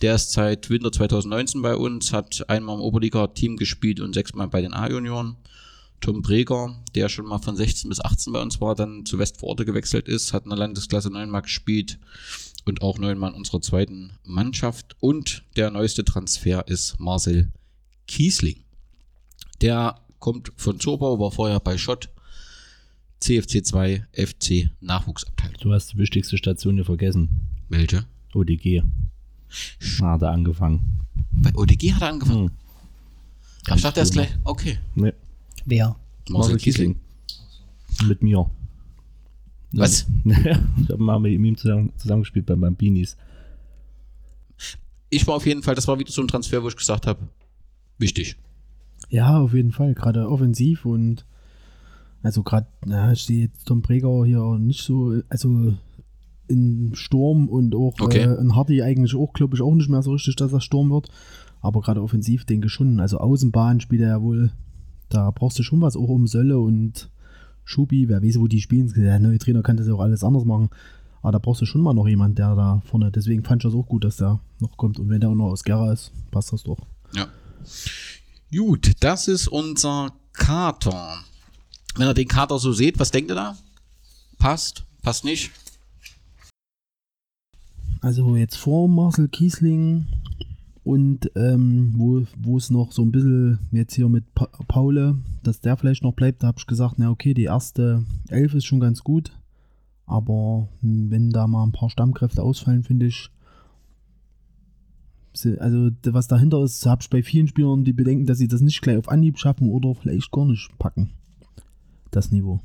Der 0.00 0.16
ist 0.16 0.32
seit 0.32 0.68
Winter 0.70 0.90
2019 0.90 1.62
bei 1.62 1.76
uns, 1.76 2.12
hat 2.12 2.48
einmal 2.48 2.76
im 2.76 2.82
Oberliga-Team 2.82 3.56
gespielt 3.56 4.00
und 4.00 4.14
sechsmal 4.14 4.48
bei 4.48 4.60
den 4.60 4.74
A-Junioren. 4.74 5.36
Tom 6.00 6.20
Breger, 6.20 6.82
der 6.96 7.08
schon 7.08 7.26
mal 7.26 7.38
von 7.38 7.56
16 7.56 7.88
bis 7.88 8.00
18 8.00 8.32
bei 8.32 8.42
uns 8.42 8.60
war, 8.60 8.74
dann 8.74 9.06
zu 9.06 9.18
Westforte 9.18 9.64
gewechselt 9.64 10.08
ist, 10.08 10.32
hat 10.32 10.42
in 10.44 10.50
der 10.50 10.58
Landesklasse 10.58 11.10
neunmal 11.10 11.42
gespielt 11.42 12.00
und 12.64 12.82
auch 12.82 12.98
neunmal 12.98 13.30
in 13.30 13.36
unserer 13.36 13.60
zweiten 13.60 14.12
Mannschaft. 14.24 14.96
Und 14.98 15.44
der 15.56 15.70
neueste 15.70 16.04
Transfer 16.04 16.66
ist 16.66 16.98
Marcel 16.98 17.52
Kiesling. 18.08 18.64
Der 19.60 20.00
kommt 20.18 20.52
von 20.56 20.80
Zorbau, 20.80 21.20
war 21.20 21.30
vorher 21.30 21.60
bei 21.60 21.78
Schott, 21.78 22.08
CFC 23.22 23.64
2, 23.64 24.04
FC 24.12 24.70
Nachwuchsabteilung. 24.80 25.56
Du 25.60 25.72
hast 25.72 25.92
die 25.92 25.98
wichtigste 25.98 26.36
Station 26.36 26.74
hier 26.74 26.84
vergessen. 26.84 27.28
Welche? 27.68 28.04
ODG. 28.34 28.82
Ah, 30.00 30.18
da 30.18 30.32
angefangen. 30.32 31.00
Bei 31.30 31.54
ODG 31.54 31.92
hat 31.92 32.02
er 32.02 32.08
angefangen. 32.08 32.48
Hm. 32.48 32.56
Ach, 33.68 33.76
ich 33.76 33.82
dachte 33.82 34.00
erst 34.00 34.14
gleich, 34.14 34.36
okay. 34.42 34.78
Nee. 34.96 35.12
Wer? 35.64 35.94
Marcel 36.30 36.56
Kiesling. 36.56 36.96
Mit 38.08 38.22
mir. 38.22 38.50
Was? 39.70 40.06
ich 40.24 40.88
habe 40.90 40.98
mal 40.98 41.20
mit 41.20 41.32
ihm 41.32 41.56
zusammen, 41.56 41.92
zusammengespielt 41.98 42.46
bei 42.46 42.56
Bambinis. 42.56 43.16
Ich 45.10 45.24
war 45.28 45.36
auf 45.36 45.46
jeden 45.46 45.62
Fall, 45.62 45.76
das 45.76 45.86
war 45.86 45.96
wieder 45.98 46.10
so 46.10 46.22
ein 46.22 46.28
Transfer, 46.28 46.62
wo 46.64 46.68
ich 46.68 46.76
gesagt 46.76 47.06
habe, 47.06 47.28
wichtig. 47.98 48.36
Ja, 49.10 49.38
auf 49.38 49.54
jeden 49.54 49.70
Fall. 49.70 49.94
Gerade 49.94 50.28
offensiv 50.28 50.84
und 50.84 51.24
also 52.22 52.42
gerade, 52.42 52.66
jetzt 53.28 53.66
Tom 53.66 53.82
Breger 53.82 54.24
hier 54.24 54.58
nicht 54.58 54.82
so, 54.82 55.20
also 55.28 55.74
in 56.48 56.90
Sturm 56.94 57.48
und 57.48 57.74
auch 57.74 57.94
Okay. 58.00 58.20
äh, 58.24 58.40
in 58.40 58.54
Hardy 58.54 58.82
eigentlich 58.82 59.14
auch, 59.14 59.32
glaube 59.32 59.56
ich, 59.56 59.62
auch 59.62 59.74
nicht 59.74 59.88
mehr 59.88 60.02
so 60.02 60.12
richtig, 60.12 60.36
dass 60.36 60.52
er 60.52 60.60
Sturm 60.60 60.90
wird. 60.90 61.08
Aber 61.60 61.80
gerade 61.80 62.02
offensiv 62.02 62.44
denke 62.44 62.66
ich 62.66 62.72
schon. 62.72 63.00
Also 63.00 63.18
Außenbahn 63.18 63.80
spielt 63.80 64.02
er 64.02 64.08
ja 64.08 64.22
wohl, 64.22 64.50
da 65.08 65.30
brauchst 65.30 65.58
du 65.58 65.62
schon 65.62 65.80
was, 65.80 65.96
auch 65.96 66.08
um 66.08 66.26
Sölle 66.26 66.58
und 66.58 67.10
Schubi, 67.64 68.08
wer 68.08 68.22
weiß, 68.22 68.40
wo 68.40 68.48
die 68.48 68.60
spielen. 68.60 68.92
Der 68.96 69.20
neue 69.20 69.38
Trainer 69.38 69.62
kann 69.62 69.76
das 69.76 69.86
ja 69.86 69.94
auch 69.94 70.00
alles 70.00 70.24
anders 70.24 70.44
machen. 70.44 70.68
Aber 71.22 71.32
da 71.32 71.38
brauchst 71.38 71.60
du 71.62 71.66
schon 71.66 71.80
mal 71.82 71.94
noch 71.94 72.08
jemand, 72.08 72.36
der 72.38 72.56
da 72.56 72.82
vorne. 72.84 73.12
Deswegen 73.12 73.44
fand 73.44 73.64
ich 73.64 73.70
das 73.70 73.78
auch 73.78 73.86
gut, 73.86 74.02
dass 74.04 74.16
der 74.16 74.40
noch 74.58 74.76
kommt. 74.76 74.98
Und 74.98 75.08
wenn 75.08 75.20
der 75.20 75.30
auch 75.30 75.36
noch 75.36 75.52
aus 75.52 75.62
Gera 75.62 75.92
ist, 75.92 76.10
passt 76.32 76.52
das 76.52 76.64
doch. 76.64 76.78
Ja. 77.14 77.26
Gut, 78.54 78.92
das 79.00 79.28
ist 79.28 79.46
unser 79.46 80.12
Kater. 80.32 81.14
Wenn 81.96 82.08
ihr 82.08 82.14
den 82.14 82.28
Kater 82.28 82.58
so 82.58 82.72
seht, 82.72 82.98
was 82.98 83.10
denkt 83.10 83.30
ihr 83.30 83.34
da? 83.34 83.56
Passt? 84.38 84.84
Passt 85.02 85.24
nicht? 85.24 85.50
Also 88.00 88.34
jetzt 88.36 88.56
vor 88.56 88.88
Marcel 88.88 89.28
Kiesling 89.28 90.06
und 90.84 91.30
ähm, 91.36 91.92
wo, 91.96 92.24
wo 92.40 92.56
es 92.56 92.70
noch 92.70 92.90
so 92.92 93.02
ein 93.02 93.12
bisschen 93.12 93.60
jetzt 93.70 93.94
hier 93.94 94.08
mit 94.08 94.34
pa 94.34 94.46
Paule, 94.66 95.18
dass 95.42 95.60
der 95.60 95.76
vielleicht 95.76 96.02
noch 96.02 96.14
bleibt, 96.14 96.42
da 96.42 96.48
habe 96.48 96.58
ich 96.58 96.66
gesagt, 96.66 96.94
na 96.98 97.10
okay, 97.10 97.34
die 97.34 97.44
erste 97.44 98.04
Elf 98.28 98.54
ist 98.54 98.64
schon 98.64 98.80
ganz 98.80 99.04
gut, 99.04 99.30
aber 100.06 100.68
wenn 100.80 101.30
da 101.30 101.46
mal 101.46 101.62
ein 101.62 101.72
paar 101.72 101.90
Stammkräfte 101.90 102.42
ausfallen, 102.42 102.82
finde 102.82 103.06
ich, 103.06 103.30
also 105.58 105.90
was 106.04 106.26
dahinter 106.26 106.62
ist, 106.64 106.84
habe 106.84 107.02
ich 107.02 107.10
bei 107.10 107.22
vielen 107.22 107.48
Spielern 107.48 107.84
die 107.84 107.92
Bedenken, 107.92 108.26
dass 108.26 108.38
sie 108.38 108.48
das 108.48 108.60
nicht 108.60 108.82
gleich 108.82 108.98
auf 108.98 109.08
Anhieb 109.08 109.38
schaffen 109.38 109.70
oder 109.70 109.94
vielleicht 109.94 110.32
gar 110.32 110.44
nicht 110.44 110.76
packen, 110.78 111.10
das 112.12 112.30
Niveau. 112.30 112.60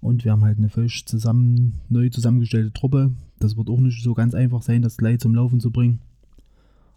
Und 0.00 0.24
wir 0.24 0.32
haben 0.32 0.44
halt 0.44 0.58
eine 0.58 0.68
völlig 0.68 1.06
zusammen, 1.06 1.80
neu 1.88 2.10
zusammengestellte 2.10 2.72
Truppe. 2.72 3.12
Das 3.38 3.56
wird 3.56 3.70
auch 3.70 3.80
nicht 3.80 4.02
so 4.02 4.14
ganz 4.14 4.34
einfach 4.34 4.62
sein, 4.62 4.82
das 4.82 4.98
gleich 4.98 5.18
zum 5.20 5.34
Laufen 5.34 5.60
zu 5.60 5.70
bringen. 5.70 6.00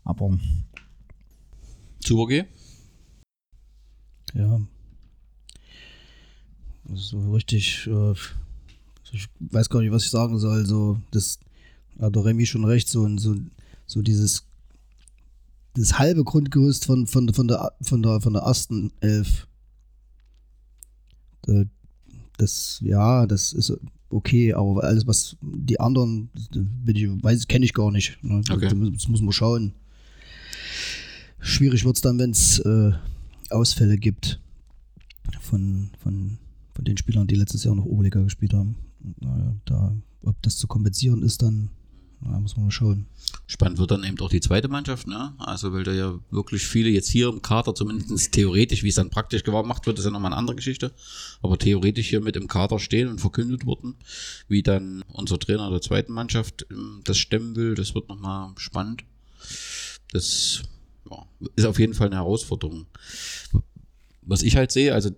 Aber 0.04 0.38
Super 2.04 2.28
G? 2.28 2.46
Ja. 4.34 4.62
So 6.94 7.34
richtig, 7.34 7.88
äh, 7.88 8.14
ich 9.12 9.30
weiß 9.40 9.70
gar 9.70 9.82
nicht, 9.82 9.92
was 9.92 10.06
ich 10.06 10.10
sagen 10.10 10.40
soll. 10.40 10.66
So, 10.66 11.00
das 11.12 11.40
hat 12.00 12.16
der 12.16 12.26
Remy 12.26 12.46
schon 12.46 12.66
recht, 12.66 12.88
so, 12.88 13.08
so, 13.18 13.36
so 13.86 14.02
dieses 14.02 14.46
das 15.76 16.00
halbe 16.00 16.24
Grundgerüst 16.24 16.86
von, 16.86 17.08
von, 17.08 17.34
von, 17.34 17.48
der, 17.48 17.74
von, 17.82 18.02
der, 18.02 18.22
von 18.22 18.34
der 18.34 18.42
ersten 18.44 18.92
Elf. 19.02 19.48
Äh, 21.48 21.66
Das, 22.38 22.80
ja, 22.82 23.28
das 23.28 23.52
ist 23.52 23.74
okay, 24.10 24.54
aber 24.54 24.84
alles, 24.86 25.06
was 25.06 25.36
die 25.42 25.78
anderen, 25.80 26.30
weiß, 27.22 27.48
kenne 27.48 27.66
ich 27.66 27.74
gar 27.74 27.92
nicht. 27.92 28.18
Ne? 28.24 28.42
Okay. 28.50 28.70
Das, 28.70 28.74
das 28.94 29.08
muss 29.10 29.22
man 29.22 29.34
schauen. 29.34 29.74
Schwierig 31.40 31.84
wird 31.84 31.98
es 31.98 32.02
dann, 32.02 32.18
wenn 32.18 32.32
es 32.32 32.60
äh, 32.60 32.92
Ausfälle 33.50 33.98
gibt 33.98 34.40
von, 35.42 35.90
von, 36.02 36.38
von 36.74 36.86
den 36.86 36.98
Spielern, 36.98 37.28
die 37.28 37.36
letztes 37.36 37.66
Jahr 37.66 37.76
noch 37.76 37.86
Oberliga 37.86 38.22
gespielt 38.22 38.54
haben. 38.54 38.78
Naja, 39.20 39.54
da, 39.66 39.94
ob 40.24 40.42
das 40.42 40.56
zu 40.58 40.68
kompensieren 40.68 41.24
ist, 41.24 41.42
dann 41.42 41.70
Da 42.22 42.38
muss 42.39 42.57
man 42.57 42.70
schauen. 42.70 43.05
Spannend 43.47 43.78
wird 43.78 43.91
dann 43.91 44.03
eben 44.03 44.20
auch 44.20 44.30
die 44.30 44.41
zweite 44.41 44.67
Mannschaft, 44.67 45.07
ne? 45.07 45.34
Also, 45.38 45.72
weil 45.72 45.84
da 45.84 45.93
ja 45.93 46.20
wirklich 46.32 46.63
viele 46.63 46.89
jetzt 46.89 47.07
hier 47.07 47.30
im 47.30 47.41
Kader, 47.41 47.74
zumindest 47.74 48.32
theoretisch, 48.34 48.84
wie 48.84 48.89
es 48.89 48.95
dann 48.95 49.09
praktisch 49.09 49.43
gemacht 49.43 49.86
wird, 49.86 49.99
ist 49.99 50.05
ja 50.05 50.11
nochmal 50.11 50.32
eine 50.32 50.38
andere 50.38 50.55
Geschichte. 50.55 50.91
Aber 51.41 51.57
theoretisch 51.57 52.09
hier 52.09 52.20
mit 52.20 52.36
im 52.36 52.47
Kader 52.47 52.80
stehen 52.80 53.07
und 53.07 53.22
verkündet 53.22 53.65
wurden, 53.65 53.95
wie 54.47 54.63
dann 54.63 55.03
unser 55.07 55.39
Trainer 55.39 55.70
der 55.70 55.82
zweiten 55.82 56.11
Mannschaft 56.11 56.65
ähm, 56.72 57.01
das 57.05 57.17
stemmen 57.17 57.55
will, 57.55 57.76
das 57.76 57.95
wird 57.95 58.09
nochmal 58.09 58.51
spannend. 58.57 59.03
Das 60.11 60.63
ja, 61.09 61.26
ist 61.55 61.65
auf 61.65 61.80
jeden 61.80 61.93
Fall 61.93 62.07
eine 62.07 62.17
Herausforderung. 62.17 62.86
Was 64.22 64.43
ich 64.43 64.57
halt 64.57 64.72
sehe, 64.72 64.93
also 64.93 65.11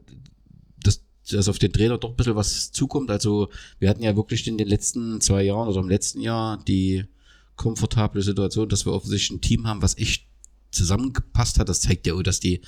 dass, 1.30 1.47
auf 1.47 1.59
den 1.59 1.72
Trainer 1.72 1.97
doch 1.97 2.11
ein 2.11 2.15
bisschen 2.15 2.36
was 2.36 2.72
zukommt. 2.72 3.11
Also 3.11 3.49
wir 3.80 3.89
hatten 3.89 4.03
ja 4.03 4.15
wirklich 4.15 4.47
in 4.47 4.57
den 4.57 4.67
letzten 4.67 5.22
zwei 5.22 5.43
Jahren 5.43 5.67
oder 5.67 5.80
im 5.80 5.89
letzten 5.89 6.22
Jahr 6.22 6.57
die 6.63 7.05
komfortable 7.55 8.22
Situation, 8.22 8.69
dass 8.69 8.86
wir 8.86 8.93
offensichtlich 8.93 9.38
ein 9.38 9.41
Team 9.41 9.67
haben, 9.67 9.82
was 9.82 9.97
echt 9.97 10.26
zusammengepasst 10.72 11.59
hat. 11.59 11.69
Das 11.69 11.82
zeigt 11.82 12.07
ja 12.07 12.13
auch, 12.13 12.24
dass 12.24 12.39
die, 12.39 12.61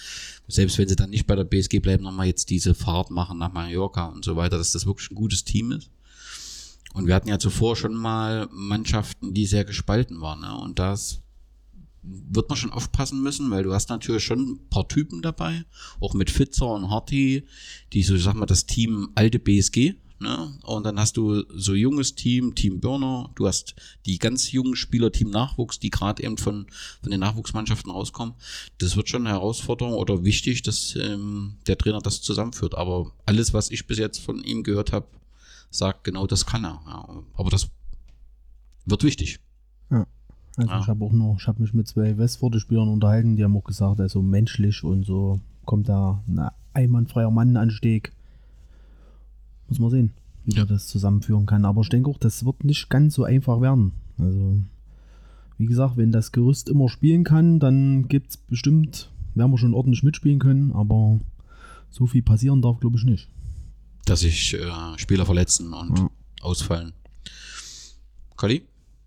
selbst 0.47 0.77
wenn 0.77 0.87
sie 0.87 0.95
dann 0.95 1.09
nicht 1.09 1.25
bei 1.25 1.35
der 1.35 1.45
BSG 1.45 1.79
bleiben, 1.79 2.03
nochmal 2.03 2.27
jetzt 2.27 2.49
diese 2.49 2.75
Fahrt 2.75 3.09
machen 3.09 3.37
nach 3.37 3.53
Mallorca 3.53 4.07
und 4.07 4.23
so 4.23 4.35
weiter, 4.35 4.57
dass 4.57 4.73
das 4.73 4.85
wirklich 4.85 5.09
ein 5.09 5.15
gutes 5.15 5.43
Team 5.43 5.71
ist. 5.71 5.89
Und 6.93 7.07
wir 7.07 7.15
hatten 7.15 7.29
ja 7.29 7.39
zuvor 7.39 7.75
schon 7.75 7.95
mal 7.95 8.47
Mannschaften, 8.51 9.33
die 9.33 9.47
sehr 9.47 9.65
gespalten 9.65 10.21
waren. 10.21 10.41
Ne? 10.41 10.55
Und 10.55 10.77
das 10.77 11.21
wird 12.03 12.49
man 12.49 12.57
schon 12.57 12.71
aufpassen 12.71 13.21
müssen, 13.21 13.49
weil 13.49 13.63
du 13.63 13.73
hast 13.73 13.89
natürlich 13.89 14.23
schon 14.23 14.39
ein 14.39 14.69
paar 14.69 14.87
Typen 14.87 15.21
dabei, 15.21 15.65
auch 15.99 16.13
mit 16.13 16.29
Fitzer 16.29 16.67
und 16.67 16.89
Harty, 16.89 17.45
die 17.93 18.03
so, 18.03 18.15
ich 18.15 18.23
sag 18.23 18.35
mal, 18.35 18.45
das 18.45 18.65
Team 18.65 19.09
alte 19.15 19.39
BSG, 19.39 19.95
ne? 20.19 20.57
Und 20.63 20.85
dann 20.85 20.99
hast 20.99 21.17
du 21.17 21.43
so 21.49 21.73
junges 21.73 22.15
Team, 22.15 22.55
Team 22.55 22.79
Burner, 22.79 23.29
du 23.35 23.47
hast 23.47 23.75
die 24.05 24.19
ganz 24.19 24.51
jungen 24.51 24.75
Spieler, 24.75 25.11
Team 25.11 25.29
Nachwuchs, 25.29 25.79
die 25.79 25.89
gerade 25.91 26.23
eben 26.23 26.37
von, 26.37 26.67
von 27.01 27.11
den 27.11 27.19
Nachwuchsmannschaften 27.19 27.91
rauskommen. 27.91 28.35
Das 28.79 28.95
wird 28.95 29.09
schon 29.09 29.27
eine 29.27 29.35
Herausforderung 29.35 29.93
oder 29.93 30.23
wichtig, 30.23 30.63
dass 30.63 30.95
ähm, 30.95 31.57
der 31.67 31.77
Trainer 31.77 31.99
das 31.99 32.21
zusammenführt. 32.21 32.75
Aber 32.75 33.11
alles, 33.25 33.53
was 33.53 33.71
ich 33.71 33.87
bis 33.87 33.99
jetzt 33.99 34.19
von 34.19 34.43
ihm 34.43 34.63
gehört 34.63 34.91
habe, 34.91 35.07
sagt 35.69 36.03
genau, 36.03 36.27
das 36.27 36.45
kann 36.45 36.65
er. 36.65 36.81
Ja. 36.85 37.23
Aber 37.33 37.49
das 37.49 37.69
wird 38.85 39.03
wichtig. 39.03 39.39
Also 40.57 40.69
Ja. 40.71 40.79
ich 40.81 40.87
habe 40.87 41.03
auch 41.05 41.11
noch, 41.13 41.37
ich 41.39 41.47
habe 41.47 41.61
mich 41.61 41.73
mit 41.73 41.87
zwei 41.87 42.17
Westforde-Spielern 42.17 42.87
unterhalten, 42.87 43.35
die 43.35 43.43
haben 43.43 43.57
auch 43.57 43.63
gesagt, 43.63 43.99
also 43.99 44.21
menschlich 44.21 44.83
und 44.83 45.03
so 45.05 45.39
kommt 45.65 45.89
da 45.89 46.21
ein 46.27 46.49
einwandfreier 46.73 47.31
Mann 47.31 47.57
an 47.57 47.71
Steg. 47.71 48.13
Muss 49.67 49.79
man 49.79 49.89
sehen, 49.89 50.11
wie 50.45 50.55
man 50.57 50.67
das 50.67 50.87
zusammenführen 50.87 51.45
kann. 51.45 51.65
Aber 51.65 51.81
ich 51.81 51.89
denke 51.89 52.09
auch, 52.09 52.17
das 52.19 52.45
wird 52.45 52.63
nicht 52.63 52.89
ganz 52.89 53.15
so 53.15 53.23
einfach 53.23 53.61
werden. 53.61 53.93
Also, 54.19 54.59
wie 55.57 55.65
gesagt, 55.65 55.97
wenn 55.97 56.11
das 56.11 56.31
Gerüst 56.31 56.69
immer 56.69 56.89
spielen 56.89 57.23
kann, 57.23 57.59
dann 57.59 58.07
gibt 58.07 58.31
es 58.31 58.37
bestimmt, 58.37 59.09
werden 59.35 59.51
wir 59.51 59.57
schon 59.57 59.73
ordentlich 59.73 60.03
mitspielen 60.03 60.39
können, 60.39 60.71
aber 60.73 61.19
so 61.89 62.05
viel 62.07 62.21
passieren 62.21 62.61
darf, 62.61 62.79
glaube 62.79 62.97
ich, 62.97 63.03
nicht. 63.05 63.29
dass 64.05 64.19
sich 64.19 64.53
äh, 64.55 64.67
Spieler 64.97 65.25
verletzen 65.25 65.71
und 65.73 65.97
Ja. 65.97 66.09
ausfallen. 66.41 66.91
Kali, 68.35 68.63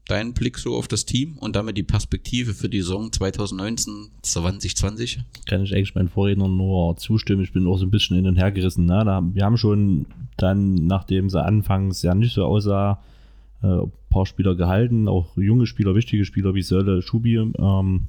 dein 0.06 0.34
Blick 0.34 0.58
so 0.58 0.76
auf 0.76 0.88
das 0.88 1.04
Team 1.04 1.36
und 1.38 1.56
damit 1.56 1.76
die 1.76 1.82
Perspektive 1.82 2.54
für 2.54 2.68
die 2.68 2.80
Saison 2.80 3.12
2019, 3.12 4.10
2020? 4.22 5.20
kann 5.46 5.62
ich 5.62 5.74
eigentlich 5.74 5.94
meinen 5.94 6.08
Vorrednern 6.08 6.56
nur 6.56 6.96
zustimmen. 6.96 7.42
Ich 7.42 7.52
bin 7.52 7.66
auch 7.66 7.78
so 7.78 7.86
ein 7.86 7.90
bisschen 7.90 8.16
hin 8.16 8.26
und 8.26 8.36
her 8.36 8.52
gerissen. 8.52 8.86
Ne? 8.86 9.04
Wir 9.34 9.44
haben 9.44 9.56
schon 9.56 10.06
dann, 10.36 10.74
nachdem 10.86 11.28
sie 11.28 11.42
anfangs 11.42 12.02
ja 12.02 12.14
nicht 12.14 12.34
so 12.34 12.44
aussah, 12.44 13.02
äh, 13.62 13.66
ein 13.66 13.92
paar 14.10 14.26
Spieler 14.26 14.54
gehalten, 14.54 15.08
auch 15.08 15.36
junge 15.36 15.66
Spieler, 15.66 15.94
wichtige 15.94 16.24
Spieler 16.24 16.54
wie 16.54 16.62
Sölle, 16.62 17.02
Schubi, 17.02 17.36
ähm, 17.36 18.08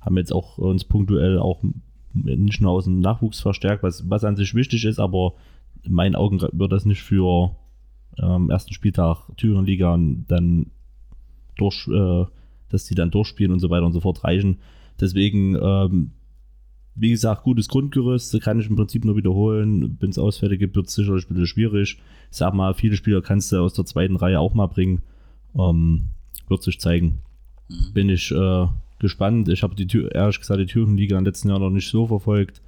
haben 0.00 0.16
jetzt 0.16 0.32
auch 0.32 0.58
uns 0.58 0.84
punktuell 0.84 1.38
auch 1.38 1.62
nicht 2.14 2.60
nur 2.60 2.72
aus 2.72 2.84
dem 2.84 3.00
Nachwuchs 3.00 3.40
verstärkt, 3.40 3.82
was, 3.82 4.08
was 4.08 4.24
an 4.24 4.36
sich 4.36 4.54
wichtig 4.54 4.84
ist, 4.84 4.98
aber 4.98 5.34
in 5.84 5.92
meinen 5.92 6.16
Augen 6.16 6.40
wird 6.40 6.72
das 6.72 6.84
nicht 6.84 7.02
für 7.02 7.54
ähm, 8.20 8.50
ersten 8.50 8.72
Spieltag 8.72 9.28
Thüringen-Liga 9.36 9.96
dann 10.26 10.70
durch, 11.60 11.86
äh, 11.88 12.24
dass 12.70 12.84
die 12.86 12.94
dann 12.94 13.10
durchspielen 13.10 13.52
und 13.52 13.60
so 13.60 13.70
weiter 13.70 13.86
und 13.86 13.92
so 13.92 14.00
fort 14.00 14.24
reichen. 14.24 14.58
Deswegen, 15.00 15.56
ähm, 15.60 16.10
wie 16.94 17.10
gesagt, 17.10 17.44
gutes 17.44 17.68
Grundgerüst, 17.68 18.40
kann 18.40 18.58
ich 18.58 18.68
im 18.68 18.76
Prinzip 18.76 19.04
nur 19.04 19.16
wiederholen. 19.16 19.96
Wenn 20.00 20.10
es 20.10 20.18
Ausfälle 20.18 20.58
gibt, 20.58 20.74
wird 20.74 20.88
es 20.88 20.94
sicherlich 20.94 21.24
ein 21.24 21.34
bisschen 21.34 21.46
schwierig. 21.46 21.98
Ich 22.30 22.36
sag 22.36 22.54
mal, 22.54 22.74
viele 22.74 22.96
Spieler 22.96 23.22
kannst 23.22 23.52
du 23.52 23.58
aus 23.58 23.74
der 23.74 23.84
zweiten 23.84 24.16
Reihe 24.16 24.40
auch 24.40 24.54
mal 24.54 24.66
bringen. 24.66 25.02
Ähm, 25.56 26.08
wird 26.48 26.62
sich 26.62 26.80
zeigen. 26.80 27.20
Bin 27.92 28.08
ich 28.08 28.30
äh, 28.32 28.66
gespannt. 28.98 29.48
Ich 29.48 29.62
habe 29.62 29.74
die 29.74 29.86
Tür, 29.86 30.12
ehrlich 30.14 30.40
gesagt 30.40 30.60
die 30.60 30.66
Thüringen-Liga 30.66 31.16
im 31.18 31.24
letzten 31.24 31.48
Jahr 31.48 31.58
noch 31.58 31.70
nicht 31.70 31.88
so 31.88 32.06
verfolgt. 32.06 32.60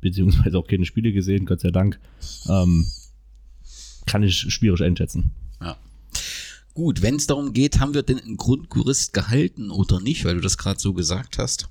Beziehungsweise 0.00 0.58
auch 0.58 0.66
keine 0.66 0.86
Spiele 0.86 1.12
gesehen, 1.12 1.44
Gott 1.44 1.60
sei 1.60 1.70
Dank. 1.70 2.00
Ähm, 2.48 2.86
kann 4.06 4.22
ich 4.22 4.36
schwierig 4.36 4.82
einschätzen. 4.82 5.32
Gut, 6.80 7.02
wenn 7.02 7.16
es 7.16 7.26
darum 7.26 7.52
geht, 7.52 7.78
haben 7.78 7.92
wir 7.92 8.02
denn 8.02 8.18
ein 8.18 8.38
Grundgerüst 8.38 9.12
gehalten 9.12 9.70
oder 9.70 10.00
nicht, 10.00 10.24
weil 10.24 10.36
du 10.36 10.40
das 10.40 10.56
gerade 10.56 10.80
so 10.80 10.94
gesagt 10.94 11.36
hast. 11.36 11.68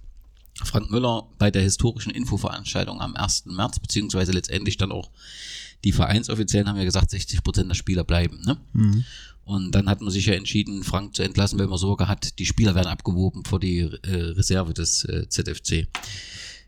Frank 0.63 0.91
Müller 0.91 1.27
bei 1.39 1.49
der 1.49 1.63
historischen 1.63 2.11
Infoveranstaltung 2.11 3.01
am 3.01 3.15
1. 3.15 3.47
März, 3.47 3.79
beziehungsweise 3.79 4.33
letztendlich 4.33 4.77
dann 4.77 4.91
auch 4.91 5.09
die 5.83 5.93
Vereinsoffiziellen 5.93 6.69
haben 6.69 6.77
ja 6.77 6.83
gesagt, 6.83 7.09
60 7.09 7.43
Prozent 7.43 7.69
der 7.69 7.73
Spieler 7.73 8.03
bleiben. 8.03 8.39
Ne? 8.45 8.59
Und 9.45 9.73
dann 9.73 9.89
hat 9.89 9.99
man 10.01 10.11
sich 10.11 10.27
ja 10.27 10.35
entschieden, 10.35 10.83
Frank 10.83 11.15
zu 11.15 11.23
entlassen, 11.23 11.57
weil 11.57 11.65
man 11.65 11.79
Sorge 11.79 12.07
hat, 12.07 12.37
die 12.37 12.45
Spieler 12.45 12.75
werden 12.75 12.89
abgewoben 12.89 13.45
vor 13.45 13.59
die 13.59 13.79
äh, 13.79 14.13
Reserve 14.13 14.75
des 14.75 15.05
äh, 15.05 15.27
ZFC. 15.27 15.87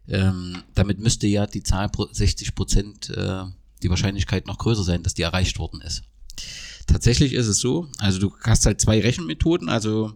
Ähm, 0.07 0.63
damit 0.73 0.97
müsste 0.97 1.27
ja 1.27 1.45
die 1.45 1.61
Zahl 1.61 1.89
pro 1.89 2.07
60 2.11 2.55
Prozent 2.55 3.11
äh, 3.11 3.43
die 3.83 3.89
Wahrscheinlichkeit 3.91 4.47
noch 4.47 4.57
größer 4.57 4.83
sein, 4.83 5.03
dass 5.03 5.13
die 5.13 5.21
erreicht 5.21 5.59
worden 5.59 5.81
ist. 5.81 6.01
Tatsächlich 6.87 7.33
ist 7.33 7.47
es 7.47 7.59
so, 7.59 7.87
also 7.99 8.19
du 8.19 8.33
hast 8.41 8.65
halt 8.65 8.81
zwei 8.81 8.99
Rechenmethoden, 8.99 9.69
also 9.69 10.13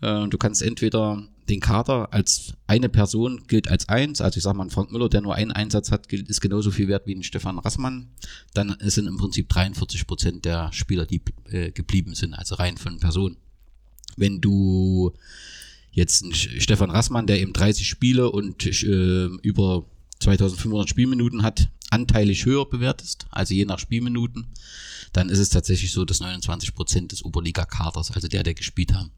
äh, 0.00 0.28
du 0.28 0.38
kannst 0.38 0.62
entweder 0.62 1.22
den 1.48 1.60
Kader 1.60 2.12
als 2.12 2.52
eine 2.66 2.88
Person 2.88 3.44
gilt 3.46 3.68
als 3.68 3.88
eins, 3.88 4.20
also 4.20 4.36
ich 4.36 4.42
sag 4.42 4.54
mal, 4.54 4.64
ein 4.64 4.70
Frank 4.70 4.92
Müller, 4.92 5.08
der 5.08 5.22
nur 5.22 5.34
einen 5.34 5.52
Einsatz 5.52 5.90
hat, 5.90 6.08
gilt, 6.08 6.28
ist 6.28 6.40
genauso 6.40 6.70
viel 6.70 6.88
wert 6.88 7.06
wie 7.06 7.14
ein 7.14 7.22
Stefan 7.22 7.58
Rassmann. 7.58 8.08
Dann 8.54 8.76
sind 8.80 9.06
im 9.06 9.16
Prinzip 9.16 9.48
43 9.48 10.06
Prozent 10.06 10.44
der 10.44 10.72
Spieler, 10.72 11.06
die 11.06 11.22
äh, 11.50 11.70
geblieben 11.70 12.14
sind, 12.14 12.34
also 12.34 12.56
rein 12.56 12.76
von 12.76 12.98
Personen. 13.00 13.36
Wenn 14.16 14.40
du 14.40 15.12
jetzt 15.92 16.22
einen 16.22 16.34
Stefan 16.34 16.90
Rassmann, 16.90 17.26
der 17.26 17.40
eben 17.40 17.52
30 17.52 17.88
Spiele 17.88 18.30
und 18.30 18.66
äh, 18.66 19.26
über 19.42 19.84
2500 20.20 20.88
Spielminuten 20.88 21.42
hat, 21.42 21.70
anteilig 21.90 22.44
höher 22.44 22.68
bewertest, 22.68 23.26
also 23.30 23.54
je 23.54 23.64
nach 23.64 23.78
Spielminuten, 23.78 24.46
dann 25.12 25.28
ist 25.28 25.38
es 25.38 25.48
tatsächlich 25.50 25.92
so, 25.92 26.04
dass 26.04 26.20
29 26.20 26.74
Prozent 26.74 27.12
des 27.12 27.24
Oberliga-Kaders, 27.24 28.10
also 28.10 28.28
der, 28.28 28.42
der 28.42 28.54
gespielt 28.54 28.94
haben, 28.94 29.10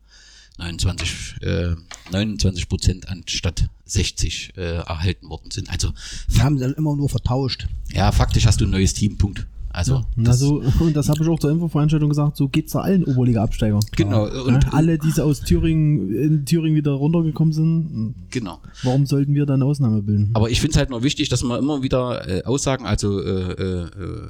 29, 0.59 1.43
äh, 1.43 1.75
29 2.12 2.68
Prozent 2.68 3.09
anstatt 3.09 3.68
60 3.87 4.57
äh, 4.57 4.77
erhalten 4.77 5.29
worden 5.29 5.51
sind. 5.51 5.71
Also 5.71 5.93
Wir 6.29 6.45
haben 6.45 6.59
dann 6.59 6.75
immer 6.75 6.95
nur 6.97 7.09
vertauscht. 7.09 7.66
ja, 7.93 8.12
faktisch 8.12 8.47
hast 8.47 8.61
du 8.61 8.66
ein 8.66 8.71
neues 8.71 8.95
Team, 8.95 9.16
Punkt. 9.16 9.47
Also 9.71 9.97
Und, 10.16 10.27
das, 10.27 10.43
also, 10.43 10.62
und 10.81 10.97
das 10.97 11.09
habe 11.09 11.23
ich 11.23 11.29
auch 11.29 11.39
zur 11.39 11.51
Infoveranstaltung 11.51 12.09
gesagt, 12.09 12.37
so 12.37 12.49
geht 12.49 12.66
es 12.66 12.73
da 12.73 12.81
allen 12.81 13.05
Oberliga-Absteigern. 13.05 13.81
Genau, 13.97 14.27
Ja, 14.27 14.43
und- 14.43 14.73
alle, 14.73 14.99
die 14.99 15.21
aus 15.21 15.41
Thüringen, 15.41 16.12
in 16.12 16.45
Thüringen 16.47 16.77
wieder 16.77 16.93
runtergekommen 16.93 17.53
sind, 17.53 18.14
genau. 18.31 18.61
warum 18.83 19.07
sollten 19.07 19.35
wir 19.35 19.47
dann 19.47 19.62
eine 19.62 19.71
Ausnahme 19.71 20.03
bilden? 20.03 20.31
Aber 20.35 20.51
ich 20.51 20.61
finde 20.61 20.73
es 20.73 20.77
halt 20.79 20.91
nur 20.91 21.03
wichtig, 21.03 21.29
dass 21.29 21.43
man 21.43 21.59
immer 21.59 21.83
wieder 21.83 22.29
äh, 22.29 22.45
Aussagen, 22.45 22.87
also 22.87 23.21
äh, 23.21 23.53
äh, 23.53 24.29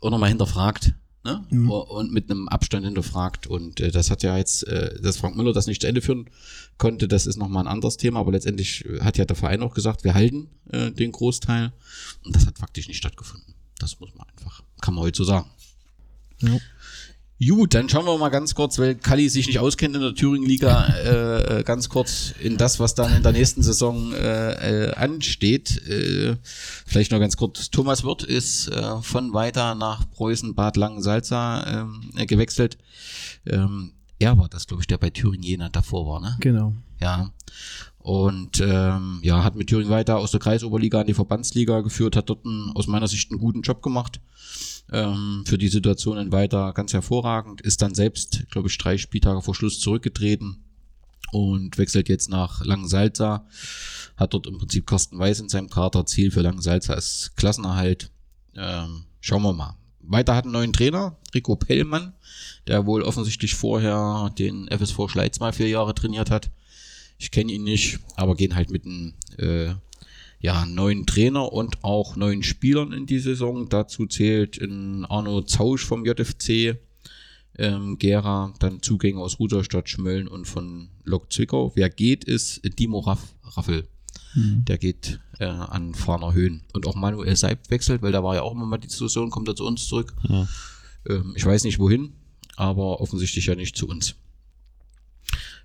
auch 0.00 0.10
nochmal 0.10 0.28
hinterfragt. 0.28 0.94
Ne? 1.24 1.40
Und 1.68 2.12
mit 2.12 2.28
einem 2.30 2.48
Abstand 2.48 2.84
hinterfragt. 2.84 3.46
Und 3.46 3.78
äh, 3.78 3.92
das 3.92 4.10
hat 4.10 4.24
ja 4.24 4.36
jetzt, 4.36 4.66
äh, 4.66 5.00
dass 5.00 5.18
Frank 5.18 5.36
Müller 5.36 5.52
das 5.52 5.68
nicht 5.68 5.82
zu 5.82 5.86
Ende 5.86 6.00
führen 6.00 6.26
konnte, 6.78 7.06
das 7.06 7.26
ist 7.26 7.36
nochmal 7.36 7.64
ein 7.64 7.68
anderes 7.72 7.96
Thema. 7.96 8.18
Aber 8.18 8.32
letztendlich 8.32 8.84
äh, 8.86 9.00
hat 9.00 9.18
ja 9.18 9.24
der 9.24 9.36
Verein 9.36 9.62
auch 9.62 9.72
gesagt, 9.72 10.02
wir 10.02 10.14
halten 10.14 10.48
äh, 10.70 10.90
den 10.90 11.12
Großteil. 11.12 11.72
Und 12.24 12.34
das 12.34 12.46
hat 12.46 12.58
faktisch 12.58 12.88
nicht 12.88 12.96
stattgefunden. 12.96 13.54
Das 13.82 13.98
muss 14.00 14.14
man 14.14 14.26
einfach, 14.28 14.62
kann 14.80 14.94
man 14.94 15.04
heute 15.04 15.18
so 15.18 15.24
sagen. 15.24 15.50
Ja. 16.40 16.58
Gut, 17.44 17.74
dann 17.74 17.88
schauen 17.88 18.04
wir 18.04 18.16
mal 18.18 18.28
ganz 18.28 18.54
kurz, 18.54 18.78
weil 18.78 18.94
Kalli 18.94 19.28
sich 19.28 19.48
nicht 19.48 19.58
auskennt 19.58 19.96
in 19.96 20.02
der 20.02 20.14
Thüringen-Liga, 20.14 20.86
äh, 20.94 21.58
äh, 21.58 21.62
ganz 21.64 21.88
kurz 21.88 22.32
in 22.38 22.56
das, 22.56 22.78
was 22.78 22.94
dann 22.94 23.16
in 23.16 23.24
der 23.24 23.32
nächsten 23.32 23.64
Saison 23.64 24.12
äh, 24.12 24.90
äh, 24.90 24.94
ansteht. 24.94 25.84
Äh, 25.88 26.36
vielleicht 26.86 27.10
noch 27.10 27.18
ganz 27.18 27.36
kurz. 27.36 27.70
Thomas 27.70 28.04
Wirth 28.04 28.22
ist 28.22 28.68
äh, 28.68 29.02
von 29.02 29.34
weiter 29.34 29.74
nach 29.74 30.08
Preußen 30.10 30.54
Bad 30.54 30.76
Langensalza 30.76 31.66
ähm, 31.66 32.12
äh, 32.16 32.26
gewechselt. 32.26 32.78
Ähm, 33.44 33.94
er 34.20 34.38
war 34.38 34.48
das, 34.48 34.68
glaube 34.68 34.82
ich, 34.82 34.86
der 34.86 34.98
bei 34.98 35.10
Thüringen 35.10 35.42
Jena 35.42 35.68
davor 35.68 36.06
war, 36.06 36.20
ne? 36.20 36.36
Genau. 36.38 36.74
Ja. 37.00 37.32
Und 38.02 38.60
ähm, 38.60 39.20
ja, 39.22 39.44
hat 39.44 39.54
mit 39.54 39.68
Thüringen 39.68 39.90
weiter 39.90 40.18
aus 40.18 40.32
der 40.32 40.40
Kreisoberliga 40.40 41.00
in 41.00 41.06
die 41.06 41.14
Verbandsliga 41.14 41.80
geführt, 41.82 42.16
hat 42.16 42.30
dort 42.30 42.44
einen, 42.44 42.72
aus 42.74 42.88
meiner 42.88 43.06
Sicht 43.06 43.30
einen 43.30 43.40
guten 43.40 43.62
Job 43.62 43.80
gemacht. 43.80 44.20
ähm, 44.92 45.44
für 45.46 45.58
die 45.58 45.68
Situationen 45.68 46.32
weiter 46.32 46.72
ganz 46.72 46.92
hervorragend. 46.92 47.60
Ist 47.60 47.80
dann 47.82 47.94
selbst, 47.94 48.44
glaube 48.50 48.68
ich, 48.68 48.76
drei 48.78 48.98
Spieltage 48.98 49.42
vor 49.42 49.54
Schluss 49.54 49.80
zurückgetreten 49.80 50.64
und 51.30 51.78
wechselt 51.78 52.08
jetzt 52.08 52.28
nach 52.28 52.64
Langensalza. 52.64 53.46
Hat 54.16 54.34
dort 54.34 54.46
im 54.46 54.58
Prinzip 54.58 54.86
Carsten 54.86 55.18
Weiß 55.18 55.40
in 55.40 55.48
seinem 55.48 55.70
Kader. 55.70 56.04
Ziel 56.04 56.30
für 56.30 56.42
Langensalza 56.42 56.94
ist 56.94 57.32
Klassenerhalt. 57.36 58.10
Ähm, 58.56 59.04
schauen 59.20 59.42
wir 59.42 59.52
mal. 59.52 59.76
Weiter 60.00 60.34
hat 60.34 60.44
einen 60.44 60.52
neuen 60.52 60.72
Trainer, 60.72 61.16
Rico 61.32 61.54
Pellmann, 61.54 62.12
der 62.66 62.86
wohl 62.86 63.02
offensichtlich 63.02 63.54
vorher 63.54 64.30
den 64.36 64.68
FSV 64.68 65.08
Schleiz 65.08 65.38
mal 65.38 65.52
vier 65.52 65.68
Jahre 65.68 65.94
trainiert 65.94 66.30
hat. 66.30 66.50
Ich 67.22 67.30
kenne 67.30 67.52
ihn 67.52 67.62
nicht, 67.62 68.00
aber 68.16 68.34
gehen 68.34 68.56
halt 68.56 68.72
mit 68.72 68.84
einem 68.84 69.14
äh, 69.38 69.74
ja, 70.40 70.66
neuen 70.66 71.06
Trainer 71.06 71.52
und 71.52 71.84
auch 71.84 72.16
neuen 72.16 72.42
Spielern 72.42 72.92
in 72.92 73.06
die 73.06 73.20
Saison. 73.20 73.68
Dazu 73.68 74.06
zählt 74.06 74.60
ein 74.60 75.04
Arno 75.04 75.42
Zausch 75.42 75.84
vom 75.84 76.04
JFC, 76.04 76.78
ähm, 77.58 77.96
Gera, 77.98 78.52
dann 78.58 78.82
Zugänge 78.82 79.20
aus 79.20 79.38
Rudolstadt, 79.38 79.88
Schmölln 79.88 80.26
und 80.26 80.48
von 80.48 80.88
Lok 81.04 81.32
Zwickau. 81.32 81.70
Wer 81.76 81.90
geht, 81.90 82.24
ist 82.24 82.60
Dimo 82.80 82.98
Raff, 82.98 83.36
Raffel. 83.44 83.86
Der 84.66 84.78
geht 84.78 85.20
äh, 85.38 85.44
an 85.44 85.94
Fahner 85.94 86.32
Höhen. 86.32 86.62
Und 86.72 86.88
auch 86.88 86.96
Manuel 86.96 87.36
Seib 87.36 87.70
wechselt, 87.70 88.02
weil 88.02 88.10
da 88.10 88.24
war 88.24 88.34
ja 88.34 88.42
auch 88.42 88.52
immer 88.52 88.66
mal 88.66 88.78
die 88.78 88.88
Diskussion, 88.88 89.30
kommt 89.30 89.46
er 89.46 89.54
zu 89.54 89.64
uns 89.64 89.86
zurück. 89.86 90.12
Ja. 90.28 90.48
Ähm, 91.08 91.34
ich 91.36 91.46
weiß 91.46 91.62
nicht 91.62 91.78
wohin, 91.78 92.14
aber 92.56 93.00
offensichtlich 93.00 93.46
ja 93.46 93.54
nicht 93.54 93.76
zu 93.76 93.86
uns. 93.86 94.16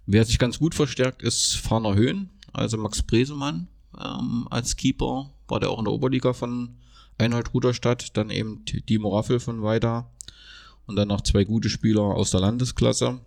Wer 0.09 0.23
sich 0.23 0.39
ganz 0.39 0.57
gut 0.57 0.73
verstärkt, 0.73 1.21
ist 1.21 1.57
Fahner 1.57 1.93
Höhen, 1.93 2.29
also 2.53 2.77
Max 2.77 3.03
Bresemann 3.03 3.67
ähm, 3.99 4.47
als 4.49 4.77
Keeper. 4.77 5.31
War 5.49 5.59
der 5.59 5.69
auch 5.69 5.79
in 5.79 5.85
der 5.85 5.93
Oberliga 5.93 6.31
von 6.31 6.77
Einhold 7.17 7.53
Ruderstadt, 7.53 8.15
dann 8.15 8.29
eben 8.29 8.63
Dimo 8.65 9.15
Raffel 9.15 9.41
von 9.41 9.63
Weida 9.63 10.09
und 10.85 10.95
dann 10.95 11.09
noch 11.09 11.21
zwei 11.21 11.43
gute 11.43 11.69
Spieler 11.69 12.01
aus 12.01 12.31
der 12.31 12.39
Landesklasse. 12.39 13.19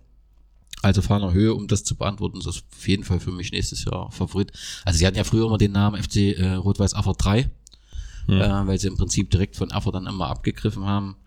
Also 0.81 1.03
Fahner 1.03 1.33
Höhe, 1.33 1.53
um 1.53 1.67
das 1.67 1.83
zu 1.83 1.95
beantworten, 1.95 2.39
ist 2.39 2.47
das 2.47 2.63
auf 2.71 2.87
jeden 2.87 3.03
Fall 3.03 3.19
für 3.19 3.31
mich 3.31 3.51
nächstes 3.51 3.85
Jahr 3.85 4.11
Favorit. 4.11 4.51
Also 4.83 4.97
sie 4.97 5.05
hatten 5.05 5.17
ja 5.17 5.23
früher 5.23 5.45
immer 5.45 5.59
den 5.59 5.73
Namen 5.73 6.01
FC 6.01 6.35
äh, 6.35 6.53
Rot-Weiß 6.53 6.93
Erfurt 6.93 7.23
3, 7.23 7.39
äh, 7.39 7.49
weil 8.27 8.79
sie 8.79 8.87
im 8.87 8.97
Prinzip 8.97 9.29
direkt 9.29 9.55
von 9.55 9.69
Erfurt 9.69 9.93
dann 9.93 10.07
immer 10.07 10.29
abgegriffen 10.29 10.85
haben. 10.85 11.17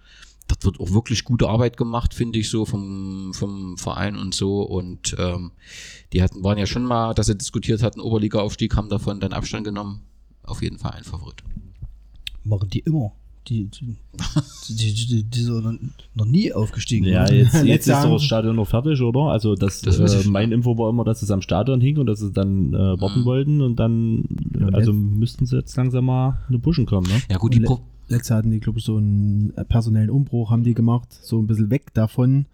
Dort 0.48 0.64
wird 0.64 0.78
auch 0.80 0.92
wirklich 0.92 1.24
gute 1.24 1.48
Arbeit 1.48 1.76
gemacht, 1.78 2.12
finde 2.12 2.38
ich 2.38 2.50
so 2.50 2.64
vom, 2.66 3.32
vom 3.32 3.78
Verein 3.78 4.16
und 4.16 4.34
so. 4.34 4.62
Und 4.62 5.16
ähm, 5.18 5.52
die 6.12 6.22
hatten, 6.22 6.44
waren 6.44 6.58
ja 6.58 6.66
schon 6.66 6.84
mal, 6.84 7.14
dass 7.14 7.26
sie 7.26 7.36
diskutiert 7.36 7.82
hatten, 7.82 8.00
Oberliga-Aufstieg, 8.00 8.76
haben 8.76 8.88
davon 8.90 9.20
dann 9.20 9.32
Abstand 9.32 9.64
genommen. 9.64 10.02
Auf 10.42 10.62
jeden 10.62 10.78
Fall 10.78 10.92
ein 10.92 11.04
Favorit. 11.04 11.42
Machen 12.44 12.68
die 12.68 12.80
immer. 12.80 13.12
Die, 13.48 13.66
die, 13.66 13.94
die, 14.70 14.94
die, 14.94 15.22
die 15.24 15.40
sind 15.42 15.92
noch, 16.14 16.24
nie 16.24 16.50
aufgestiegen. 16.52 17.06
Ja, 17.06 17.24
oder? 17.24 17.34
jetzt, 17.34 17.54
jetzt 17.54 17.64
Letztes 17.66 17.96
ist 17.98 18.04
doch 18.04 18.12
das 18.12 18.22
Stadion 18.24 18.56
noch 18.56 18.66
fertig, 18.66 19.00
oder? 19.02 19.30
Also 19.32 19.54
das, 19.54 19.82
Das 19.82 19.98
äh, 19.98 20.28
mein 20.28 20.50
Info 20.52 20.78
war 20.78 20.88
immer, 20.88 21.04
dass 21.04 21.20
es 21.20 21.30
am 21.30 21.42
Stadion 21.42 21.80
hing 21.82 21.98
und 21.98 22.06
dass 22.06 22.20
sie 22.20 22.32
dann 22.32 22.72
äh, 22.72 23.00
warten 23.00 23.20
Mhm. 23.20 23.24
wollten 23.26 23.60
und 23.60 23.76
dann, 23.76 24.24
Ja, 24.58 24.68
also 24.68 24.92
müssten 24.94 25.44
sie 25.44 25.56
jetzt 25.56 25.76
langsam 25.76 26.06
mal 26.06 26.38
eine 26.48 26.58
Pushen 26.58 26.86
kommen, 26.86 27.06
ne? 27.06 27.20
Ja 27.30 27.36
gut, 27.36 27.54
die 27.54 27.60
Letztes 28.08 28.28
Jahr 28.28 28.38
hatten 28.38 28.50
die, 28.50 28.60
glaube 28.60 28.78
ich, 28.78 28.84
so 28.84 28.96
einen 28.96 29.52
äh, 29.56 29.64
personellen 29.64 30.10
Umbruch 30.10 30.50
haben 30.50 30.64
die 30.64 30.74
gemacht, 30.74 31.08
so 31.12 31.38
ein 31.38 31.46
bisschen 31.46 31.70
weg 31.70 31.94
davon. 31.94 32.46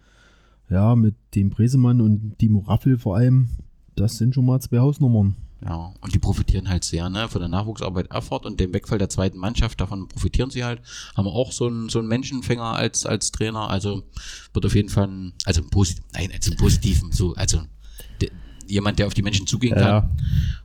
Ja, 0.69 0.95
mit 0.95 1.15
dem 1.35 1.49
Bresemann 1.49 1.99
und 1.99 2.39
Dimo 2.39 2.59
Raffel 2.59 2.97
vor 2.97 3.17
allem. 3.17 3.49
Das 3.95 4.17
sind 4.17 4.33
schon 4.33 4.45
mal 4.45 4.61
zwei 4.61 4.79
Hausnummern. 4.79 5.35
Ja, 5.63 5.93
und 6.01 6.13
die 6.15 6.19
profitieren 6.19 6.69
halt 6.69 6.83
sehr, 6.83 7.07
ne, 7.09 7.27
von 7.27 7.39
der 7.39 7.49
Nachwuchsarbeit 7.49 8.07
Erfurt 8.07 8.45
und 8.45 8.59
dem 8.59 8.73
Wegfall 8.73 8.97
der 8.97 9.09
zweiten 9.09 9.37
Mannschaft, 9.37 9.79
davon 9.79 10.07
profitieren 10.07 10.49
sie 10.49 10.63
halt. 10.63 10.81
Haben 11.15 11.27
auch 11.27 11.51
so 11.51 11.67
einen, 11.67 11.89
so 11.89 11.99
einen 11.99 12.07
Menschenfänger 12.07 12.63
als, 12.63 13.05
als 13.05 13.31
Trainer, 13.31 13.69
also 13.69 14.03
wird 14.53 14.65
auf 14.65 14.73
jeden 14.73 14.89
Fall 14.89 15.07
ein, 15.07 15.33
also 15.45 15.61
ein 15.61 15.69
positiv, 15.69 16.03
nein, 16.13 16.31
also 16.33 16.51
ein 16.51 16.57
positiven, 16.57 17.11
so, 17.11 17.35
also 17.35 17.61
de, 18.21 18.31
jemand, 18.65 18.97
der 18.97 19.05
auf 19.05 19.13
die 19.13 19.21
Menschen 19.21 19.45
zugehen 19.45 19.75
kann. 19.75 19.83
Ja. 19.83 20.09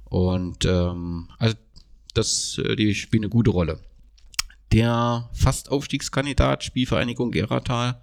Und 0.05 0.65
ähm, 0.65 1.29
also 1.39 1.57
das, 2.15 2.59
äh, 2.59 2.75
die 2.77 2.95
spielen 2.95 3.25
eine 3.25 3.31
gute 3.31 3.51
Rolle. 3.51 3.79
Der 4.73 5.31
Fast-Aufstiegskandidat, 5.33 6.65
Spielvereinigung 6.65 7.31
Geratal, 7.31 8.01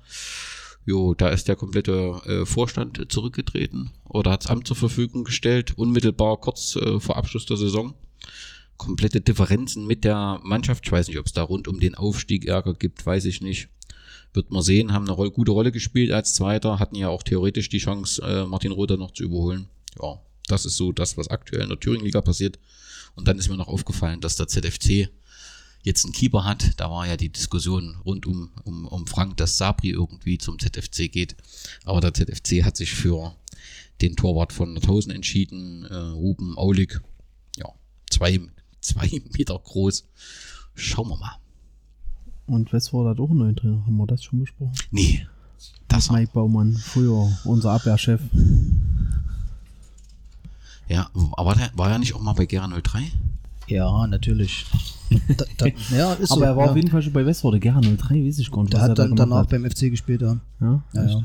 jo, 0.86 1.14
da 1.14 1.30
ist 1.30 1.48
der 1.48 1.56
komplette 1.56 2.22
äh, 2.26 2.46
Vorstand 2.46 3.12
zurückgetreten 3.12 3.92
oder 4.10 4.32
hat 4.32 4.44
das 4.44 4.52
Amt 4.52 4.68
zur 4.68 4.76
Verfügung 4.76 5.24
gestellt, 5.24 5.78
unmittelbar 5.78 6.38
kurz 6.38 6.76
äh, 6.76 7.00
vor 7.00 7.18
Abschluss 7.18 7.46
der 7.46 7.58
Saison. 7.58 7.94
Komplette 8.78 9.22
Differenzen 9.22 9.86
mit 9.86 10.04
der 10.04 10.40
Mannschaft. 10.44 10.86
Ich 10.86 10.92
weiß 10.92 11.08
nicht, 11.08 11.20
ob 11.20 11.28
es 11.28 11.34
da 11.34 11.44
rund 11.44 11.68
um 11.68 11.80
den 11.80 11.96
Aufstieg 11.96 12.46
Ärger 12.46 12.74
gibt, 12.74 13.06
weiß 13.06 13.26
ich 13.26 13.42
nicht. 13.42 13.70
Wird 14.34 14.52
man 14.52 14.64
sehen, 14.64 14.94
haben 14.94 15.06
eine 15.06 15.14
Roll 15.14 15.30
gute 15.30 15.52
Rolle 15.52 15.72
gespielt 15.72 16.12
als 16.12 16.34
Zweiter, 16.34 16.80
hatten 16.80 16.96
ja 16.96 17.10
auch 17.10 17.22
theoretisch 17.22 17.70
die 17.70 17.78
Chance, 17.78 18.22
äh, 18.24 18.46
Martin 18.46 18.72
Rother 18.72 18.98
noch 18.98 19.12
zu 19.12 19.24
überholen. 19.24 19.68
Ja, 20.02 20.20
das 20.48 20.66
ist 20.66 20.76
so 20.76 20.92
das, 20.92 21.18
was 21.18 21.28
aktuell 21.28 21.62
in 21.62 21.70
der 21.70 21.80
Thüringen-Liga 21.80 22.22
passiert. 22.22 22.58
Und 23.16 23.28
dann 23.28 23.38
ist 23.38 23.50
mir 23.50 23.58
noch 23.58 23.68
aufgefallen, 23.68 24.22
dass 24.22 24.38
der 24.38 24.48
ZFC 24.48 25.10
jetzt 25.84 26.06
einen 26.06 26.14
Keeper 26.14 26.44
hat. 26.44 26.80
Da 26.80 26.90
war 26.90 27.08
ja 27.08 27.18
die 27.18 27.32
Diskussion 27.32 27.98
rund 28.06 28.26
um, 28.26 28.52
um, 28.64 28.88
um 28.88 29.08
Frank, 29.08 29.38
dass 29.38 29.58
Sabri 29.58 29.90
irgendwie 29.90 30.38
zum 30.38 30.58
ZFC 30.60 31.12
geht. 31.12 31.36
Aber 31.86 32.02
der 32.02 32.14
ZFC 32.14 32.64
hat 32.64 32.76
sich 32.76 32.94
für 32.94 33.36
den 34.02 34.16
Torwart 34.16 34.52
von 34.52 34.74
Nordhausen 34.74 35.12
entschieden, 35.12 35.86
äh, 35.86 35.96
Ruben 35.96 36.58
Aulig. 36.58 37.00
Ja, 37.58 37.68
zwei, 38.10 38.40
zwei 38.82 39.22
Meter 39.38 39.60
groß. 39.60 40.06
Schauen 40.76 41.10
wir 41.10 41.18
mal. 41.18 41.38
Und 42.48 42.74
Westford 42.74 43.08
hat 43.08 43.20
auch 43.20 43.30
einen 43.30 43.40
neuen 43.40 43.56
Trainer. 43.56 43.86
Haben 43.86 43.98
wir 43.98 44.08
das 44.08 44.24
schon 44.24 44.40
besprochen? 44.40 44.74
Nee, 44.92 45.26
das 45.88 46.10
Mike 46.10 46.32
Baumann, 46.34 46.74
früher 46.74 47.32
unser 47.46 47.72
Abwehrchef. 47.72 48.20
Ja, 50.90 51.10
aber 51.34 51.56
der 51.56 51.72
war 51.76 51.90
ja 51.90 51.98
nicht 51.98 52.14
auch 52.14 52.22
mal 52.22 52.34
bei 52.34 52.46
Gera 52.46 52.68
03? 52.68 53.12
Ja, 53.68 54.08
natürlich. 54.08 54.66
Da, 55.38 55.46
da, 55.58 55.66
ja, 55.96 56.14
ist 56.14 56.30
so. 56.30 56.36
Aber 56.36 56.48
er 56.48 56.58
war 56.58 56.66
ja. 56.66 56.72
auf 56.72 56.76
jeden 56.76 56.90
Fall 56.90 57.02
schon 57.02 57.14
bei 57.14 57.26
Westford. 57.26 57.62
Gerne 57.62 57.98
03, 57.98 58.26
weiß 58.26 58.40
ich 58.40 58.52
gar 58.52 58.62
nicht. 58.62 58.74
Der 58.74 58.80
was 58.80 58.88
er 58.88 58.92
hat 58.92 59.00
da 59.00 59.08
dann 59.08 59.16
danach 59.16 59.38
hat. 59.38 59.50
beim 59.50 59.70
FC 59.70 59.90
gespielt, 59.90 60.22
ja. 60.22 60.38
Ja, 60.60 60.84
Ja, 60.94 61.06
ja. 61.06 61.24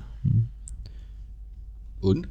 Und? 2.01 2.29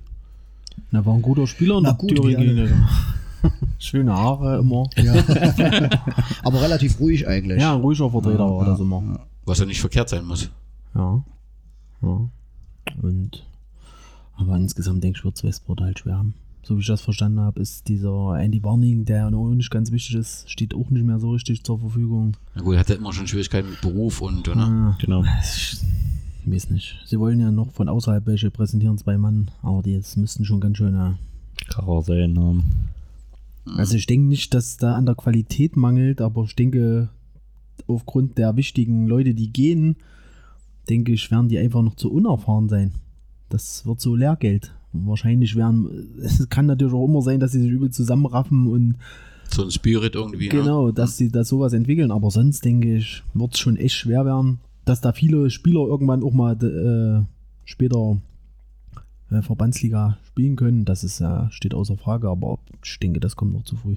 Na, 0.92 1.06
war 1.06 1.16
ein 1.16 1.22
guter 1.22 1.48
Spieler 1.48 1.82
Na 1.82 1.92
der 1.92 1.98
gut, 1.98 2.16
Thüringen. 2.16 2.88
Schöne 3.80 4.14
Haare 4.14 4.60
immer. 4.60 4.90
Aber 6.44 6.62
relativ 6.62 7.00
ruhig 7.00 7.28
eigentlich. 7.28 7.60
Ja, 7.60 7.76
ein 7.76 7.82
ruhiger 7.82 8.10
Vertreter 8.10 8.50
war 8.50 8.66
das 8.66 8.80
immer. 8.80 9.20
Was 9.46 9.60
ja 9.60 9.66
nicht 9.66 9.80
verkehrt 9.80 10.10
sein 10.10 10.26
muss. 10.26 10.50
Ja. 10.96 11.24
ja. 12.02 12.30
Und 13.02 13.44
aber 14.38 14.56
insgesamt 14.56 15.04
denke 15.04 15.20
ich, 15.20 15.26
wird 15.26 15.36
es 15.36 15.44
Westport 15.44 15.82
halt 15.82 16.00
schwer 16.00 16.18
haben. 16.18 16.36
So 16.68 16.76
wie 16.76 16.82
ich 16.82 16.88
das 16.88 17.00
verstanden 17.00 17.40
habe, 17.40 17.62
ist 17.62 17.88
dieser 17.88 18.38
Andy 18.38 18.62
Warning, 18.62 19.06
der 19.06 19.32
noch 19.32 19.50
nicht 19.52 19.72
ganz 19.72 19.90
wichtig 19.94 20.16
ist, 20.18 20.52
steht 20.52 20.74
auch 20.76 20.90
nicht 20.90 21.06
mehr 21.06 21.18
so 21.18 21.32
richtig 21.32 21.64
zur 21.64 21.80
Verfügung. 21.80 22.36
Na 22.56 22.62
gut, 22.62 22.74
er 22.74 22.82
hatte 22.82 22.96
immer 22.96 23.14
schon 23.14 23.26
Schwierigkeiten 23.26 23.70
mit 23.70 23.80
Beruf 23.80 24.20
und, 24.20 24.48
ne? 24.48 24.54
Ah, 24.58 24.98
Genau. 25.00 25.24
ich 25.42 25.78
weiß 26.46 26.70
nicht. 26.72 26.98
Sie 27.06 27.18
wollen 27.22 27.40
ja 27.40 27.52
noch 27.52 27.72
von 27.72 27.88
außerhalb 27.88 28.26
welche 28.26 28.52
präsentieren, 28.52 28.98
zwei 28.98 29.18
Mann, 29.18 29.50
aber 29.62 29.82
die 29.82 29.92
jetzt 29.94 30.18
müssten 30.18 30.44
schon 30.44 30.60
ganz 30.60 30.76
schön. 30.76 30.94
Ja. 30.94 31.18
Kracher 31.70 32.02
sein. 32.02 32.34
Ne? 32.34 32.62
Also 33.78 33.96
ich 33.96 34.06
denke 34.06 34.28
nicht, 34.28 34.54
dass 34.54 34.76
da 34.76 34.96
an 34.96 35.06
der 35.06 35.16
Qualität 35.16 35.78
mangelt, 35.78 36.20
aber 36.20 36.44
ich 36.44 36.56
denke, 36.58 37.08
aufgrund 37.88 38.38
der 38.38 38.58
wichtigen 38.58 39.08
Leute, 39.08 39.34
die 39.34 39.54
gehen, 39.54 39.96
denke 40.90 41.14
ich, 41.14 41.32
werden 41.32 41.48
die 41.48 41.60
einfach 41.60 41.82
noch 41.82 41.96
zu 41.96 42.12
unerfahren 42.12 42.68
sein. 42.68 42.92
Das 43.48 43.86
wird 43.86 44.02
so 44.02 44.18
Lehrgeld. 44.18 44.74
Wahrscheinlich 45.06 45.56
werden, 45.56 46.10
es 46.22 46.48
kann 46.50 46.66
natürlich 46.66 46.94
auch 46.94 47.06
immer 47.06 47.22
sein, 47.22 47.40
dass 47.40 47.52
sie 47.52 47.62
sich 47.62 47.72
übel 47.72 47.92
zusammenraffen 47.92 48.68
und 48.68 48.96
So 49.50 49.64
ein 49.64 49.72
Spirit 49.72 50.16
irgendwie. 50.16 50.50
Ne? 50.50 50.62
genau, 50.62 50.92
dass 50.92 51.18
sie 51.18 51.30
da 51.30 51.44
sowas 51.44 51.74
entwickeln, 51.74 52.12
aber 52.12 52.32
sonst 52.32 52.66
denke 52.66 52.98
ich, 52.98 53.24
wird 53.34 53.54
es 53.54 53.60
schon 53.60 53.78
echt 53.78 53.96
schwer 53.96 54.26
werden, 54.26 54.60
dass 54.86 55.02
da 55.02 55.14
viele 55.14 55.50
Spieler 55.50 55.82
irgendwann 55.88 56.24
auch 56.24 56.34
mal 56.34 56.56
äh, 56.64 57.26
später 57.66 58.18
äh, 59.30 59.42
Verbandsliga 59.42 60.18
spielen 60.28 60.56
können, 60.56 60.86
das 60.86 61.04
ist 61.04 61.20
ja, 61.20 61.50
steht 61.52 61.74
außer 61.74 61.98
Frage, 61.98 62.30
aber 62.30 62.60
ich 62.84 63.00
denke, 63.00 63.20
das 63.20 63.36
kommt 63.36 63.54
noch 63.54 63.64
zu 63.64 63.76
früh. 63.76 63.96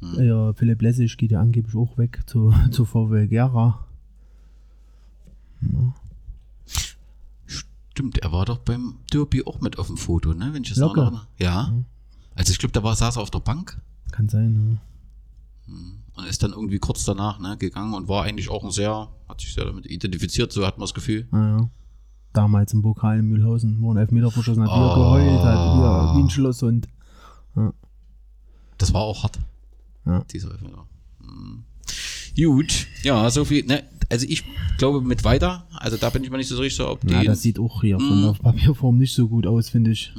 Hm. 0.00 0.24
Ja, 0.24 0.52
Philipp 0.52 0.82
Lessig 0.82 1.16
geht 1.16 1.32
ja 1.32 1.40
angeblich 1.40 1.74
auch 1.74 1.98
weg 1.98 2.20
zu, 2.26 2.52
zu 2.70 2.84
VW 2.84 3.26
Gera. 3.26 3.84
Ja. 5.60 5.94
Stimmt, 7.98 8.18
er 8.18 8.30
war 8.30 8.44
doch 8.44 8.58
beim 8.58 8.94
Derby 9.12 9.42
auch 9.44 9.60
mit 9.60 9.76
auf 9.80 9.88
dem 9.88 9.96
Foto, 9.96 10.32
ne? 10.32 10.50
Wenn 10.52 10.62
ich 10.62 10.68
das 10.68 10.78
noch 10.78 10.94
Locker. 10.94 11.02
erinnere. 11.02 11.26
Ja. 11.38 11.72
Also 12.36 12.52
ich 12.52 12.60
glaube, 12.60 12.70
da 12.72 12.84
war, 12.84 12.94
saß 12.94 13.16
er 13.16 13.22
auf 13.22 13.32
der 13.32 13.40
Bank 13.40 13.82
Kann 14.12 14.28
sein, 14.28 14.78
und 15.66 16.24
ist 16.28 16.40
dann 16.44 16.52
irgendwie 16.52 16.78
kurz 16.78 17.04
danach 17.04 17.40
ne, 17.40 17.56
gegangen 17.56 17.94
und 17.94 18.06
war 18.06 18.22
eigentlich 18.22 18.50
auch 18.50 18.62
ein 18.62 18.70
sehr, 18.70 19.08
hat 19.28 19.40
sich 19.40 19.52
sehr 19.52 19.64
damit 19.64 19.84
identifiziert, 19.86 20.52
so 20.52 20.64
hat 20.64 20.78
man 20.78 20.84
das 20.84 20.94
Gefühl. 20.94 21.26
ja. 21.32 21.38
Naja. 21.38 21.70
Damals 22.34 22.72
im 22.72 22.82
Pokal 22.82 23.18
in 23.18 23.26
Mühlhausen, 23.26 23.82
wo 23.82 23.92
ein 23.92 23.96
Elfmeter 23.96 24.30
verschossen 24.30 24.62
hat, 24.62 24.70
Oh. 24.70 24.94
geheult 24.94 25.42
hat, 25.42 25.76
wie, 25.76 25.82
er, 25.82 26.14
wie 26.14 26.22
ein 26.22 26.30
Schlosshund. 26.30 26.86
Das 28.76 28.94
war 28.94 29.00
auch 29.00 29.24
hart. 29.24 29.40
Ja. 30.06 30.22
Dieser 30.30 30.52
Elfmeter. 30.52 30.86
Hm. 31.20 31.64
Gut, 32.36 32.86
ja, 33.02 33.28
so 33.30 33.44
viel. 33.44 33.66
Ne, 33.66 33.82
Also 34.10 34.26
ich 34.28 34.44
glaube 34.78 35.02
mit 35.02 35.24
weiter. 35.24 35.66
Also 35.72 35.96
da 35.96 36.10
bin 36.10 36.24
ich 36.24 36.30
mir 36.30 36.38
nicht 36.38 36.48
so 36.48 36.56
sicher, 36.56 36.90
ob 36.90 37.00
die. 37.02 37.12
Ja, 37.12 37.24
das 37.24 37.42
sieht 37.42 37.58
auch 37.58 37.82
hier 37.82 37.98
von 37.98 38.22
der 38.22 38.32
Papierform 38.32 38.98
nicht 38.98 39.14
so 39.14 39.28
gut 39.28 39.46
aus, 39.46 39.68
finde 39.68 39.90
ich. 39.90 40.12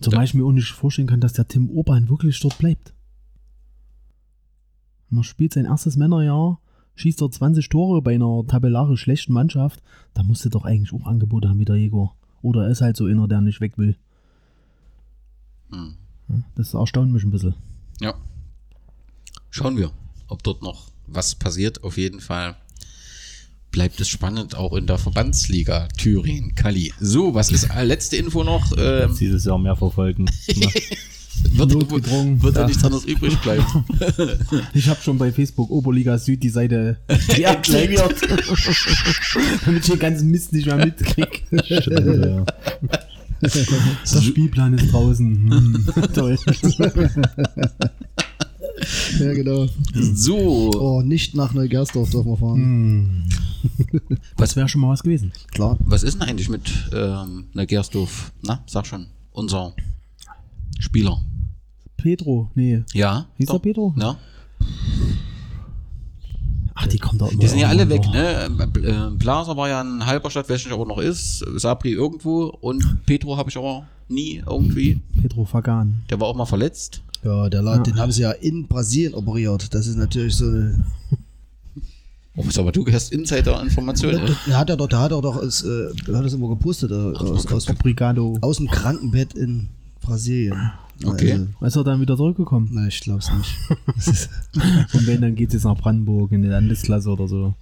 Zumal 0.00 0.24
ich 0.24 0.34
mir 0.34 0.44
auch 0.44 0.52
nicht 0.52 0.70
vorstellen 0.72 1.08
kann, 1.08 1.20
dass 1.20 1.32
der 1.32 1.46
Tim 1.48 1.70
Urban 1.70 2.08
wirklich 2.08 2.38
dort 2.40 2.58
bleibt. 2.58 2.92
Man 5.08 5.22
spielt 5.22 5.54
sein 5.54 5.66
erstes 5.66 5.96
Männerjahr, 5.96 6.60
schießt 6.96 7.20
dort 7.20 7.32
20 7.32 7.68
Tore 7.68 8.02
bei 8.02 8.14
einer 8.14 8.44
tabellarisch 8.46 9.02
schlechten 9.02 9.32
Mannschaft. 9.32 9.82
Da 10.14 10.22
musste 10.24 10.50
doch 10.50 10.64
eigentlich 10.64 10.92
auch 10.92 11.06
Angebote 11.06 11.48
haben 11.48 11.60
wie 11.60 11.64
der 11.64 11.76
Jäger. 11.76 12.12
Oder 12.42 12.64
er 12.64 12.70
ist 12.70 12.80
halt 12.80 12.96
so 12.96 13.06
einer, 13.06 13.28
der 13.28 13.40
nicht 13.40 13.60
weg 13.60 13.78
will. 13.78 13.96
Ja, 15.72 15.88
Das 16.56 16.74
erstaunt 16.74 17.12
mich 17.12 17.22
ein 17.22 17.30
bisschen. 17.30 17.54
Ja. 18.00 18.14
Schauen 19.50 19.76
wir, 19.76 19.92
ob 20.28 20.42
dort 20.42 20.62
noch 20.62 20.90
was 21.06 21.34
passiert. 21.34 21.84
Auf 21.84 21.96
jeden 21.96 22.20
Fall 22.20 22.56
bleibt 23.76 24.00
es 24.00 24.08
spannend, 24.08 24.54
auch 24.54 24.72
in 24.72 24.86
der 24.86 24.96
Verbandsliga 24.96 25.86
Thüringen, 25.98 26.54
Kali. 26.54 26.94
So, 26.98 27.34
was 27.34 27.52
ist 27.52 27.64
äh, 27.64 27.84
letzte 27.84 28.16
Info 28.16 28.42
noch? 28.42 28.72
Ähm, 28.78 29.14
dieses 29.20 29.44
Jahr 29.44 29.58
mehr 29.58 29.76
verfolgen. 29.76 30.24
Wird 31.52 31.72
Notgedrungen. 31.72 32.42
wird 32.42 32.56
da 32.56 32.66
nichts 32.66 32.82
anderes 32.82 33.04
übrig 33.04 33.36
bleiben. 33.42 33.62
Ich 34.72 34.88
habe 34.88 34.98
schon 35.02 35.18
bei 35.18 35.30
Facebook 35.30 35.70
Oberliga 35.70 36.16
Süd 36.16 36.42
die 36.42 36.48
Seite 36.48 36.96
deaktiviert, 37.36 38.14
damit 39.66 39.84
ich 39.84 39.90
den 39.90 39.98
ganzen 39.98 40.30
Mist 40.30 40.54
nicht 40.54 40.64
mehr 40.64 40.76
mitkrieg. 40.76 41.44
ja. 41.50 42.46
Der 43.42 44.22
Spielplan 44.22 44.72
ist 44.72 44.90
draußen. 44.90 45.50
Hm, 45.50 45.86
toll. 46.14 46.38
Ja, 49.18 49.32
genau. 49.32 49.66
So, 49.94 50.70
Oh, 50.78 51.02
nicht 51.02 51.34
nach 51.34 51.54
Neugersdorf 51.54 52.10
dürfen 52.10 52.30
wir 52.30 52.36
fahren. 52.36 53.28
Das 54.36 54.54
wäre 54.54 54.68
schon 54.68 54.80
mal 54.82 54.90
was 54.90 55.02
gewesen. 55.02 55.32
Klar. 55.52 55.76
was 55.80 56.02
ist 56.02 56.20
denn 56.20 56.28
eigentlich 56.28 56.48
mit 56.48 56.70
ähm, 56.92 57.46
na, 57.54 57.64
Gersdorf? 57.64 58.32
Na, 58.42 58.62
sag 58.66 58.86
schon, 58.86 59.06
unser 59.32 59.72
Spieler. 60.78 61.18
Pedro, 61.96 62.50
nee. 62.54 62.82
Ja. 62.92 63.26
Hieß 63.38 63.48
doch. 63.48 63.54
er 63.54 63.58
Pedro? 63.60 63.94
Ja. 63.98 64.16
Ach, 66.74 66.86
die 66.86 66.98
kommt 66.98 67.20
da 67.22 67.26
immer. 67.28 67.40
Die 67.40 67.46
sind 67.46 67.58
ja 67.58 67.68
alle 67.68 67.88
weg, 67.88 68.02
ne? 68.12 68.44
Äh, 68.44 69.10
Blaser 69.16 69.56
war 69.56 69.68
ja 69.68 69.80
in 69.80 70.04
Halberstadt, 70.04 70.48
weiß 70.48 70.64
nicht, 70.64 70.74
ob 70.74 70.80
er 70.80 70.86
noch 70.86 70.98
ist. 70.98 71.38
Sabri 71.56 71.92
irgendwo 71.92 72.44
und 72.60 73.04
Petro 73.06 73.36
habe 73.36 73.48
ich 73.48 73.56
aber 73.56 73.86
nie 74.08 74.42
irgendwie. 74.46 75.00
Pedro 75.22 75.44
Fagan. 75.46 76.02
Der 76.10 76.20
war 76.20 76.28
auch 76.28 76.36
mal 76.36 76.44
verletzt. 76.44 77.02
Ja, 77.26 77.48
der 77.48 77.60
Lad, 77.62 77.88
den 77.88 77.98
haben 77.98 78.12
sie 78.12 78.22
ja 78.22 78.30
in 78.30 78.68
Brasilien 78.68 79.14
operiert. 79.14 79.74
Das 79.74 79.88
ist 79.88 79.96
natürlich 79.96 80.36
so. 80.36 80.46
Oh, 82.36 82.46
was 82.46 82.56
aber 82.58 82.70
du 82.70 82.86
hast 82.92 83.12
Insider-Informationen. 83.12 84.22
ne? 84.22 84.36
Der 84.46 84.58
hat 84.58 84.68
ja 84.68 84.76
doch, 84.76 84.86
der 84.88 85.00
hat 85.00 85.10
er 85.10 85.20
doch, 85.22 85.36
aus, 85.36 85.62
äh, 85.64 85.92
der 86.06 86.18
hat 86.18 86.24
das 86.24 86.34
immer 86.34 86.48
gepostet, 86.50 86.90
äh, 86.92 86.94
aus, 86.94 87.46
aus, 87.46 87.66
aus 88.42 88.56
dem 88.58 88.68
Krankenbett 88.68 89.32
in 89.34 89.68
Brasilien. 90.02 90.70
Okay. 91.04 91.32
Also, 91.60 91.66
Ist 91.66 91.76
er 91.76 91.84
dann 91.84 92.00
wieder 92.00 92.16
zurückgekommen? 92.16 92.68
na, 92.72 92.86
ich 92.86 93.00
glaub's 93.00 93.30
nicht. 93.32 93.56
Ist, 93.96 94.30
Und 94.92 95.06
wenn, 95.06 95.20
dann 95.20 95.34
geht 95.34 95.48
es 95.48 95.54
jetzt 95.54 95.64
nach 95.64 95.76
Brandenburg 95.76 96.30
in 96.30 96.42
die 96.42 96.48
Landesklasse 96.48 97.10
oder 97.10 97.26
so. 97.26 97.54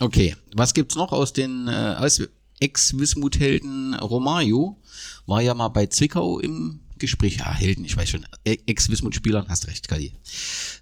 Okay, 0.00 0.36
was 0.56 0.72
gibt's 0.72 0.96
noch 0.96 1.12
aus 1.12 1.32
den 1.32 1.68
äh, 1.68 1.96
Ex-Wismut-Helden 2.60 3.94
Romario? 3.94 4.76
War 5.26 5.42
ja 5.42 5.52
mal 5.54 5.68
bei 5.68 5.86
Zwickau 5.86 6.38
im 6.38 6.80
Gespräch. 7.02 7.36
Ja, 7.36 7.52
Helden, 7.52 7.84
ich 7.84 7.96
weiß 7.96 8.08
schon. 8.08 8.26
E- 8.44 8.58
Ex-Wismut-Spielern, 8.66 9.48
hast 9.48 9.66
recht, 9.66 9.86
Kali. 9.88 10.12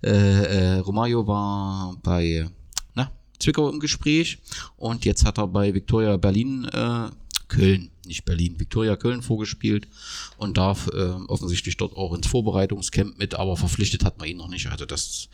Äh, 0.03 0.11
äh, 0.11 0.79
Romario 0.79 1.27
war 1.27 1.97
bei 2.03 2.49
na, 2.95 3.11
Zwickau 3.39 3.69
im 3.69 3.81
Gespräch 3.81 4.39
und 4.77 5.05
jetzt 5.05 5.25
hat 5.25 5.39
er 5.39 5.49
bei 5.49 5.75
Viktoria 5.75 6.17
Berlin 6.17 6.65
äh, 6.67 7.09
Köln, 7.49 7.91
nicht 8.07 8.25
Berlin, 8.25 8.61
Viktoria 8.61 8.97
Köln 8.97 9.23
vorgespielt 9.23 9.89
und 10.37 10.57
darf 10.57 10.89
äh, 10.89 11.11
offensichtlich 11.27 11.77
dort 11.77 11.97
auch 11.97 12.15
ins 12.15 12.29
Vorbereitungscamp 12.29 13.19
mit, 13.19 13.35
aber 13.35 13.57
verpflichtet 13.57 14.05
hat 14.05 14.19
man 14.19 14.29
ihn 14.29 14.37
noch 14.37 14.49
nicht. 14.49 14.69
Also 14.69 14.87
das 14.87 15.29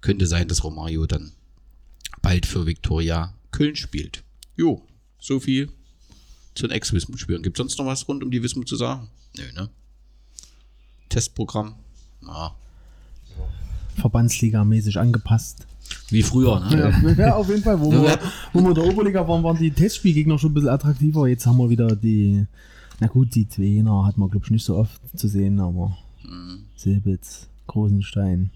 könnte 0.00 0.26
sein, 0.26 0.48
dass 0.48 0.64
Romario 0.64 1.06
dann 1.06 1.32
bald 2.22 2.46
für 2.46 2.66
Viktoria 2.66 3.34
Köln 3.52 3.76
spielt. 3.76 4.24
Jo, 4.56 4.82
so 5.20 5.38
viel 5.38 5.70
zu 6.54 6.66
den 6.66 6.74
Ex-Wismut-Spielern. 6.76 7.42
Gibt 7.42 7.56
sonst 7.56 7.78
noch 7.78 7.86
was 7.86 8.06
rund 8.08 8.22
um 8.22 8.30
die 8.30 8.42
Wismut 8.42 8.68
zu 8.68 8.76
sagen? 8.76 9.08
Nö, 9.36 9.44
ne? 9.52 9.70
Testprogramm? 11.12 11.74
Ja, 12.26 12.52
Verbandsliga-mäßig 14.00 14.98
angepasst. 14.98 15.66
wie 16.08 16.22
früher, 16.22 16.60
ne? 16.60 17.14
Ja, 17.18 17.34
auf 17.36 17.48
jeden 17.48 17.62
Fall. 17.62 17.78
Wo, 17.80 17.92
Ja, 17.92 18.02
wir, 18.02 18.18
wo 18.52 18.60
wir 18.62 18.68
in 18.68 18.74
der 18.74 18.84
Oberliga 18.84 19.26
waren, 19.28 19.42
waren 19.42 19.58
die 19.58 19.70
Testspielgegner 19.70 20.38
schon 20.38 20.50
ein 20.52 20.54
bisschen 20.54 20.70
attraktiver. 20.70 21.26
Jetzt 21.28 21.46
haben 21.46 21.58
wir 21.58 21.68
wieder 21.68 21.94
die, 21.94 22.46
na 23.00 23.06
gut, 23.08 23.34
die 23.34 23.44
Tweener 23.44 24.06
hat 24.06 24.16
man, 24.16 24.30
glaube 24.30 24.46
ich, 24.46 24.50
nicht 24.50 24.64
so 24.64 24.76
oft 24.76 25.00
zu 25.16 25.28
sehen, 25.28 25.60
aber 25.60 25.96
Mhm. 26.24 26.60
Silbitz, 26.76 27.48
Großenstein. 27.66 28.50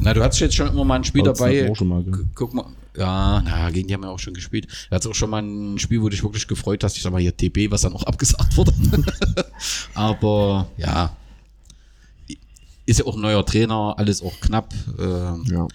Na, 0.00 0.14
du 0.14 0.22
hattest 0.22 0.40
jetzt 0.40 0.54
schon 0.54 0.68
immer 0.68 0.84
mal 0.84 0.96
ein 0.96 1.04
Spiel 1.04 1.22
dabei. 1.22 1.70
auch 1.70 1.76
schon 1.76 1.88
mal, 1.88 2.02
gell? 2.02 2.12
Gu- 2.12 2.24
Guck 2.34 2.54
mal. 2.54 2.66
Ja, 2.96 3.40
na, 3.42 3.70
gegen 3.70 3.88
die 3.88 3.94
haben 3.94 4.02
wir 4.02 4.10
auch 4.10 4.18
schon 4.18 4.34
gespielt. 4.34 4.66
Da 4.90 4.96
hat 4.96 5.06
auch 5.06 5.14
schon 5.14 5.30
mal 5.30 5.42
ein 5.42 5.78
Spiel, 5.78 6.02
wo 6.02 6.08
dich 6.08 6.22
wirklich 6.22 6.46
gefreut 6.48 6.82
hast. 6.84 6.96
Ich 6.96 7.02
sag 7.02 7.12
mal 7.12 7.20
hier 7.20 7.36
TB, 7.36 7.70
was 7.70 7.82
dann 7.82 7.94
auch 7.94 8.02
abgesagt 8.04 8.56
wurde. 8.56 8.72
Aber 9.94 10.68
ja. 10.76 11.16
Ist 12.84 12.98
ja 12.98 13.06
auch 13.06 13.14
ein 13.14 13.20
neuer 13.20 13.46
Trainer, 13.46 13.94
alles 13.96 14.22
auch 14.22 14.38
knapp. 14.40 14.74
Ähm, 14.98 15.44
Ja. 15.50 15.68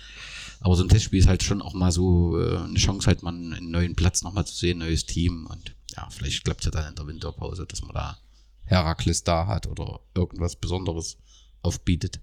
Aber 0.60 0.76
so 0.76 0.84
ein 0.84 0.90
Testspiel 0.90 1.20
ist 1.20 1.28
halt 1.28 1.44
schon 1.44 1.62
auch 1.62 1.74
mal 1.74 1.92
so 1.92 2.40
äh, 2.42 2.58
eine 2.58 2.74
Chance, 2.80 3.06
halt 3.08 3.22
mal 3.24 3.34
einen 3.34 3.70
neuen 3.72 3.96
Platz 3.96 4.24
nochmal 4.24 4.46
zu 4.46 4.56
sehen, 4.56 4.80
neues 4.80 5.06
Team. 5.06 5.48
Und 5.50 5.76
ja, 5.96 6.08
vielleicht 6.10 6.44
klappt 6.44 6.62
es 6.62 6.66
ja 6.66 6.72
dann 6.72 6.90
in 6.90 6.96
der 6.96 7.06
Winterpause, 7.08 7.66
dass 7.68 7.82
man 7.84 7.94
da 7.94 8.18
Herakles 8.66 9.24
da 9.24 9.46
hat 9.48 9.68
oder 9.68 10.00
irgendwas 10.16 10.56
Besonderes 10.56 11.18
aufbietet. 11.62 12.20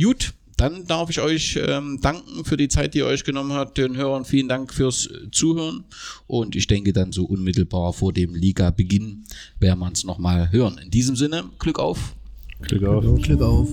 Gut, 0.00 0.32
dann 0.60 0.86
darf 0.86 1.08
ich 1.08 1.20
euch 1.20 1.58
ähm, 1.66 1.98
danken 2.02 2.44
für 2.44 2.58
die 2.58 2.68
Zeit, 2.68 2.92
die 2.92 2.98
ihr 2.98 3.06
euch 3.06 3.24
genommen 3.24 3.54
habt. 3.54 3.78
Den 3.78 3.96
Hörern 3.96 4.26
vielen 4.26 4.46
Dank 4.46 4.74
fürs 4.74 5.08
Zuhören. 5.32 5.84
Und 6.26 6.54
ich 6.54 6.66
denke 6.66 6.92
dann 6.92 7.12
so 7.12 7.24
unmittelbar 7.24 7.94
vor 7.94 8.12
dem 8.12 8.34
Liga-Beginn 8.34 9.24
werden 9.58 9.78
wir 9.78 9.86
uns 9.86 10.04
nochmal 10.04 10.52
hören. 10.52 10.78
In 10.84 10.90
diesem 10.90 11.16
Sinne, 11.16 11.44
Glück 11.58 11.78
auf. 11.78 12.14
Glück 12.60 12.84
auf. 12.84 13.22
Glück 13.22 13.40
auf. 13.40 13.68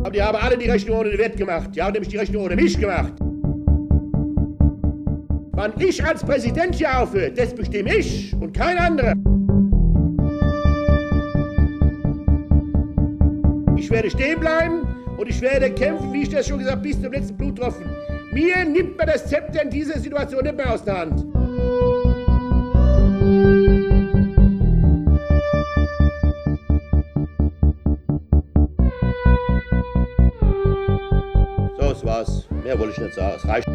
Aber 0.00 0.10
die 0.10 0.22
haben 0.22 0.38
alle 0.38 0.58
die 0.58 0.68
Rechnung 0.68 0.98
ohne 0.98 1.10
den 1.10 1.18
Wert 1.20 1.36
gemacht. 1.36 1.70
Die 1.72 1.80
haben 1.80 1.92
nämlich 1.92 2.08
die 2.08 2.16
Rechnung 2.16 2.42
ohne 2.42 2.56
mich 2.56 2.76
gemacht. 2.76 3.12
Wann 5.52 5.72
ich 5.78 6.04
als 6.04 6.24
Präsident 6.24 6.74
hier 6.74 7.00
aufhöre, 7.00 7.30
das 7.30 7.54
bestimme 7.54 7.94
ich 7.94 8.32
und 8.32 8.52
kein 8.52 8.76
anderer. 8.76 9.14
Ich 13.90 13.96
werde 13.96 14.08
stehen 14.08 14.38
bleiben 14.38 14.86
und 15.16 15.28
ich 15.28 15.40
werde 15.40 15.68
kämpfen, 15.68 16.12
wie 16.12 16.22
ich 16.22 16.28
das 16.28 16.46
schon 16.46 16.58
gesagt 16.58 16.76
habe, 16.76 16.88
bis 16.88 17.02
zum 17.02 17.10
letzten 17.12 17.36
Bluttropfen. 17.36 17.90
Mir 18.30 18.64
nimmt 18.64 18.96
man 18.96 19.08
das 19.08 19.26
Zepter 19.26 19.64
in 19.64 19.70
dieser 19.70 19.98
Situation 19.98 20.44
nicht 20.44 20.56
mehr 20.56 20.72
aus 20.72 20.84
der 20.84 20.96
Hand. 20.96 21.18
So, 31.76 31.88
das 31.88 32.04
war's. 32.04 32.46
Mehr 32.62 32.78
wollte 32.78 32.92
ich 32.92 32.98
nicht 32.98 33.14
sagen. 33.16 33.34
Es 33.38 33.48
reicht. 33.48 33.68